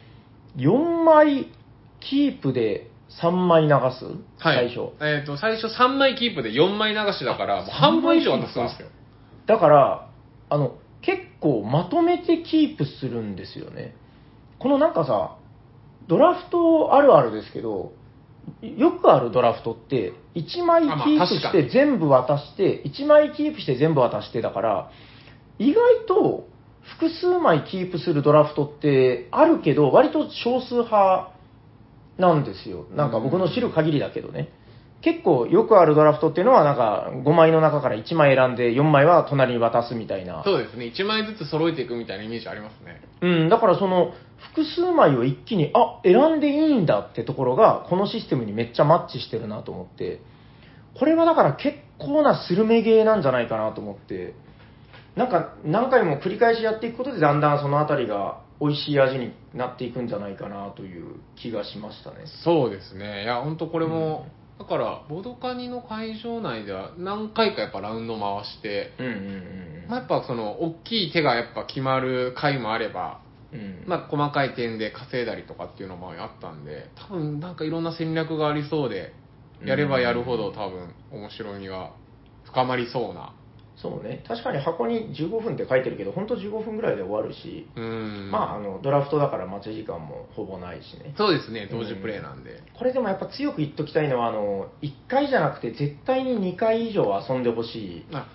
[0.57, 1.47] 4枚
[1.99, 2.91] キープで
[3.23, 4.05] 3枚流す、
[4.37, 4.69] はい。
[4.69, 4.93] 最初。
[5.01, 8.89] えっ、と、最初3枚キープで4枚流しだから、もう半分以上渡すんですよ。
[9.47, 10.09] だから、
[10.49, 10.86] あの、結
[11.39, 13.95] 構まとめてキープするんですよね。
[14.59, 15.37] このなんかさ、
[16.07, 17.93] ドラフトあるあるですけど、
[18.61, 24.91] よくあるドラフトって、1枚キープして全部渡して、1枚キープして全部渡してだから、
[25.59, 26.47] 意外と
[26.81, 31.31] 複数枚キープするドラフトってあるけど、割と少数派
[32.17, 32.85] なんですよ。
[32.95, 34.49] なんか僕の知る限りだけどね。
[35.01, 40.43] 結構よくあるドラフトっていうのは、なんか5枚の中から1枚選んで4枚は隣に渡すみたいな。
[40.43, 40.85] そうですね。
[40.85, 43.01] 1枚ずつ揃えていくみたいなイメージありますね。
[43.21, 44.13] うん、だからその
[44.53, 50.21] 複数枚を一気に、あ選んでいいんだってところが、このシステムにめっちゃマッチしてるなと思って、
[50.97, 54.33] これはだから結構なスルメゲーなんじゃないかなと思って、
[55.15, 62.17] なんか何回も繰り返しやっていくことで、だんだんそのあたりが美味しい味になっていくんじゃないかなという気がしましたね。
[62.43, 63.23] そうですね。
[63.23, 64.27] いや、本当これも、
[64.65, 73.21] から、ボドカニの会場内では何回かやっぱラウンド回して、うんうんうんまあ、やっぱその、大きい手がやっぱ決まる回もあれば、
[73.53, 73.83] うん。
[73.87, 79.13] まあ、細かい点で稼いだりとかっていうのもあったんで、多分なんかいろんな戦略がありそうで、
[79.65, 81.91] やればやるほど多分面白みが
[82.45, 83.33] 深まりそうな。
[83.81, 84.23] そうね。
[84.27, 88.29] 確かに箱に15分って書いてるけど、本当15分ぐらいで終わるし、うん。
[88.31, 91.13] まあ、あの、ドラフトだから待ち時間もほぼないしね。
[91.15, 92.63] そうですね、同時プレイなんで。
[92.77, 98.05] これでもやっぱ強く言っときたいのは、あの、1回じゃなくて絶対に2回以上遊んでほしい。
[98.13, 98.27] あ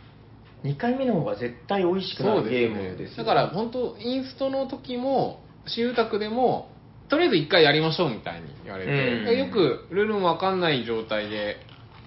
[0.64, 6.69] 2回目の方が絶対美味しくなるゲームですよだから本当インストの時も私有宅でも
[7.09, 11.56] とりあえず1回やりましょうみたいに言われて、うんよくルールもわかんない状態で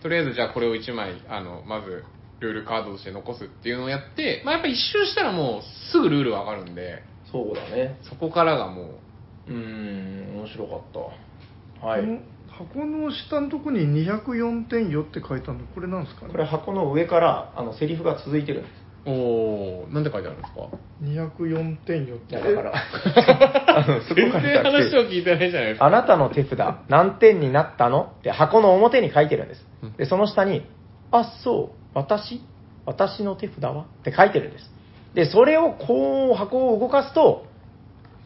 [0.02, 2.06] とりあえずじゃあこれを1枚あのまず
[2.40, 8.00] ルールカードとして残すっていうのをやって、まあ、やっぱ一周したらもうすぐルールわかるんでそうだね。
[8.10, 8.84] そこからがも
[9.48, 10.82] ううーん、面白かっ
[11.82, 11.86] た。
[11.86, 12.02] はい。
[12.02, 16.32] この箱の下のとこに204点よって書いたのこれなんですかね？
[16.32, 18.86] これ箱の上から、あの、セリフが続いてるんです。
[19.08, 20.68] おおなんて書いてあるんですか
[21.04, 26.58] ？204点よっていや、だから、あの、 そこ全然話を聞いてないじゃないですかあなたの手札、
[26.88, 28.14] 何点になったの？
[28.20, 29.94] って箱の表に書いてるんですうん。
[29.98, 30.66] で、その下に、
[31.12, 32.42] あ、そう、私？
[32.86, 33.86] 私の手札は？
[34.02, 34.70] って書いてるんです。
[35.16, 37.46] で、それをこう箱を動かすと、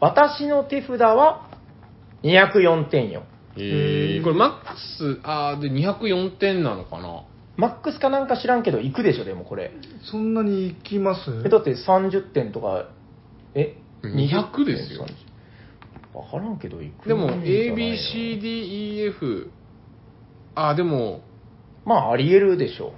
[0.00, 1.48] 私の手札は
[2.22, 3.22] 204点よ。
[3.56, 7.22] えー、これマックスあーで204点なのかな？
[7.56, 9.72] マックスかなんか知らんけど、行くでしょ、でもこれ。
[10.10, 11.42] そんなにいきます？
[11.44, 12.88] え、だって30点とか、
[13.54, 15.06] え？200ですよ。
[16.12, 19.50] わからんけど、行くでもんじゃないの ABCDEF
[20.56, 21.20] あでも
[21.84, 22.94] まあ、あり得るでしょ。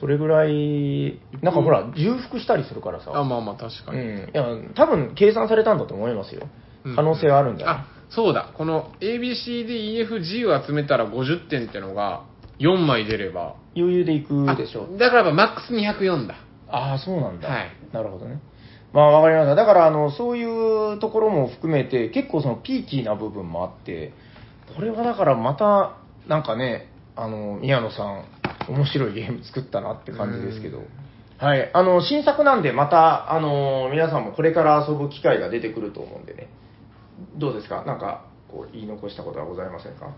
[0.00, 3.12] それぐらい、なんかほら、重複したりするからさ。
[3.14, 4.30] あまあまあ確かに、うん。
[4.30, 4.44] いや、
[4.74, 6.48] 多分計算されたんだと思いますよ。
[6.94, 12.24] 可能性はあるんじゃない、あそうだこの ABCDEFG を集めたら50点ってのが
[12.58, 14.86] 4枚出れば余裕でいくあでしょ。
[14.98, 16.34] だからやっぱマックス204だ
[16.68, 17.48] ああ、そうなんだ。
[17.48, 18.40] はいなるほどね。
[18.92, 19.56] まあ、わかりました。
[19.56, 24.12] だから、あの、そういうところも含めて、結構そのピーキーな部分もあって、
[24.76, 25.96] これはだからまた、
[26.28, 28.24] なんかね、あの、宮野さん、
[28.68, 30.86] 面白いゲーム作ったなって感じですけどうん。
[31.38, 31.70] はい。
[31.72, 36.48] あの、新作なんで、また、あの、皆さんもこれから遊ぶ機会が出てくると思うんでね。
[37.36, 37.84] どうですか？
[37.84, 40.08] なんか、こう、言い残したことはございませんか？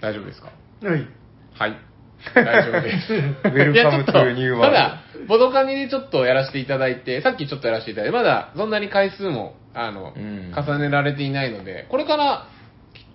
[0.00, 0.50] 大丈夫ですか？
[0.82, 1.06] はい
[1.54, 1.76] はい
[2.34, 3.12] 大丈夫です。
[3.48, 12.46] Welcome いやちょっと to New World まだ、ボドカニでちょっとやらせていただいて、さっきちょっとやらせていただいて、まだそんなに回数も、あの、うん重ねられていないので、これから、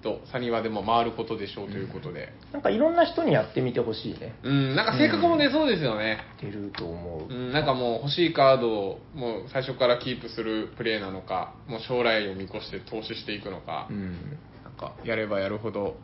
[0.06, 4.36] と、サニワでも回ることでしょうということで、なんかいろんな人にやってみてほしいね。
[4.44, 6.20] うん、なんか性格も出そうですよね。
[6.40, 7.34] 出ると思う。
[7.34, 14.38] うん、なんかもう欲しいカードをもう最初からキープするプレイなのか、もう将来を見越して投資していくのか、うん。
[14.64, 15.98] なんかやればやるほど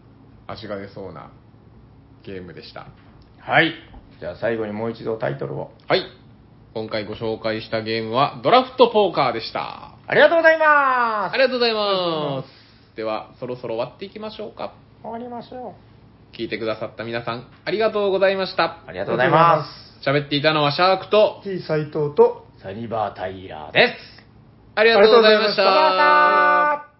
[0.47, 1.31] 味が出そうな
[2.23, 2.87] ゲームでした。
[3.37, 3.73] はい。
[4.19, 5.71] じゃあ最後にもう一度タイトルを。
[5.87, 6.03] はい。
[6.73, 9.91] 今回ご紹介したゲームはドラフトポーカーでした。
[10.07, 12.60] ありがとうございますありがとうございます。
[12.95, 14.73] では、そろそろ終わっていきましょうか。
[15.01, 15.75] 終わりましょ
[16.37, 18.89] 聞いてくださった皆さん、ありがとうございましたう。。
[18.89, 20.07] ありがとうございます。
[20.07, 24.21] 喋っていたのはシャークと、T 斎藤とサニバータイラーです。
[24.75, 26.90] ありがとうございましありがとうございましたた。